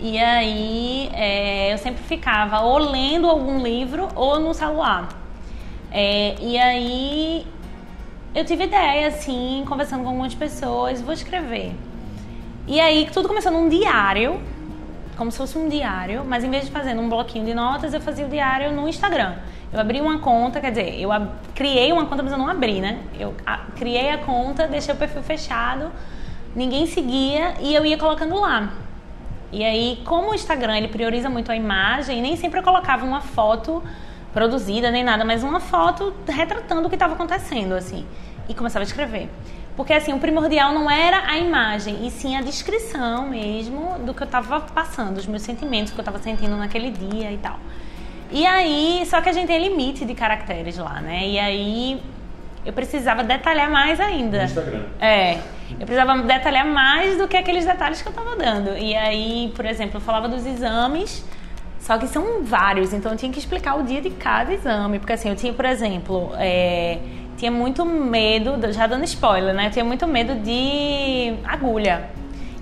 e 0.00 0.18
aí 0.18 1.08
é, 1.12 1.72
eu 1.72 1.78
sempre 1.78 2.02
ficava 2.02 2.60
ou 2.60 2.78
lendo 2.78 3.28
algum 3.28 3.62
livro 3.62 4.08
ou 4.16 4.40
no 4.40 4.52
celular. 4.52 5.08
É, 5.90 6.34
e 6.40 6.58
aí 6.58 7.46
eu 8.34 8.44
tive 8.44 8.64
ideia, 8.64 9.08
assim, 9.08 9.62
conversando 9.68 10.02
com 10.02 10.08
algumas 10.08 10.34
pessoas, 10.34 11.00
vou 11.00 11.12
escrever. 11.12 11.74
E 12.66 12.80
aí 12.80 13.08
tudo 13.12 13.28
começou 13.28 13.52
num 13.52 13.68
diário, 13.68 14.40
como 15.16 15.30
se 15.30 15.38
fosse 15.38 15.58
um 15.58 15.68
diário, 15.68 16.24
mas 16.24 16.42
em 16.42 16.50
vez 16.50 16.64
de 16.64 16.70
fazer 16.70 16.94
num 16.94 17.08
bloquinho 17.08 17.44
de 17.44 17.54
notas, 17.54 17.92
eu 17.92 18.00
fazia 18.00 18.24
o 18.24 18.28
diário 18.28 18.72
no 18.72 18.88
Instagram. 18.88 19.34
Eu 19.72 19.80
abri 19.80 20.00
uma 20.00 20.18
conta, 20.18 20.60
quer 20.60 20.70
dizer, 20.70 21.00
eu 21.00 21.10
criei 21.54 21.92
uma 21.92 22.04
conta, 22.04 22.22
mas 22.22 22.32
eu 22.32 22.38
não 22.38 22.46
abri, 22.48 22.80
né? 22.80 23.00
Eu 23.18 23.34
criei 23.76 24.10
a 24.10 24.18
conta, 24.18 24.68
deixei 24.68 24.92
o 24.92 24.96
perfil 24.96 25.22
fechado, 25.22 25.90
ninguém 26.54 26.86
seguia 26.86 27.54
e 27.60 27.74
eu 27.74 27.86
ia 27.86 27.96
colocando 27.96 28.38
lá. 28.38 28.70
E 29.50 29.64
aí, 29.64 30.02
como 30.04 30.30
o 30.30 30.34
Instagram 30.34 30.76
ele 30.76 30.88
prioriza 30.88 31.30
muito 31.30 31.50
a 31.50 31.56
imagem, 31.56 32.20
nem 32.20 32.36
sempre 32.36 32.58
eu 32.58 32.62
colocava 32.62 33.04
uma 33.04 33.20
foto 33.22 33.82
produzida 34.32 34.90
nem 34.90 35.02
nada, 35.02 35.24
mas 35.24 35.42
uma 35.42 35.60
foto 35.60 36.14
retratando 36.26 36.86
o 36.86 36.88
que 36.88 36.96
estava 36.96 37.14
acontecendo, 37.14 37.72
assim. 37.72 38.06
E 38.48 38.54
começava 38.54 38.82
a 38.82 38.86
escrever. 38.86 39.30
Porque 39.74 39.94
assim, 39.94 40.12
o 40.12 40.18
primordial 40.18 40.74
não 40.74 40.90
era 40.90 41.30
a 41.30 41.38
imagem, 41.38 42.06
e 42.06 42.10
sim 42.10 42.36
a 42.36 42.42
descrição 42.42 43.26
mesmo 43.28 43.98
do 44.00 44.12
que 44.12 44.22
eu 44.22 44.26
estava 44.26 44.60
passando, 44.60 45.16
os 45.16 45.26
meus 45.26 45.42
sentimentos, 45.42 45.92
o 45.92 45.94
que 45.94 46.00
eu 46.00 46.02
estava 46.02 46.18
sentindo 46.18 46.56
naquele 46.56 46.90
dia 46.90 47.32
e 47.32 47.38
tal. 47.38 47.58
E 48.32 48.46
aí, 48.46 49.02
só 49.06 49.20
que 49.20 49.28
a 49.28 49.32
gente 49.32 49.46
tem 49.46 49.68
limite 49.68 50.04
de 50.04 50.14
caracteres 50.14 50.78
lá, 50.78 51.00
né? 51.00 51.26
E 51.26 51.38
aí 51.38 52.02
eu 52.64 52.72
precisava 52.72 53.22
detalhar 53.22 53.70
mais 53.70 54.00
ainda. 54.00 54.38
No 54.38 54.44
Instagram. 54.44 54.82
É. 55.00 55.34
Eu 55.78 55.86
precisava 55.86 56.16
detalhar 56.22 56.66
mais 56.66 57.18
do 57.18 57.26
que 57.28 57.36
aqueles 57.36 57.64
detalhes 57.64 58.00
que 58.00 58.08
eu 58.08 58.10
estava 58.10 58.36
dando. 58.36 58.76
E 58.76 58.94
aí, 58.94 59.52
por 59.54 59.66
exemplo, 59.66 59.96
eu 59.96 60.00
falava 60.00 60.28
dos 60.28 60.46
exames, 60.46 61.24
só 61.78 61.98
que 61.98 62.06
são 62.06 62.42
vários, 62.42 62.92
então 62.92 63.12
eu 63.12 63.18
tinha 63.18 63.32
que 63.32 63.38
explicar 63.38 63.78
o 63.78 63.82
dia 63.82 64.00
de 64.00 64.10
cada 64.10 64.52
exame. 64.52 64.98
Porque 64.98 65.12
assim, 65.12 65.28
eu 65.28 65.36
tinha, 65.36 65.52
por 65.52 65.64
exemplo, 65.64 66.30
é, 66.38 66.98
tinha 67.36 67.50
muito 67.50 67.84
medo, 67.84 68.56
já 68.72 68.86
dando 68.86 69.04
spoiler, 69.04 69.54
né? 69.54 69.66
Eu 69.66 69.70
tinha 69.70 69.84
muito 69.84 70.06
medo 70.06 70.34
de 70.36 71.34
agulha. 71.44 72.08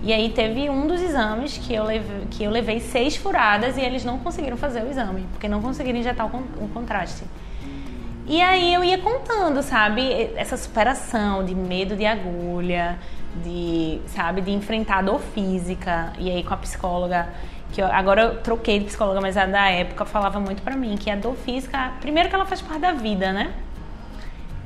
E 0.02 0.12
aí 0.12 0.30
teve 0.30 0.70
um 0.70 0.86
dos 0.86 1.00
exames 1.02 1.58
que 1.58 1.74
eu 1.74 1.84
levei, 1.84 2.26
que 2.30 2.42
eu 2.44 2.50
levei 2.50 2.80
seis 2.80 3.16
furadas 3.16 3.76
e 3.76 3.82
eles 3.82 4.04
não 4.04 4.18
conseguiram 4.18 4.56
fazer 4.56 4.82
o 4.82 4.90
exame, 4.90 5.26
porque 5.32 5.46
não 5.46 5.60
conseguiram 5.60 5.98
injetar 5.98 6.26
o, 6.26 6.38
o 6.64 6.68
contraste. 6.68 7.24
E 8.26 8.40
aí 8.40 8.72
eu 8.72 8.82
ia 8.82 8.96
contando, 8.98 9.62
sabe, 9.62 10.30
essa 10.36 10.56
superação 10.56 11.44
de 11.44 11.54
medo 11.54 11.96
de 11.96 12.06
agulha, 12.06 12.98
de, 13.44 14.00
sabe, 14.06 14.40
de 14.40 14.52
enfrentar 14.52 15.02
dor 15.02 15.20
física. 15.20 16.12
E 16.18 16.30
aí 16.30 16.42
com 16.42 16.54
a 16.54 16.56
psicóloga, 16.56 17.28
que 17.72 17.82
eu, 17.82 17.86
agora 17.86 18.22
eu 18.22 18.36
troquei 18.38 18.78
de 18.78 18.86
psicóloga, 18.86 19.20
mas 19.20 19.36
a 19.36 19.46
da 19.46 19.68
época 19.68 20.04
falava 20.04 20.40
muito 20.40 20.62
para 20.62 20.76
mim 20.76 20.96
que 20.96 21.10
a 21.10 21.16
dor 21.16 21.34
física, 21.34 21.92
primeiro 22.00 22.28
que 22.28 22.34
ela 22.34 22.46
faz 22.46 22.62
parte 22.62 22.80
da 22.80 22.92
vida, 22.92 23.32
né? 23.32 23.52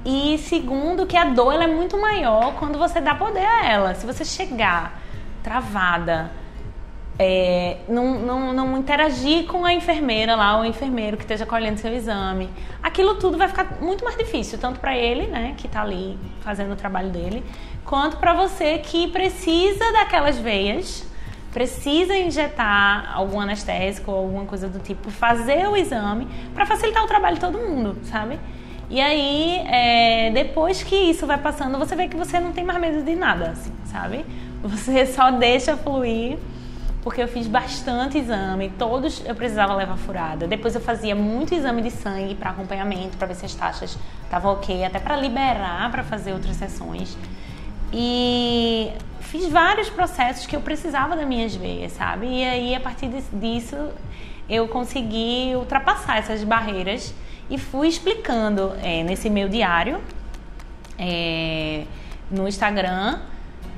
E 0.05 0.37
segundo, 0.39 1.07
que 1.07 1.17
a 1.17 1.25
dor 1.25 1.55
ela 1.55 1.65
é 1.65 1.67
muito 1.67 1.99
maior 1.99 2.55
quando 2.55 2.79
você 2.79 3.01
dá 3.01 3.15
poder 3.15 3.47
a 3.47 3.65
ela. 3.65 3.95
Se 3.95 4.07
você 4.07 4.25
chegar 4.25 5.04
travada, 5.45 6.33
é, 7.19 7.77
não, 7.89 8.19
não, 8.19 8.53
não, 8.53 8.79
interagir 8.79 9.47
com 9.47 9.65
a 9.65 9.73
enfermeira 9.73 10.35
lá, 10.35 10.57
ou 10.57 10.63
o 10.63 10.65
enfermeiro 10.65 11.17
que 11.17 11.23
esteja 11.23 11.47
colhendo 11.47 11.79
seu 11.79 11.95
exame, 11.95 12.49
aquilo 12.83 13.15
tudo 13.17 13.39
vai 13.39 13.47
ficar 13.47 13.77
muito 13.81 14.03
mais 14.05 14.17
difícil, 14.17 14.59
tanto 14.59 14.81
para 14.81 14.97
ele, 14.97 15.27
né, 15.27 15.55
que 15.57 15.67
está 15.67 15.83
ali 15.83 16.19
fazendo 16.41 16.73
o 16.73 16.77
trabalho 16.77 17.11
dele, 17.11 17.45
quanto 17.85 18.17
para 18.17 18.33
você 18.33 18.79
que 18.79 19.07
precisa 19.09 19.93
daquelas 19.93 20.39
veias, 20.39 21.07
precisa 21.53 22.17
injetar 22.17 23.13
algum 23.15 23.39
anestésico 23.39 24.11
ou 24.11 24.19
alguma 24.19 24.45
coisa 24.45 24.69
do 24.69 24.81
tipo, 24.81 25.09
fazer 25.11 25.69
o 25.69 25.77
exame 25.77 26.27
para 26.53 26.67
facilitar 26.67 27.05
o 27.05 27.07
trabalho 27.07 27.37
de 27.37 27.41
todo 27.41 27.59
mundo, 27.59 27.97
sabe? 28.05 28.41
E 28.91 29.01
aí, 29.01 29.63
é, 29.69 30.31
depois 30.33 30.83
que 30.83 30.97
isso 30.97 31.27
vai 31.27 31.39
passando, 31.39 31.79
você 31.79 31.95
vê 31.95 32.09
que 32.09 32.17
você 32.17 32.41
não 32.41 32.53
tem 32.53 32.65
mais 32.65 32.81
medo 32.81 33.03
de 33.03 33.15
nada, 33.15 33.51
assim, 33.51 33.73
sabe? 33.85 34.27
Você 34.65 35.05
só 35.05 35.31
deixa 35.31 35.77
fluir, 35.77 36.39
porque 37.03 37.21
eu 37.21 37.29
fiz 37.29 37.47
bastante 37.47 38.17
exame, 38.17 38.73
todos 38.79 39.23
eu 39.27 39.35
precisava 39.35 39.75
levar 39.75 39.99
furada. 39.99 40.47
Depois 40.47 40.75
eu 40.75 40.81
fazia 40.81 41.15
muito 41.15 41.55
exame 41.55 41.83
de 41.83 41.91
sangue 41.91 42.35
para 42.35 42.49
acompanhamento, 42.49 43.19
para 43.19 43.27
ver 43.27 43.35
se 43.35 43.45
as 43.45 43.55
taxas 43.55 43.99
estavam 44.23 44.55
ok, 44.55 44.83
até 44.83 44.99
para 44.99 45.19
liberar 45.19 45.91
para 45.91 46.03
fazer 46.03 46.33
outras 46.33 46.57
sessões. 46.57 47.15
E 47.93 48.91
fiz 49.21 49.51
vários 49.51 49.91
processos 49.91 50.47
que 50.47 50.57
eu 50.57 50.63
precisava 50.63 51.15
das 51.15 51.27
minhas 51.27 51.55
veias, 51.55 51.93
sabe? 51.93 52.27
E 52.27 52.43
aí, 52.43 52.75
a 52.75 52.81
partir 52.81 53.11
disso, 53.35 53.77
eu 54.49 54.67
consegui 54.69 55.53
ultrapassar 55.55 56.17
essas 56.17 56.43
barreiras 56.43 57.15
e 57.51 57.59
fui 57.59 57.89
explicando 57.89 58.73
é, 58.83 59.03
nesse 59.03 59.29
meu 59.29 59.47
diário, 59.47 60.01
é, 60.99 61.85
no 62.31 62.49
Instagram, 62.49 63.21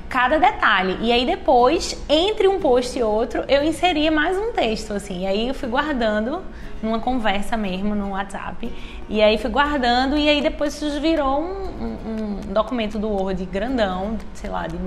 cada 0.09 0.39
detalhe. 0.39 0.97
E 1.01 1.11
aí 1.11 1.25
depois, 1.25 2.01
entre 2.09 2.47
um 2.47 2.59
post 2.59 2.97
e 2.97 3.03
outro, 3.03 3.43
eu 3.47 3.63
inseria 3.63 4.11
mais 4.11 4.37
um 4.37 4.51
texto, 4.51 4.93
assim. 4.93 5.23
E 5.23 5.27
aí 5.27 5.47
eu 5.47 5.53
fui 5.53 5.69
guardando 5.69 6.41
numa 6.81 6.99
conversa 6.99 7.57
mesmo, 7.57 7.95
no 7.95 8.11
WhatsApp. 8.11 8.71
E 9.09 9.21
aí 9.21 9.37
fui 9.37 9.49
guardando 9.49 10.17
e 10.17 10.29
aí 10.29 10.41
depois 10.41 10.81
isso 10.81 10.99
virou 11.01 11.41
um, 11.41 11.67
um, 11.81 12.39
um 12.49 12.53
documento 12.53 12.99
do 12.99 13.09
Word 13.09 13.43
grandão, 13.45 14.17
sei 14.33 14.49
lá, 14.49 14.67
de 14.67 14.77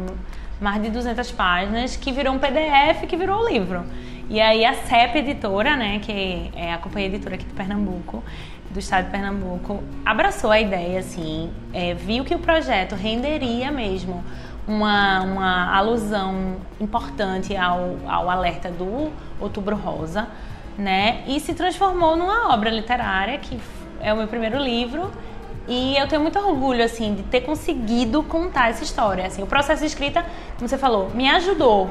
mais 0.60 0.82
de 0.82 0.90
200 0.90 1.32
páginas, 1.32 1.96
que 1.96 2.12
virou 2.12 2.34
um 2.34 2.38
PDF, 2.38 3.06
que 3.08 3.16
virou 3.16 3.42
um 3.42 3.48
livro. 3.48 3.84
E 4.28 4.40
aí 4.40 4.64
a 4.64 4.74
CEP 4.74 5.18
Editora, 5.18 5.74
né, 5.74 5.98
que 6.00 6.50
é 6.54 6.72
a 6.72 6.78
companhia 6.78 7.08
editora 7.08 7.34
aqui 7.34 7.44
de 7.44 7.52
Pernambuco, 7.52 8.22
do 8.70 8.78
estado 8.78 9.06
de 9.06 9.10
Pernambuco, 9.10 9.82
abraçou 10.04 10.52
a 10.52 10.60
ideia, 10.60 11.00
assim, 11.00 11.50
é, 11.72 11.94
viu 11.94 12.24
que 12.24 12.34
o 12.34 12.38
projeto 12.38 12.94
renderia 12.94 13.72
mesmo 13.72 14.22
uma, 14.66 15.22
uma 15.22 15.76
alusão 15.76 16.56
importante 16.80 17.56
ao, 17.56 17.96
ao 18.06 18.30
alerta 18.30 18.70
do 18.70 19.11
Outubro 19.40 19.76
Rosa, 19.76 20.28
né? 20.78 21.24
E 21.26 21.40
se 21.40 21.54
transformou 21.54 22.16
numa 22.16 22.52
obra 22.52 22.70
literária 22.70 23.38
que 23.38 23.58
é 24.00 24.12
o 24.12 24.16
meu 24.16 24.28
primeiro 24.28 24.58
livro 24.58 25.11
e 25.68 25.96
eu 25.96 26.08
tenho 26.08 26.22
muito 26.22 26.38
orgulho 26.38 26.82
assim 26.82 27.14
de 27.14 27.22
ter 27.24 27.42
conseguido 27.42 28.22
contar 28.22 28.70
essa 28.70 28.82
história. 28.82 29.26
Assim, 29.26 29.42
o 29.42 29.46
processo 29.46 29.80
de 29.80 29.86
escrita, 29.86 30.24
como 30.56 30.68
você 30.68 30.78
falou, 30.78 31.11
me 31.11 31.28
ajudou 31.28 31.90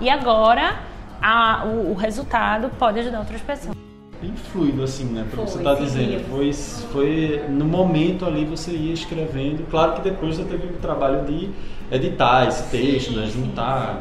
e 0.00 0.08
agora 0.08 0.80
a, 1.20 1.64
o, 1.66 1.92
o 1.92 1.94
resultado 1.94 2.70
pode 2.78 2.98
ajudar 3.00 3.20
outras 3.20 3.40
pessoas 3.40 3.76
bem 4.20 4.34
fluido, 4.36 4.82
assim, 4.82 5.04
né? 5.04 5.26
Para 5.30 5.42
você 5.42 5.62
tá 5.62 5.74
dizendo. 5.74 6.28
Foi, 6.28 6.52
foi 6.52 7.44
no 7.48 7.64
momento 7.64 8.26
ali 8.26 8.44
você 8.44 8.72
ia 8.72 8.92
escrevendo. 8.92 9.66
Claro 9.70 9.94
que 9.94 10.02
depois 10.02 10.36
você 10.36 10.44
teve 10.44 10.66
o 10.66 10.76
trabalho 10.76 11.24
de 11.24 11.50
editar 11.90 12.46
esse 12.48 12.70
texto, 12.70 13.12
né? 13.12 13.26
Juntar. 13.26 14.00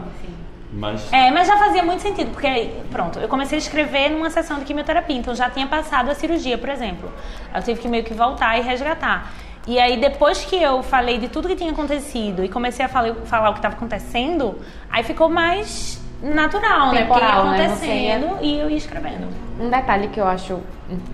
Mas... 0.72 1.12
É, 1.12 1.32
mas 1.32 1.48
já 1.48 1.58
fazia 1.58 1.84
muito 1.84 2.02
sentido, 2.02 2.32
porque, 2.32 2.70
pronto, 2.92 3.18
eu 3.20 3.28
comecei 3.28 3.58
a 3.58 3.60
escrever 3.62 4.10
numa 4.10 4.30
sessão 4.30 4.60
de 4.60 4.66
quimioterapia, 4.66 5.18
então 5.18 5.34
já 5.34 5.50
tinha 5.50 5.66
passado 5.66 6.12
a 6.12 6.16
cirurgia, 6.16 6.58
por 6.58 6.70
exemplo. 6.70 7.12
Eu 7.54 7.64
tive 7.64 7.82
que 7.82 7.88
meio 7.88 8.04
que 8.04 8.14
voltar 8.14 8.58
e 8.58 8.62
resgatar. 8.62 9.32
E 9.68 9.80
aí, 9.80 9.98
depois 10.00 10.46
que 10.46 10.56
eu 10.56 10.82
falei 10.84 11.18
de 11.18 11.28
tudo 11.28 11.48
que 11.48 11.56
tinha 11.56 11.72
acontecido 11.72 12.44
e 12.44 12.50
comecei 12.50 12.86
a 12.86 12.88
falar, 12.88 13.16
falar 13.26 13.50
o 13.50 13.54
que 13.54 13.60
estava 13.60 13.76
acontecendo, 13.76 14.60
aí 14.90 15.04
ficou 15.04 15.28
mais 15.28 16.00
natural, 16.22 16.92
né? 16.92 17.02
Temporal, 17.02 17.46
né? 17.46 17.66
acontecendo 17.66 18.28
né? 18.28 18.40
ia... 18.42 18.58
e 18.58 18.60
eu 18.60 18.70
ia 18.70 18.78
escrevendo. 18.78 19.28
Um 19.60 19.70
detalhe 19.70 20.08
que 20.10 20.20
eu 20.20 20.28
acho 20.28 20.60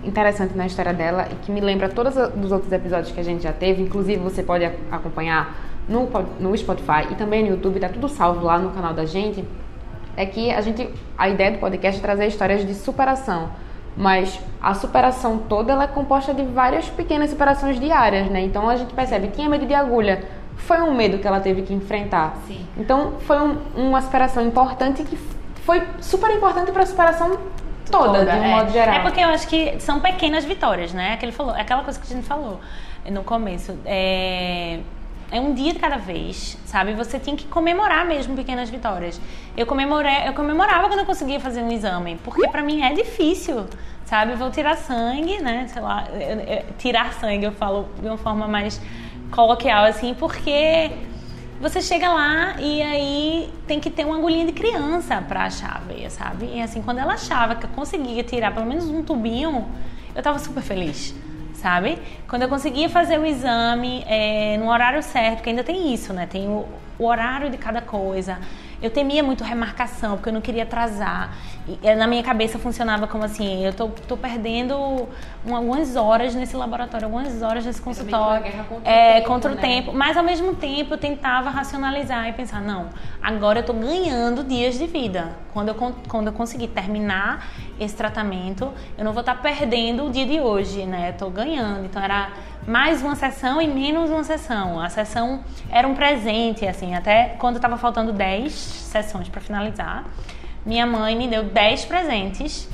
interessante 0.04 0.56
na 0.56 0.66
história 0.66 0.92
dela 0.92 1.28
e 1.30 1.34
que 1.44 1.50
me 1.50 1.60
lembra 1.60 1.88
todos 1.88 2.14
os 2.16 2.52
outros 2.52 2.72
episódios 2.72 3.12
que 3.12 3.20
a 3.20 3.22
gente 3.22 3.42
já 3.42 3.52
teve, 3.52 3.82
inclusive 3.82 4.18
você 4.18 4.42
pode 4.42 4.64
acompanhar 4.90 5.54
no, 5.88 6.08
no 6.40 6.56
Spotify 6.56 7.06
e 7.10 7.14
também 7.14 7.42
no 7.42 7.50
YouTube, 7.50 7.78
tá 7.80 7.88
tudo 7.88 8.08
salvo 8.08 8.44
lá 8.44 8.58
no 8.58 8.70
canal 8.70 8.92
da 8.92 9.04
gente, 9.04 9.44
é 10.16 10.24
que 10.26 10.50
a 10.50 10.60
gente, 10.60 10.88
a 11.16 11.28
ideia 11.28 11.52
do 11.52 11.58
podcast 11.58 11.98
é 11.98 12.02
trazer 12.02 12.26
histórias 12.26 12.66
de 12.66 12.74
superação, 12.74 13.50
mas 13.96 14.40
a 14.60 14.74
superação 14.74 15.38
toda 15.38 15.72
ela 15.72 15.84
é 15.84 15.86
composta 15.86 16.34
de 16.34 16.42
várias 16.42 16.88
pequenas 16.88 17.30
superações 17.30 17.78
diárias, 17.78 18.28
né? 18.28 18.40
Então 18.40 18.68
a 18.68 18.76
gente 18.76 18.92
percebe, 18.94 19.28
tinha 19.28 19.48
medo 19.48 19.66
de 19.66 19.74
agulha, 19.74 20.24
foi 20.56 20.80
um 20.80 20.94
medo 20.94 21.18
que 21.18 21.26
ela 21.26 21.40
teve 21.40 21.62
que 21.62 21.72
enfrentar. 21.72 22.36
Sim. 22.46 22.66
Então 22.76 23.14
foi 23.20 23.38
um, 23.38 23.58
uma 23.76 24.00
superação 24.00 24.44
importante 24.44 25.02
que 25.04 25.16
foi 25.62 25.82
super 26.00 26.30
importante 26.30 26.72
para 26.72 26.82
a 26.82 26.86
superação 26.86 27.38
toda, 27.90 28.18
toda, 28.18 28.24
de 28.24 28.38
um 28.38 28.44
é. 28.44 28.48
modo 28.48 28.72
geral. 28.72 28.94
É 28.96 29.00
porque 29.00 29.20
eu 29.20 29.28
acho 29.28 29.46
que 29.48 29.78
são 29.80 30.00
pequenas 30.00 30.44
vitórias, 30.44 30.92
né? 30.92 31.14
Aquele 31.14 31.32
falou, 31.32 31.54
aquela 31.54 31.82
coisa 31.82 31.98
que 31.98 32.06
a 32.12 32.16
gente 32.16 32.26
falou 32.26 32.60
no 33.10 33.22
começo. 33.22 33.76
É, 33.84 34.80
é 35.30 35.40
um 35.40 35.52
dia 35.54 35.72
de 35.72 35.78
cada 35.78 35.96
vez, 35.96 36.56
sabe? 36.64 36.94
Você 36.94 37.18
tem 37.18 37.34
que 37.34 37.46
comemorar 37.46 38.06
mesmo 38.06 38.36
pequenas 38.36 38.70
vitórias. 38.70 39.20
Eu 39.56 39.66
comemorei, 39.66 40.28
eu 40.28 40.32
comemorava 40.32 40.88
quando 40.88 41.00
eu 41.00 41.06
conseguia 41.06 41.40
fazer 41.40 41.62
um 41.62 41.72
exame, 41.72 42.18
porque 42.22 42.48
para 42.48 42.62
mim 42.62 42.82
é 42.82 42.92
difícil, 42.92 43.66
sabe? 44.04 44.34
Vou 44.34 44.50
tirar 44.50 44.76
sangue, 44.76 45.40
né? 45.40 45.66
Sei 45.68 45.82
lá, 45.82 46.06
eu, 46.12 46.40
eu, 46.40 46.64
tirar 46.78 47.12
sangue 47.14 47.44
eu 47.44 47.52
falo 47.52 47.88
de 48.00 48.06
uma 48.06 48.18
forma 48.18 48.46
mais 48.46 48.80
coloquial 49.30 49.84
assim, 49.84 50.14
porque 50.14 50.92
você 51.60 51.80
chega 51.80 52.12
lá 52.12 52.54
e 52.60 52.80
aí 52.82 53.52
tem 53.66 53.80
que 53.80 53.90
ter 53.90 54.04
uma 54.04 54.16
agulhinha 54.18 54.46
de 54.46 54.52
criança 54.52 55.20
para 55.22 55.44
achar 55.44 55.76
a 55.76 55.78
veia, 55.80 56.10
sabe? 56.10 56.50
E 56.54 56.62
assim, 56.62 56.82
quando 56.82 56.98
ela 56.98 57.14
achava 57.14 57.56
que 57.56 57.64
eu 57.64 57.70
conseguia 57.70 58.22
tirar 58.22 58.54
pelo 58.54 58.66
menos 58.66 58.88
um 58.88 59.02
tubinho, 59.02 59.66
eu 60.14 60.22
tava 60.22 60.38
super 60.38 60.62
feliz, 60.62 61.14
sabe? 61.56 61.98
Quando 62.28 62.42
eu 62.42 62.48
conseguia 62.48 62.88
fazer 62.88 63.18
o 63.18 63.26
exame 63.26 64.04
é, 64.06 64.56
no 64.58 64.68
horário 64.68 65.02
certo, 65.02 65.36
porque 65.36 65.50
ainda 65.50 65.64
tem 65.64 65.92
isso, 65.92 66.12
né? 66.12 66.26
Tem 66.26 66.46
o, 66.48 66.66
o 66.98 67.04
horário 67.04 67.50
de 67.50 67.58
cada 67.58 67.80
coisa. 67.80 68.38
Eu 68.80 68.90
temia 68.90 69.22
muito 69.22 69.42
remarcação, 69.42 70.16
porque 70.16 70.28
eu 70.28 70.32
não 70.32 70.40
queria 70.40 70.64
atrasar. 70.64 71.34
E, 71.82 71.94
na 71.94 72.06
minha 72.06 72.22
cabeça 72.22 72.58
funcionava 72.58 73.06
como 73.06 73.24
assim, 73.24 73.64
eu 73.64 73.72
tô, 73.72 73.88
tô 73.88 74.16
perdendo 74.16 75.08
algumas 75.48 75.96
horas 75.96 76.34
nesse 76.34 76.54
laboratório, 76.54 77.06
algumas 77.06 77.42
horas 77.42 77.64
nesse 77.64 77.80
consultório. 77.80 78.52
Contra 78.68 78.90
é, 78.90 79.14
tempo, 79.14 79.26
contra 79.26 79.52
o 79.52 79.54
né? 79.54 79.60
tempo. 79.60 79.92
Mas 79.92 80.16
ao 80.16 80.22
mesmo 80.22 80.54
tempo 80.54 80.94
eu 80.94 80.98
tentava 80.98 81.50
racionalizar 81.50 82.28
e 82.28 82.32
pensar, 82.32 82.60
não, 82.60 82.90
agora 83.22 83.60
eu 83.60 83.64
tô 83.64 83.72
ganhando 83.72 84.44
dias 84.44 84.78
de 84.78 84.86
vida. 84.86 85.36
Quando 85.52 85.68
eu, 85.68 85.74
quando 86.08 86.26
eu 86.28 86.32
conseguir 86.32 86.68
terminar 86.68 87.48
esse 87.80 87.96
tratamento, 87.96 88.72
eu 88.96 89.04
não 89.04 89.12
vou 89.12 89.20
estar 89.20 89.36
tá 89.36 89.40
perdendo 89.42 90.06
o 90.06 90.10
dia 90.10 90.26
de 90.26 90.40
hoje, 90.40 90.84
né? 90.84 91.10
Eu 91.10 91.18
tô 91.18 91.30
ganhando. 91.30 91.86
Então 91.86 92.02
era 92.02 92.30
mais 92.66 93.00
uma 93.00 93.14
sessão 93.14 93.62
e 93.62 93.68
menos 93.68 94.10
uma 94.10 94.24
sessão. 94.24 94.80
A 94.80 94.88
sessão 94.88 95.40
era 95.70 95.86
um 95.86 95.94
presente, 95.94 96.66
assim, 96.66 96.94
até 96.94 97.36
quando 97.38 97.56
estava 97.56 97.78
faltando 97.78 98.12
10 98.12 98.52
sessões 98.52 99.28
para 99.28 99.40
finalizar, 99.40 100.04
minha 100.64 100.84
mãe 100.84 101.16
me 101.16 101.28
deu 101.28 101.44
10 101.44 101.84
presentes 101.84 102.68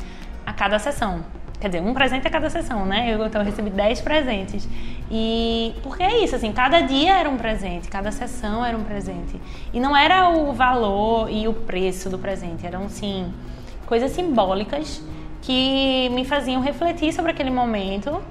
a 0.46 0.52
cada 0.52 0.78
sessão. 0.78 1.22
Quer 1.60 1.68
dizer, 1.68 1.82
um 1.82 1.92
presente 1.92 2.26
a 2.26 2.30
cada 2.30 2.48
sessão, 2.48 2.86
né? 2.86 3.14
Eu, 3.14 3.24
então, 3.24 3.42
eu 3.42 3.44
recebi 3.44 3.70
10 3.70 4.00
presentes. 4.00 4.66
E 5.10 5.74
porque 5.82 6.02
é 6.02 6.24
isso, 6.24 6.34
assim, 6.34 6.52
cada 6.52 6.80
dia 6.80 7.18
era 7.18 7.28
um 7.28 7.36
presente, 7.36 7.88
cada 7.88 8.10
sessão 8.10 8.64
era 8.64 8.76
um 8.76 8.82
presente. 8.82 9.38
E 9.72 9.78
não 9.78 9.94
era 9.94 10.30
o 10.30 10.52
valor 10.52 11.30
e 11.30 11.46
o 11.46 11.52
preço 11.52 12.08
do 12.08 12.18
presente, 12.18 12.66
eram, 12.66 12.88
sim, 12.88 13.32
coisas 13.86 14.10
simbólicas 14.12 15.02
que 15.42 16.08
me 16.14 16.24
faziam 16.24 16.62
refletir 16.62 17.12
sobre 17.12 17.30
aquele 17.30 17.50
momento 17.50 18.22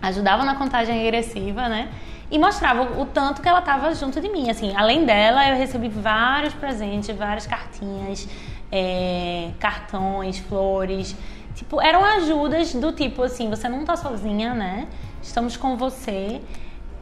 ajudava 0.00 0.44
na 0.44 0.54
contagem 0.54 0.96
regressiva, 1.02 1.68
né? 1.68 1.88
E 2.30 2.38
mostrava 2.38 3.00
o, 3.00 3.06
tanto 3.06 3.42
que 3.42 3.48
ela 3.48 3.58
estava 3.58 3.92
junto 3.94 4.20
de 4.20 4.28
mim. 4.28 4.50
Assim, 4.50 4.74
além 4.76 5.04
dela, 5.04 5.48
eu 5.48 5.56
recebi 5.56 5.88
vários 5.88 6.54
presentes, 6.54 7.14
várias 7.16 7.46
cartinhas, 7.46 8.28
é, 8.70 9.50
cartões, 9.58 10.38
flores. 10.38 11.16
Tipo, 11.54 11.80
eram 11.80 12.04
ajudas 12.04 12.72
do 12.74 12.92
tipo 12.92 13.22
assim, 13.22 13.50
você 13.50 13.68
não 13.68 13.80
está 13.80 13.96
sozinha, 13.96 14.54
né? 14.54 14.86
Estamos 15.20 15.56
com 15.56 15.76
você. 15.76 16.40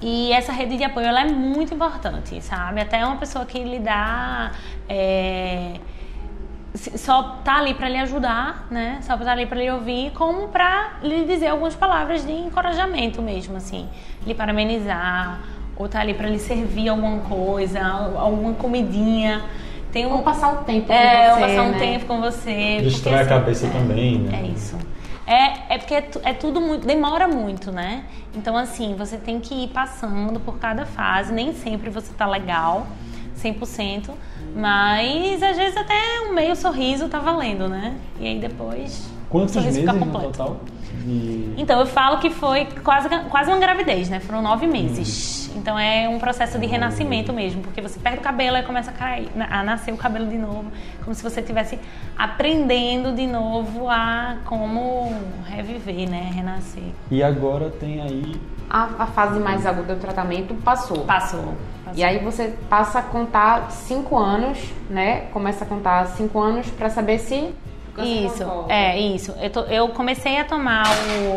E 0.00 0.32
essa 0.32 0.52
rede 0.52 0.76
de 0.76 0.84
apoio 0.84 1.06
ela 1.06 1.20
é 1.20 1.26
muito 1.26 1.74
importante, 1.74 2.40
sabe? 2.40 2.80
Até 2.80 3.04
uma 3.04 3.16
pessoa 3.16 3.44
que 3.44 3.62
lhe 3.62 3.78
dá. 3.80 4.52
É, 4.88 5.74
só 6.74 7.40
tá 7.44 7.58
ali 7.58 7.74
para 7.74 7.88
lhe 7.88 7.98
ajudar, 7.98 8.66
né? 8.70 8.98
Só 9.02 9.16
tá 9.16 9.32
ali 9.32 9.46
para 9.46 9.58
lhe 9.58 9.70
ouvir, 9.70 10.12
como 10.12 10.48
para 10.48 10.98
lhe 11.02 11.24
dizer 11.24 11.48
algumas 11.48 11.74
palavras 11.74 12.24
de 12.26 12.32
encorajamento 12.32 13.22
mesmo, 13.22 13.56
assim, 13.56 13.88
lhe 14.26 14.34
parabenizar, 14.34 15.40
ou 15.76 15.88
tá 15.88 16.00
ali 16.00 16.12
para 16.12 16.28
lhe 16.28 16.38
servir 16.38 16.88
alguma 16.88 17.20
coisa, 17.20 17.80
alguma 17.80 18.52
comidinha. 18.54 19.42
Tem 19.92 20.06
um, 20.06 20.12
ou 20.12 20.22
passar 20.22 20.48
um 20.48 20.64
tempo 20.64 20.92
é, 20.92 20.98
com 20.98 21.08
você, 21.08 21.30
ou 21.32 21.48
passar 21.48 21.62
um 21.62 21.70
né? 21.70 21.78
tempo 21.78 22.06
com 22.06 22.20
você. 22.20 22.78
Distrai 22.82 23.20
porque, 23.20 23.32
a 23.32 23.38
cabeça 23.38 23.66
é, 23.66 23.70
também, 23.70 24.18
né? 24.18 24.42
É 24.42 24.46
isso. 24.46 24.76
É, 25.26 25.74
é 25.74 25.78
porque 25.78 25.94
é, 25.94 26.10
é, 26.24 26.32
tudo 26.34 26.60
muito, 26.60 26.86
demora 26.86 27.26
muito, 27.26 27.72
né? 27.72 28.04
Então, 28.34 28.56
assim, 28.56 28.94
você 28.96 29.16
tem 29.16 29.40
que 29.40 29.64
ir 29.64 29.68
passando 29.68 30.38
por 30.40 30.58
cada 30.58 30.84
fase, 30.84 31.32
nem 31.32 31.54
sempre 31.54 31.88
você 31.88 32.12
tá 32.12 32.26
legal, 32.26 32.86
100%, 33.42 34.10
mas 34.54 35.42
às 35.42 35.56
vezes 35.56 35.76
até 35.76 35.94
um 36.28 36.34
meio 36.34 36.54
sorriso 36.56 37.08
tá 37.08 37.18
valendo, 37.18 37.68
né? 37.68 37.96
E 38.18 38.26
aí 38.26 38.38
depois. 38.38 39.08
Quantos 39.28 39.54
meses 39.56 39.84
no 39.84 40.20
total? 40.20 40.56
De... 41.04 41.54
Então, 41.56 41.80
eu 41.80 41.86
falo 41.86 42.18
que 42.18 42.30
foi 42.30 42.66
quase, 42.84 43.08
quase 43.30 43.50
uma 43.50 43.58
gravidez, 43.58 44.08
né? 44.08 44.20
Foram 44.20 44.42
nove 44.42 44.66
meses. 44.66 45.50
Hum. 45.52 45.58
Então, 45.58 45.78
é 45.78 46.08
um 46.08 46.18
processo 46.18 46.58
de 46.58 46.66
renascimento 46.66 47.32
mesmo, 47.32 47.62
porque 47.62 47.80
você 47.80 47.98
perde 47.98 48.18
o 48.18 48.22
cabelo 48.22 48.56
e 48.56 48.62
começa 48.62 48.90
a, 48.90 48.94
cair, 48.94 49.28
a 49.38 49.62
nascer 49.62 49.92
o 49.92 49.96
cabelo 49.96 50.26
de 50.26 50.38
novo, 50.38 50.70
como 51.02 51.14
se 51.14 51.22
você 51.22 51.40
estivesse 51.40 51.78
aprendendo 52.16 53.14
de 53.14 53.26
novo 53.26 53.88
a 53.88 54.36
como 54.44 55.12
reviver, 55.46 56.08
né? 56.08 56.30
Renascer. 56.32 56.92
E 57.10 57.22
agora 57.22 57.70
tem 57.70 58.00
aí 58.00 58.40
a, 58.70 59.02
a 59.04 59.06
fase 59.06 59.40
mais 59.40 59.66
aguda 59.66 59.94
do 59.94 60.00
tratamento 60.00 60.54
passou. 60.56 61.04
Passou. 61.04 61.54
passou. 61.84 61.94
E 61.94 62.04
aí 62.04 62.18
você 62.18 62.54
passa 62.68 62.98
a 62.98 63.02
contar 63.02 63.70
cinco 63.70 64.16
anos, 64.16 64.58
né? 64.90 65.22
Começa 65.32 65.64
a 65.64 65.66
contar 65.66 66.06
cinco 66.08 66.38
anos 66.40 66.68
para 66.70 66.90
saber 66.90 67.18
se 67.18 67.54
isso, 68.04 68.44
é 68.68 68.98
isso. 68.98 69.34
Eu, 69.40 69.50
to, 69.50 69.60
eu, 69.60 69.88
comecei 69.88 70.38
a 70.38 70.44
tomar 70.44 70.84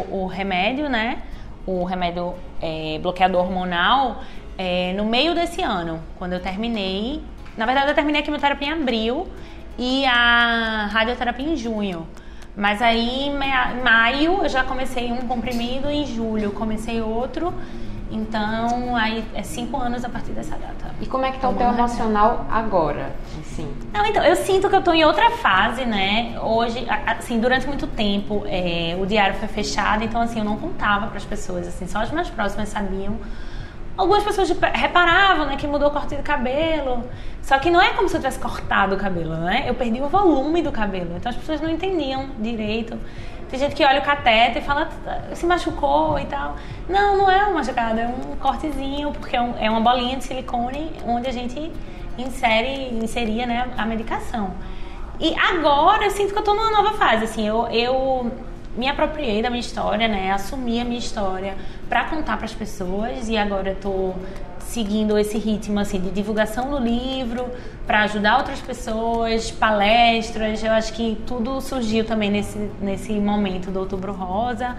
o, 0.10 0.24
o 0.24 0.28
remédio, 0.28 0.90
né? 0.90 1.22
O 1.66 1.84
remédio 1.84 2.34
é, 2.62 3.00
bloqueador 3.02 3.42
hormonal 3.42 4.22
é, 4.58 4.94
no 4.94 5.06
meio 5.06 5.34
desse 5.34 5.62
ano, 5.62 6.00
quando 6.18 6.34
eu 6.34 6.40
terminei. 6.40 7.22
Na 7.58 7.66
verdade, 7.66 7.90
eu 7.90 7.96
terminei 7.96 8.22
a 8.22 8.24
quimioterapia 8.24 8.70
em 8.70 8.72
abril 8.72 9.28
e 9.78 10.06
a 10.06 10.88
radioterapia 10.92 11.48
em 11.48 11.56
junho. 11.56 12.08
Mas 12.56 12.82
aí, 12.82 13.30
em 13.30 13.38
maio, 13.84 14.44
eu 14.44 14.50
já 14.50 14.64
comecei 14.64 15.12
um 15.12 15.28
comprimido, 15.28 15.90
em 15.90 16.06
julho 16.06 16.52
comecei 16.52 17.02
outro. 17.02 17.54
Então, 18.12 18.96
aí 18.96 19.24
é 19.34 19.42
cinco 19.42 19.78
anos 19.78 20.04
a 20.04 20.10
partir 20.10 20.32
dessa 20.34 20.58
data. 20.58 20.94
E 21.00 21.06
como 21.06 21.26
é 21.26 21.32
que 21.32 21.40
tá 21.40 21.50
o 21.50 21.54
teu 21.54 21.68
emocional 21.68 22.46
agora, 22.52 23.16
assim? 23.52 23.72
Não, 23.94 24.06
então, 24.06 24.24
eu 24.24 24.36
sinto 24.38 24.70
que 24.70 24.76
eu 24.76 24.82
tô 24.82 24.94
em 24.94 25.04
outra 25.04 25.30
fase, 25.32 25.86
né? 25.86 26.40
Hoje, 26.42 26.88
assim, 27.06 27.40
durante 27.40 27.68
muito 27.68 27.86
tempo, 27.86 28.44
é, 28.48 28.96
o 29.00 29.06
diário 29.06 29.36
foi 29.36 29.48
fechado, 29.48 30.04
então, 30.04 30.22
assim, 30.22 30.40
eu 30.40 30.46
não 30.46 30.58
contava 30.58 31.08
para 31.08 31.18
as 31.18 31.26
pessoas, 31.26 31.68
assim, 31.68 31.88
só 31.88 32.00
as 32.00 32.12
mais 32.12 32.30
próximas 32.30 32.70
sabiam. 32.70 33.18
Algumas 33.98 34.24
pessoas 34.24 34.50
reparavam, 34.74 35.46
né, 35.48 35.58
que 35.58 35.68
mudou 35.68 35.90
o 35.90 35.92
corte 35.92 36.16
do 36.16 36.24
cabelo. 36.24 37.04
Só 37.42 37.60
que 37.60 37.70
não 37.70 37.82
é 37.82 37.90
como 37.90 38.08
se 38.08 38.16
eu 38.16 38.22
tivesse 38.22 38.40
cortado 38.40 38.96
o 38.96 38.98
cabelo, 38.98 39.36
né? 39.36 39.66
Eu 39.68 39.76
perdi 39.76 40.02
o 40.02 40.08
volume 40.08 40.62
do 40.62 40.72
cabelo. 40.72 41.18
Então 41.18 41.30
as 41.30 41.36
pessoas 41.36 41.60
não 41.60 41.70
entendiam 41.70 42.30
direito. 42.40 42.98
Tem 43.50 43.60
gente 43.60 43.76
que 43.76 43.84
olha 43.84 44.00
o 44.00 44.04
catete 44.04 44.60
e 44.60 44.62
fala, 44.62 44.90
se 45.34 45.46
machucou 45.46 46.18
e 46.18 46.26
tal. 46.26 46.56
Não, 46.88 47.18
não 47.18 47.30
é 47.30 47.44
uma 47.44 47.56
machucada, 47.56 48.02
é 48.02 48.08
um 48.08 48.38
cortezinho, 48.38 49.12
porque 49.12 49.36
é, 49.36 49.42
um, 49.42 49.54
é 49.60 49.70
uma 49.70 49.82
bolinha 49.82 50.16
de 50.18 50.24
silicone 50.24 50.94
onde 51.06 51.28
a 51.28 51.34
gente 51.34 51.72
insere, 52.18 52.94
inseria 52.94 53.46
né, 53.46 53.72
a 53.78 53.86
medicação. 53.86 54.54
E 55.20 55.36
agora 55.36 56.06
eu 56.06 56.12
sinto 56.12 56.34
que 56.34 56.40
eu 56.40 56.44
tô 56.44 56.54
numa 56.54 56.72
nova 56.72 56.98
fase, 56.98 57.26
assim, 57.26 57.48
eu, 57.48 57.68
eu 57.68 58.32
me 58.76 58.88
apropriei 58.88 59.42
da 59.42 59.50
minha 59.50 59.60
história, 59.60 60.08
né, 60.08 60.32
assumi 60.32 60.80
a 60.80 60.84
minha 60.84 61.00
história 61.00 61.56
para 61.88 62.06
contar 62.06 62.38
para 62.38 62.46
as 62.46 62.54
pessoas 62.54 63.30
e 63.30 63.38
agora 63.38 63.70
eu 63.70 63.76
tô 63.76 64.14
seguindo 64.60 65.18
esse 65.18 65.38
ritmo 65.38 65.80
assim 65.80 66.00
de 66.00 66.10
divulgação 66.12 66.70
do 66.72 66.80
livro 66.80 67.50
para 67.86 68.04
ajudar 68.04 68.38
outras 68.38 68.62
pessoas, 68.62 69.52
palestras. 69.52 70.64
Eu 70.64 70.72
acho 70.72 70.94
que 70.94 71.18
tudo 71.28 71.60
surgiu 71.60 72.06
também 72.06 72.32
nesse, 72.32 72.58
nesse 72.82 73.12
momento 73.14 73.70
do 73.70 73.80
Outubro 73.80 74.14
Rosa. 74.14 74.78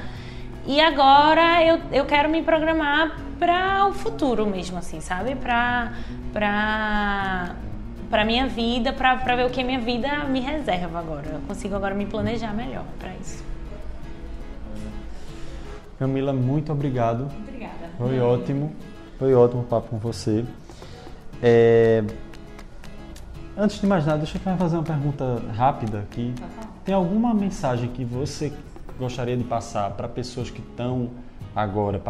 E 0.67 0.81
agora 0.81 1.65
eu, 1.65 1.81
eu 1.91 2.05
quero 2.07 2.29
me 2.29 2.43
programar 2.43 3.19
para 3.39 3.87
o 3.87 3.93
futuro 3.93 4.47
mesmo, 4.47 4.79
assim, 4.79 5.01
sabe? 5.01 5.35
Para 5.35 5.93
para 6.33 7.55
para 8.09 8.25
minha 8.27 8.47
vida, 8.47 8.93
para 8.93 9.15
ver 9.35 9.47
o 9.47 9.51
que 9.51 9.65
minha 9.65 9.81
vida 9.81 10.25
me 10.25 10.39
reserva 10.39 10.99
agora. 10.99 11.27
Eu 11.33 11.41
consigo 11.41 11.75
agora 11.75 11.95
me 11.95 12.05
planejar 12.05 12.53
melhor 12.53 12.85
para 12.99 13.15
isso. 13.15 13.43
Camila, 15.99 16.33
muito 16.33 16.71
obrigado. 16.71 17.29
Obrigada. 17.49 17.91
Foi 17.97 18.21
ótimo. 18.21 18.73
Foi 19.19 19.35
ótimo 19.35 19.63
o 19.63 19.65
papo 19.65 19.89
com 19.89 19.99
você. 19.99 20.45
É... 21.43 22.05
Antes 23.57 23.81
de 23.81 23.87
mais 23.87 24.05
nada, 24.05 24.19
deixa 24.19 24.39
eu 24.39 24.57
fazer 24.57 24.77
uma 24.77 24.83
pergunta 24.83 25.43
rápida 25.55 26.01
aqui. 26.01 26.35
Tem 26.85 26.95
alguma 26.95 27.33
mensagem 27.33 27.89
que 27.89 28.05
você 28.05 28.53
gostaria 29.03 29.37
de 29.37 29.43
passar 29.43 29.91
para 29.91 30.09
pessoas 30.09 30.49
que 30.49 30.61
estão 30.61 31.11
agora 31.55 32.01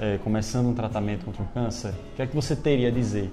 é, 0.00 0.18
começando 0.18 0.66
um 0.66 0.74
tratamento 0.74 1.24
contra 1.24 1.42
o 1.42 1.46
câncer? 1.46 1.90
O 1.90 2.16
que 2.16 2.22
é 2.22 2.26
que 2.26 2.34
você 2.34 2.56
teria 2.56 2.88
a 2.88 2.90
dizer? 2.90 3.30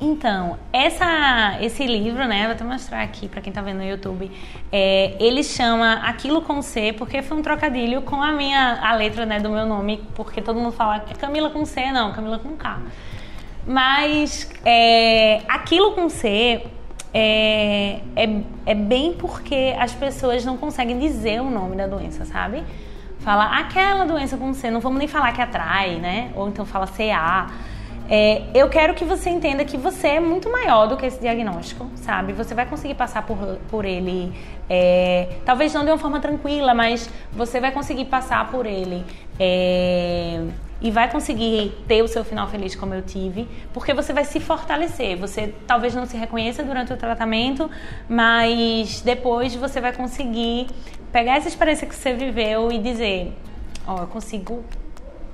Então, 0.00 0.58
essa, 0.72 1.58
esse 1.60 1.84
livro, 1.86 2.26
né, 2.26 2.44
vou 2.44 2.52
até 2.52 2.64
mostrar 2.64 3.02
aqui 3.02 3.28
para 3.28 3.40
quem 3.40 3.50
está 3.50 3.62
vendo 3.62 3.78
no 3.78 3.84
YouTube, 3.84 4.30
é, 4.70 5.16
ele 5.18 5.42
chama 5.42 5.94
Aquilo 6.04 6.42
com 6.42 6.60
C, 6.62 6.92
porque 6.92 7.22
foi 7.22 7.36
um 7.36 7.42
trocadilho 7.42 8.02
com 8.02 8.22
a 8.22 8.32
minha, 8.32 8.78
a 8.80 8.94
letra, 8.94 9.24
né, 9.24 9.40
do 9.40 9.50
meu 9.50 9.66
nome, 9.66 10.04
porque 10.14 10.40
todo 10.40 10.58
mundo 10.58 10.72
fala 10.72 11.04
é 11.08 11.14
Camila 11.14 11.50
com 11.50 11.64
C, 11.64 11.90
não, 11.90 12.12
Camila 12.12 12.38
com 12.38 12.56
K. 12.56 12.80
Mas 13.66 14.50
é, 14.64 15.42
Aquilo 15.48 15.92
com 15.92 16.08
C 16.08 16.64
é, 17.12 18.00
é, 18.16 18.40
é 18.66 18.74
bem 18.74 19.14
porque 19.14 19.74
as 19.78 19.92
pessoas 19.92 20.44
não 20.44 20.56
conseguem 20.56 20.98
dizer 20.98 21.40
o 21.40 21.50
nome 21.50 21.76
da 21.76 21.86
doença, 21.86 22.24
sabe? 22.24 22.62
Fala 23.20 23.58
aquela 23.58 24.04
doença 24.04 24.36
com 24.36 24.52
C, 24.54 24.70
não 24.70 24.80
vamos 24.80 24.98
nem 24.98 25.08
falar 25.08 25.32
que 25.32 25.40
atrai, 25.40 25.96
né? 25.96 26.30
Ou 26.36 26.48
então 26.48 26.64
fala 26.64 26.86
CA. 26.86 27.50
É, 28.10 28.42
eu 28.54 28.70
quero 28.70 28.94
que 28.94 29.04
você 29.04 29.28
entenda 29.28 29.64
que 29.64 29.76
você 29.76 30.08
é 30.08 30.20
muito 30.20 30.50
maior 30.50 30.86
do 30.86 30.96
que 30.96 31.04
esse 31.04 31.20
diagnóstico, 31.20 31.90
sabe? 31.96 32.32
Você 32.32 32.54
vai 32.54 32.64
conseguir 32.64 32.94
passar 32.94 33.26
por, 33.26 33.36
por 33.70 33.84
ele, 33.84 34.32
é, 34.68 35.28
talvez 35.44 35.74
não 35.74 35.84
de 35.84 35.90
uma 35.90 35.98
forma 35.98 36.18
tranquila, 36.18 36.72
mas 36.72 37.10
você 37.32 37.60
vai 37.60 37.70
conseguir 37.70 38.06
passar 38.06 38.50
por 38.50 38.64
ele. 38.64 39.04
É, 39.38 40.40
e 40.80 40.90
vai 40.90 41.10
conseguir 41.10 41.72
ter 41.88 42.02
o 42.02 42.08
seu 42.08 42.24
final 42.24 42.46
feliz 42.48 42.74
como 42.74 42.94
eu 42.94 43.02
tive, 43.02 43.48
porque 43.72 43.92
você 43.92 44.12
vai 44.12 44.24
se 44.24 44.38
fortalecer. 44.38 45.16
Você 45.18 45.54
talvez 45.66 45.94
não 45.94 46.06
se 46.06 46.16
reconheça 46.16 46.62
durante 46.62 46.92
o 46.92 46.96
tratamento, 46.96 47.70
mas 48.08 49.00
depois 49.00 49.54
você 49.54 49.80
vai 49.80 49.92
conseguir 49.92 50.68
pegar 51.12 51.36
essa 51.36 51.48
experiência 51.48 51.86
que 51.86 51.94
você 51.94 52.14
viveu 52.14 52.70
e 52.70 52.78
dizer: 52.78 53.32
Ó, 53.86 53.96
oh, 53.96 54.02
eu 54.02 54.06
consigo 54.06 54.64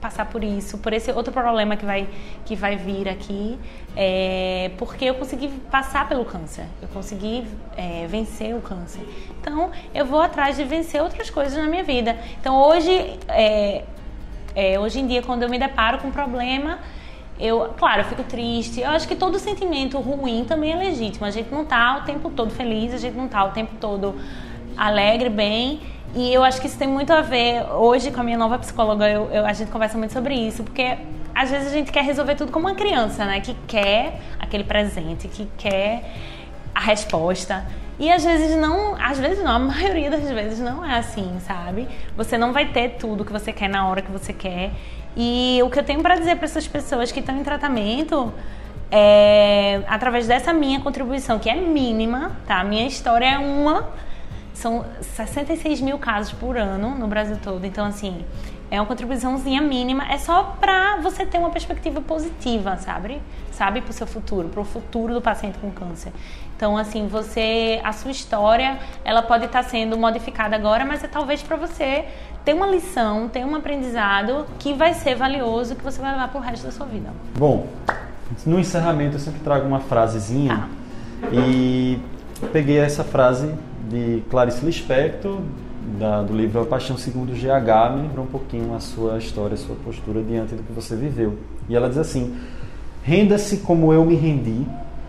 passar 0.05 0.27
por 0.27 0.45
isso, 0.45 0.77
por 0.77 0.93
esse 0.93 1.11
outro 1.13 1.33
problema 1.33 1.77
que 1.77 1.87
vai, 1.87 2.07
que 2.45 2.55
vai 2.55 2.77
vir 2.77 3.09
aqui, 3.09 3.59
é, 3.97 4.71
porque 4.77 5.07
eu 5.07 5.15
consegui 5.15 5.49
passar 5.71 6.07
pelo 6.07 6.27
câncer, 6.27 6.67
eu 6.83 6.89
consegui 6.89 7.47
é, 7.75 8.07
vencer 8.07 8.55
o 8.55 8.61
câncer. 8.61 9.01
Então, 9.41 9.71
eu 9.95 10.05
vou 10.05 10.21
atrás 10.21 10.59
de 10.59 10.65
vencer 10.65 11.01
outras 11.01 11.31
coisas 11.31 11.57
na 11.57 11.67
minha 11.67 11.83
vida. 11.83 12.19
Então, 12.39 12.61
hoje, 12.61 13.19
é, 13.29 13.85
é 14.55 14.79
hoje 14.79 15.01
em 15.01 15.07
dia, 15.07 15.23
quando 15.23 15.43
eu 15.43 15.49
me 15.49 15.59
deparo 15.59 15.99
com 15.99 16.09
um 16.09 16.13
problema, 16.13 16.79
eu, 17.39 17.75
claro, 17.77 18.03
eu 18.03 18.05
fico 18.05 18.23
triste. 18.23 18.81
Eu 18.81 18.91
acho 18.91 19.09
que 19.09 19.17
todo 19.17 19.39
sentimento 19.39 19.99
ruim 19.99 20.45
também 20.45 20.73
é 20.73 20.77
legítimo. 20.77 21.27
A 21.27 21.31
gente 21.31 21.51
não 21.51 21.63
está 21.63 21.99
o 21.99 22.03
tempo 22.03 22.31
todo 22.31 22.51
feliz, 22.51 22.95
a 22.95 22.99
gente 22.99 23.17
não 23.17 23.27
está 23.27 23.45
o 23.45 23.51
tempo 23.51 23.75
todo 23.81 24.15
alegre, 24.77 25.29
bem. 25.29 25.81
E 26.15 26.33
eu 26.33 26.45
acho 26.45 26.61
que 26.61 26.69
isso 26.69 26.79
tem 26.79 26.87
muito 26.87 27.13
a 27.13 27.23
ver, 27.23 27.65
hoje 27.73 28.13
com 28.13 28.21
a 28.21 28.25
minha 28.25 28.39
nova 28.39 28.57
psicóloga, 28.59 29.09
eu, 29.09 29.29
eu, 29.33 29.45
a 29.45 29.53
gente 29.53 29.73
conversa 29.73 29.99
muito 29.99 30.13
sobre 30.13 30.35
isso, 30.35 30.63
porque 30.63 30.97
às 31.35 31.51
vezes 31.51 31.67
a 31.67 31.73
gente 31.73 31.91
quer 31.91 32.05
resolver 32.05 32.37
tudo 32.37 32.53
como 32.53 32.69
uma 32.69 32.77
criança, 32.77 33.25
né? 33.25 33.41
Que 33.41 33.53
quer 33.67 34.21
aquele 34.39 34.63
presente, 34.63 35.27
que 35.27 35.49
quer 35.59 36.05
a 36.73 36.81
resposta. 36.81 37.67
E 37.99 38.11
às 38.11 38.25
vezes 38.25 38.57
não, 38.57 38.97
às 39.01 39.19
vezes 39.19 39.43
não, 39.43 39.53
a 39.53 39.59
maioria 39.59 40.11
das 40.11 40.29
vezes 40.31 40.59
não 40.59 40.85
é 40.85 40.99
assim, 40.99 41.39
sabe? 41.41 41.89
Você 42.17 42.37
não 42.37 42.53
vai 42.53 42.67
ter 42.67 42.97
tudo 42.97 43.25
que 43.25 43.33
você 43.33 43.53
quer 43.53 43.69
na 43.69 43.87
hora 43.87 44.03
que 44.03 44.11
você 44.11 44.33
quer. 44.33 44.73
E 45.17 45.61
o 45.63 45.71
que 45.71 45.79
eu 45.79 45.85
tenho 45.85 46.03
para 46.03 46.17
dizer 46.17 46.37
para 46.37 46.47
essas 46.47 46.67
pessoas 46.67 47.13
que 47.13 47.21
estão 47.21 47.37
em 47.39 47.45
tratamento 47.45 48.33
é, 48.91 49.83
através 49.87 50.27
dessa 50.27 50.53
minha 50.53 50.81
contribuição, 50.81 51.39
que 51.39 51.49
é 51.49 51.55
mínima, 51.55 52.33
tá? 52.47 52.63
Minha 52.65 52.87
história 52.87 53.27
é 53.27 53.39
uma 53.39 53.89
são 54.55 54.85
66 55.01 55.81
mil 55.81 55.99
casos 55.99 56.33
por 56.33 56.57
ano 56.57 56.95
no 56.95 57.09
Brasil 57.09 57.37
todo. 57.43 57.65
Então, 57.67 57.85
assim, 57.85 58.25
é 58.71 58.81
uma 58.81 58.87
contribuiçãozinha 58.87 59.61
mínima. 59.61 60.05
É 60.11 60.17
só 60.17 60.57
para 60.61 60.97
você 60.99 61.27
ter 61.27 61.39
uma 61.39 61.51
perspectiva 61.51 62.01
positiva, 62.01 62.77
sabe? 62.77 63.21
Sabe, 63.51 63.81
para 63.81 63.91
o 63.91 63.93
seu 63.93 64.07
futuro, 64.07 64.49
para 64.49 64.61
o 64.61 64.65
futuro 64.65 65.13
do 65.13 65.21
paciente 65.21 65.59
com 65.59 65.71
câncer. 65.71 66.13
Então, 66.57 66.77
assim, 66.77 67.07
você, 67.09 67.81
a 67.83 67.93
sua 67.93 68.11
história, 68.11 68.79
ela 69.05 69.23
pode 69.23 69.47
estar 69.47 69.63
tá 69.63 69.69
sendo 69.69 69.99
modificada 69.99 70.55
agora, 70.55 70.85
mas 70.85 71.03
é 71.03 71.09
talvez 71.09 71.43
para 71.43 71.57
você 71.57 72.05
ter 72.45 72.55
uma 72.55 72.67
lição, 72.67 73.29
ter 73.29 73.45
um 73.45 73.55
aprendizado 73.57 74.47
que 74.59 74.73
vai 74.73 74.95
ser 74.95 75.17
valioso, 75.17 75.75
que 75.75 75.83
você 75.83 76.01
vai 76.01 76.13
levar 76.13 76.29
para 76.29 76.41
o 76.41 76.43
resto 76.43 76.65
da 76.65 76.73
sua 76.73 76.87
vida. 76.87 77.11
Bom, 77.37 77.67
no 78.47 78.59
encerramento 78.59 79.17
eu 79.17 79.21
sempre 79.21 79.41
trago 79.41 79.67
uma 79.67 79.81
frasezinha 79.81 80.69
ah. 81.23 81.29
e 81.33 81.99
peguei 82.53 82.79
essa 82.79 83.03
frase 83.03 83.53
de 83.89 84.23
Clarice 84.31 84.65
Lispector, 84.65 85.41
da, 85.99 86.23
do 86.23 86.35
livro 86.35 86.63
A 86.63 86.67
Paixão 86.67 86.97
Segundo 86.97 87.33
GH, 87.33 87.95
me 87.95 88.03
lembrou 88.03 88.25
um 88.25 88.29
pouquinho 88.29 88.75
a 88.75 88.81
sua 88.81 89.19
história, 89.19 89.55
a 89.55 89.59
sua 89.59 89.77
postura 89.77 90.23
diante 90.23 90.55
do 90.55 90.63
que 90.63 90.73
você 90.73 90.97
viveu. 90.97 91.39
E 91.69 91.77
ela 91.77 91.89
diz 91.89 91.99
assim: 91.99 92.37
Renda-se 93.03 93.59
como 93.59 93.93
eu 93.93 94.05
me 94.05 94.15
rendi, 94.15 94.67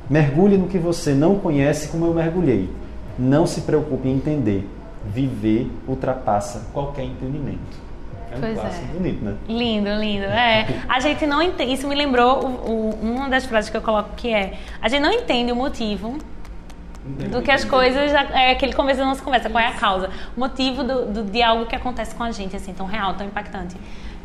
mergulhe 0.09 0.57
no 0.57 0.67
que 0.67 0.77
você 0.77 1.13
não 1.13 1.39
conhece 1.39 1.87
como 1.89 2.05
eu 2.05 2.13
mergulhei. 2.13 2.69
Não 3.17 3.45
se 3.45 3.61
preocupe 3.61 4.07
em 4.07 4.15
entender. 4.15 4.67
Viver 5.05 5.71
ultrapassa 5.87 6.67
qualquer 6.73 7.03
entendimento. 7.03 7.85
É 8.31 8.37
um 8.37 8.39
pois 8.39 8.59
clássico 8.59 8.85
é. 8.85 8.97
bonito, 8.97 9.23
né? 9.23 9.35
Lindo, 9.47 9.89
lindo. 9.99 10.25
É. 10.25 10.67
A 10.89 10.99
gente 10.99 11.25
não 11.25 11.41
entende. 11.41 11.73
Isso 11.73 11.87
me 11.87 11.95
lembrou 11.95 12.43
o, 12.43 12.71
o, 12.71 12.89
uma 13.01 13.29
das 13.29 13.45
frases 13.45 13.69
que 13.69 13.77
eu 13.77 13.81
coloco 13.81 14.09
que 14.15 14.33
é: 14.33 14.57
a 14.81 14.89
gente 14.89 15.01
não 15.01 15.11
entende 15.11 15.51
o 15.51 15.55
motivo 15.55 16.17
do 17.05 17.41
que 17.41 17.51
as 17.51 17.63
coisas, 17.63 18.11
é 18.11 18.51
aquele 18.51 18.73
começo 18.73 18.99
da 18.99 19.05
nossa 19.05 19.23
conversa, 19.23 19.47
qual 19.47 19.63
é 19.63 19.67
a 19.67 19.73
causa, 19.73 20.09
o 20.35 20.39
motivo 20.39 20.83
do, 20.83 21.05
do, 21.05 21.23
de 21.23 21.41
algo 21.41 21.67
que 21.67 21.75
acontece 21.75 22.15
com 22.15 22.23
a 22.23 22.31
gente, 22.31 22.55
assim, 22.55 22.73
tão 22.73 22.87
real, 22.87 23.13
tão 23.13 23.27
impactante. 23.27 23.75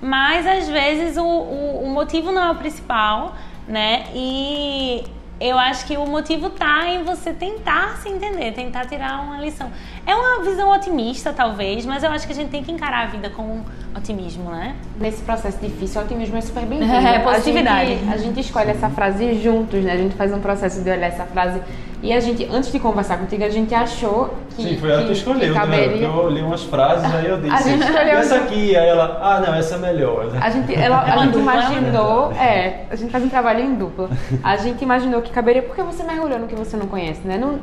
mas 0.00 0.46
às 0.46 0.66
vezes 0.66 1.18
o, 1.18 1.22
o, 1.22 1.84
o 1.84 1.90
motivo 1.90 2.32
não 2.32 2.42
é 2.42 2.50
o 2.50 2.54
principal, 2.54 3.34
né? 3.68 4.06
E 4.14 5.04
eu 5.40 5.58
acho 5.58 5.86
que 5.86 5.96
o 5.96 6.06
motivo 6.06 6.50
tá 6.50 6.86
em 6.86 7.02
você 7.02 7.32
tentar 7.32 7.96
se 7.96 8.10
entender, 8.10 8.52
tentar 8.52 8.84
tirar 8.84 9.22
uma 9.22 9.38
lição. 9.38 9.72
É 10.06 10.14
uma 10.14 10.42
visão 10.42 10.70
otimista, 10.70 11.32
talvez, 11.32 11.84
mas 11.84 12.02
eu 12.02 12.10
acho 12.10 12.26
que 12.26 12.32
a 12.32 12.36
gente 12.36 12.50
tem 12.50 12.62
que 12.62 12.72
encarar 12.72 13.04
a 13.04 13.06
vida 13.06 13.30
com 13.30 13.60
otimismo, 13.96 14.50
né? 14.50 14.76
Nesse 14.98 15.22
processo 15.22 15.58
difícil, 15.58 16.00
o 16.00 16.04
otimismo 16.04 16.36
é 16.36 16.40
super 16.40 16.64
bem-vindo. 16.64 16.90
É, 17.10 17.18
positividade. 17.18 17.92
A 17.92 17.94
gente, 17.94 18.12
a 18.12 18.16
gente 18.16 18.40
escolhe 18.40 18.70
essa 18.70 18.88
frase 18.88 19.40
juntos, 19.42 19.82
né? 19.82 19.92
A 19.92 19.96
gente 19.96 20.14
faz 20.14 20.32
um 20.32 20.40
processo 20.40 20.82
de 20.82 20.90
olhar 20.90 21.06
essa 21.06 21.24
frase. 21.24 21.60
E 22.02 22.12
a 22.12 22.20
gente, 22.20 22.46
antes 22.50 22.72
de 22.72 22.78
conversar 22.78 23.18
contigo, 23.18 23.44
a 23.44 23.48
gente 23.48 23.74
achou 23.74 24.34
que. 24.56 24.62
Sim, 24.62 24.78
foi 24.78 24.90
ela 24.90 25.04
que, 25.04 25.12
escolheu, 25.12 25.52
que 25.52 25.58
caberia... 25.58 26.08
né? 26.08 26.14
Eu 26.14 26.30
li 26.30 26.40
umas 26.40 26.62
frases, 26.62 27.12
aí 27.12 27.26
eu 27.26 27.40
disse. 27.40 27.54
A 27.54 27.60
gente 27.60 27.82
escolheu. 27.82 28.18
Essa 28.18 28.36
aqui, 28.36 28.76
aí 28.76 28.88
ela, 28.88 29.18
ah, 29.20 29.40
não, 29.40 29.54
essa 29.54 29.74
é 29.74 29.78
melhor. 29.78 30.30
A 30.40 30.50
gente, 30.50 30.74
ela, 30.74 31.00
a 31.02 31.24
gente 31.24 31.38
imaginou, 31.38 32.32
é, 32.32 32.84
a 32.90 32.96
gente 32.96 33.10
faz 33.10 33.24
um 33.24 33.28
trabalho 33.28 33.60
em 33.60 33.74
dupla. 33.74 34.08
A 34.42 34.56
gente 34.56 34.82
imaginou 34.82 35.20
que 35.20 35.30
caberia 35.30 35.62
porque 35.62 35.82
você 35.82 36.02
mergulhou 36.02 36.38
no 36.38 36.46
que 36.46 36.54
você 36.54 36.76
não 36.76 36.86
conhece, 36.86 37.26
né? 37.26 37.36
Não, 37.36 37.58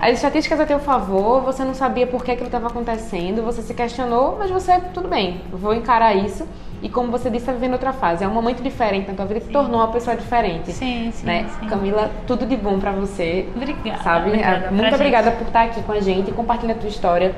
as 0.00 0.14
estatísticas 0.14 0.60
a 0.60 0.66
teu 0.66 0.80
favor, 0.80 1.42
você 1.42 1.64
não 1.64 1.74
sabia 1.74 2.06
por 2.06 2.24
que 2.24 2.32
aquilo 2.32 2.46
estava 2.46 2.66
acontecendo, 2.66 3.42
você 3.42 3.62
se 3.62 3.72
questionou, 3.72 4.36
mas 4.38 4.50
você, 4.50 4.78
tudo 4.92 5.08
bem, 5.08 5.40
vou 5.52 5.74
encarar 5.74 6.14
isso. 6.14 6.46
E 6.82 6.88
como 6.88 7.10
você 7.10 7.30
disse, 7.30 7.44
está 7.44 7.52
vivendo 7.52 7.72
outra 7.72 7.94
fase. 7.94 8.22
É 8.22 8.28
um 8.28 8.32
momento 8.32 8.62
diferente 8.62 9.08
na 9.08 9.14
tua 9.14 9.24
vida, 9.24 9.40
se 9.40 9.48
tornou 9.48 9.80
uma 9.80 9.88
pessoa 9.88 10.14
diferente. 10.14 10.70
Sim, 10.72 11.10
sim, 11.12 11.24
né? 11.24 11.46
sim. 11.58 11.66
Camila, 11.66 12.10
tudo 12.26 12.44
de 12.44 12.56
bom 12.56 12.78
para 12.78 12.92
você. 12.92 13.48
Obrigada. 13.56 14.02
Sabe? 14.02 14.28
Obrigada 14.28 14.70
Muito 14.70 14.94
obrigada 14.94 15.30
por 15.30 15.46
estar 15.46 15.62
aqui 15.62 15.82
com 15.82 15.92
a 15.92 16.00
gente, 16.00 16.30
compartilhar 16.32 16.74
a 16.74 16.76
tua 16.76 16.90
história, 16.90 17.34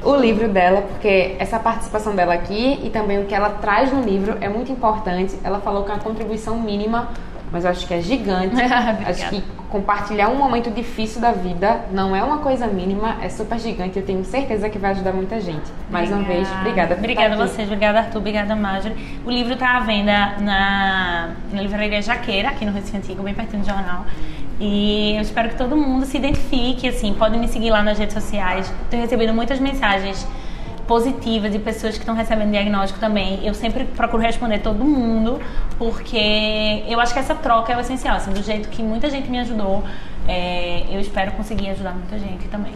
o 0.00 0.14
livro 0.14 0.48
dela, 0.48 0.82
porque 0.82 1.34
essa 1.40 1.58
participação 1.58 2.14
dela 2.14 2.34
aqui 2.34 2.78
e 2.84 2.90
também 2.90 3.18
o 3.18 3.24
que 3.24 3.34
ela 3.34 3.50
traz 3.50 3.92
no 3.92 4.02
livro 4.02 4.36
é 4.40 4.48
muito 4.48 4.70
importante. 4.70 5.36
Ela 5.42 5.58
falou 5.58 5.82
que 5.82 5.90
é 5.90 5.94
uma 5.94 6.00
contribuição 6.00 6.60
mínima 6.60 7.08
mas 7.54 7.64
eu 7.64 7.70
acho 7.70 7.86
que 7.86 7.94
é 7.94 8.00
gigante. 8.00 8.56
acho 9.06 9.30
que 9.30 9.44
compartilhar 9.74 10.28
um 10.28 10.36
momento 10.36 10.70
difícil 10.70 11.20
da 11.20 11.32
vida 11.32 11.80
não 11.90 12.14
é 12.14 12.22
uma 12.22 12.38
coisa 12.38 12.64
mínima, 12.68 13.16
é 13.20 13.28
super 13.28 13.58
gigante. 13.58 13.98
Eu 13.98 14.06
tenho 14.06 14.24
certeza 14.24 14.70
que 14.70 14.78
vai 14.78 14.92
ajudar 14.92 15.12
muita 15.12 15.40
gente. 15.40 15.64
Mais 15.90 16.12
obrigada. 16.12 16.14
uma 16.14 16.28
vez, 16.28 16.58
obrigada. 16.60 16.94
Obrigada 16.94 17.34
a 17.34 17.36
vocês, 17.44 17.66
obrigada 17.66 17.98
Arthur, 17.98 18.18
obrigada 18.18 18.54
Marjorie. 18.54 18.96
O 19.26 19.30
livro 19.32 19.54
está 19.54 19.78
à 19.78 19.80
venda 19.80 20.36
na, 20.38 21.30
na 21.52 21.60
livraria 21.60 22.00
Jaqueira, 22.00 22.50
aqui 22.50 22.64
no 22.64 22.70
Recife 22.70 22.96
Antigo, 22.98 23.24
bem 23.24 23.34
pertinho 23.34 23.62
do 23.62 23.68
jornal. 23.68 24.06
E 24.60 25.16
eu 25.16 25.22
espero 25.22 25.48
que 25.48 25.56
todo 25.56 25.76
mundo 25.76 26.06
se 26.06 26.16
identifique, 26.16 26.86
assim, 26.86 27.12
podem 27.12 27.40
me 27.40 27.48
seguir 27.48 27.70
lá 27.70 27.82
nas 27.82 27.98
redes 27.98 28.14
sociais. 28.14 28.72
Tenho 28.88 29.02
recebido 29.02 29.34
muitas 29.34 29.58
mensagens 29.58 30.24
positiva 30.86 31.48
de 31.48 31.58
pessoas 31.58 31.94
que 31.94 32.00
estão 32.00 32.14
recebendo 32.14 32.50
diagnóstico 32.50 33.00
também. 33.00 33.44
Eu 33.44 33.54
sempre 33.54 33.84
procuro 33.84 34.22
responder 34.22 34.60
todo 34.60 34.84
mundo, 34.84 35.40
porque 35.78 36.84
eu 36.88 37.00
acho 37.00 37.12
que 37.12 37.18
essa 37.18 37.34
troca 37.34 37.72
é 37.72 37.76
o 37.76 37.80
essencial. 37.80 38.16
Assim, 38.16 38.32
do 38.32 38.42
jeito 38.42 38.68
que 38.68 38.82
muita 38.82 39.10
gente 39.10 39.30
me 39.30 39.38
ajudou, 39.40 39.82
é, 40.28 40.84
eu 40.90 41.00
espero 41.00 41.32
conseguir 41.32 41.70
ajudar 41.70 41.92
muita 41.92 42.18
gente 42.18 42.46
também. 42.48 42.72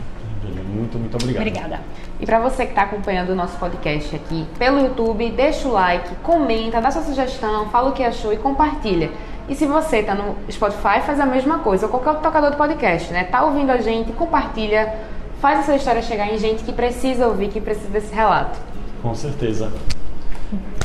Muito, 0.69 0.99
muito 0.99 1.15
obrigado. 1.17 1.43
Obrigada. 1.43 1.81
E 2.21 2.27
para 2.27 2.39
você 2.39 2.65
que 2.65 2.73
está 2.73 2.83
acompanhando 2.83 3.31
o 3.31 3.35
nosso 3.35 3.57
podcast 3.59 4.15
aqui 4.15 4.47
pelo 4.59 4.81
YouTube, 4.81 5.31
deixa 5.31 5.69
o 5.69 5.73
like, 5.73 6.15
comenta, 6.17 6.81
dá 6.81 6.91
sua 6.91 7.03
sugestão, 7.03 7.69
fala 7.71 7.91
o 7.91 7.93
que 7.93 8.03
achou 8.03 8.33
e 8.33 8.37
compartilha. 8.37 9.11
E 9.49 9.55
se 9.55 9.67
você 9.67 9.99
está 9.99 10.15
no 10.15 10.37
Spotify, 10.51 11.01
faz 11.05 11.19
a 11.19 11.27
mesma 11.27 11.61
coisa, 11.61 11.87
ou 11.87 11.91
qualquer 11.91 12.11
outro 12.11 12.23
tocador 12.23 12.51
do 12.51 12.57
podcast, 12.57 13.11
né? 13.13 13.25
Tá 13.25 13.45
ouvindo 13.45 13.71
a 13.71 13.79
gente, 13.79 14.13
compartilha 14.13 14.95
faz 15.41 15.61
essa 15.61 15.77
história 15.77 16.03
chegar 16.03 16.33
em 16.33 16.39
gente 16.39 16.65
que 16.65 16.73
precisa 16.73 17.27
ouvir, 17.27 17.49
que 17.49 17.61
precisa 17.61 17.89
desse 17.89 18.15
relato. 18.15 18.59
Com 19.03 19.15
certeza. 19.15 19.73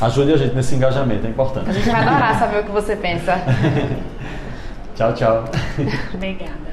Ajude 0.00 0.32
a 0.32 0.36
gente 0.36 0.54
nesse 0.54 0.74
engajamento, 0.74 1.26
é 1.26 1.30
importante. 1.30 1.70
A 1.70 1.72
gente 1.72 1.88
vai 1.88 2.00
adorar 2.00 2.38
saber 2.38 2.60
o 2.60 2.64
que 2.64 2.70
você 2.70 2.94
pensa. 2.96 3.40
tchau, 4.94 5.12
tchau. 5.14 5.44
Obrigada. 6.14 6.63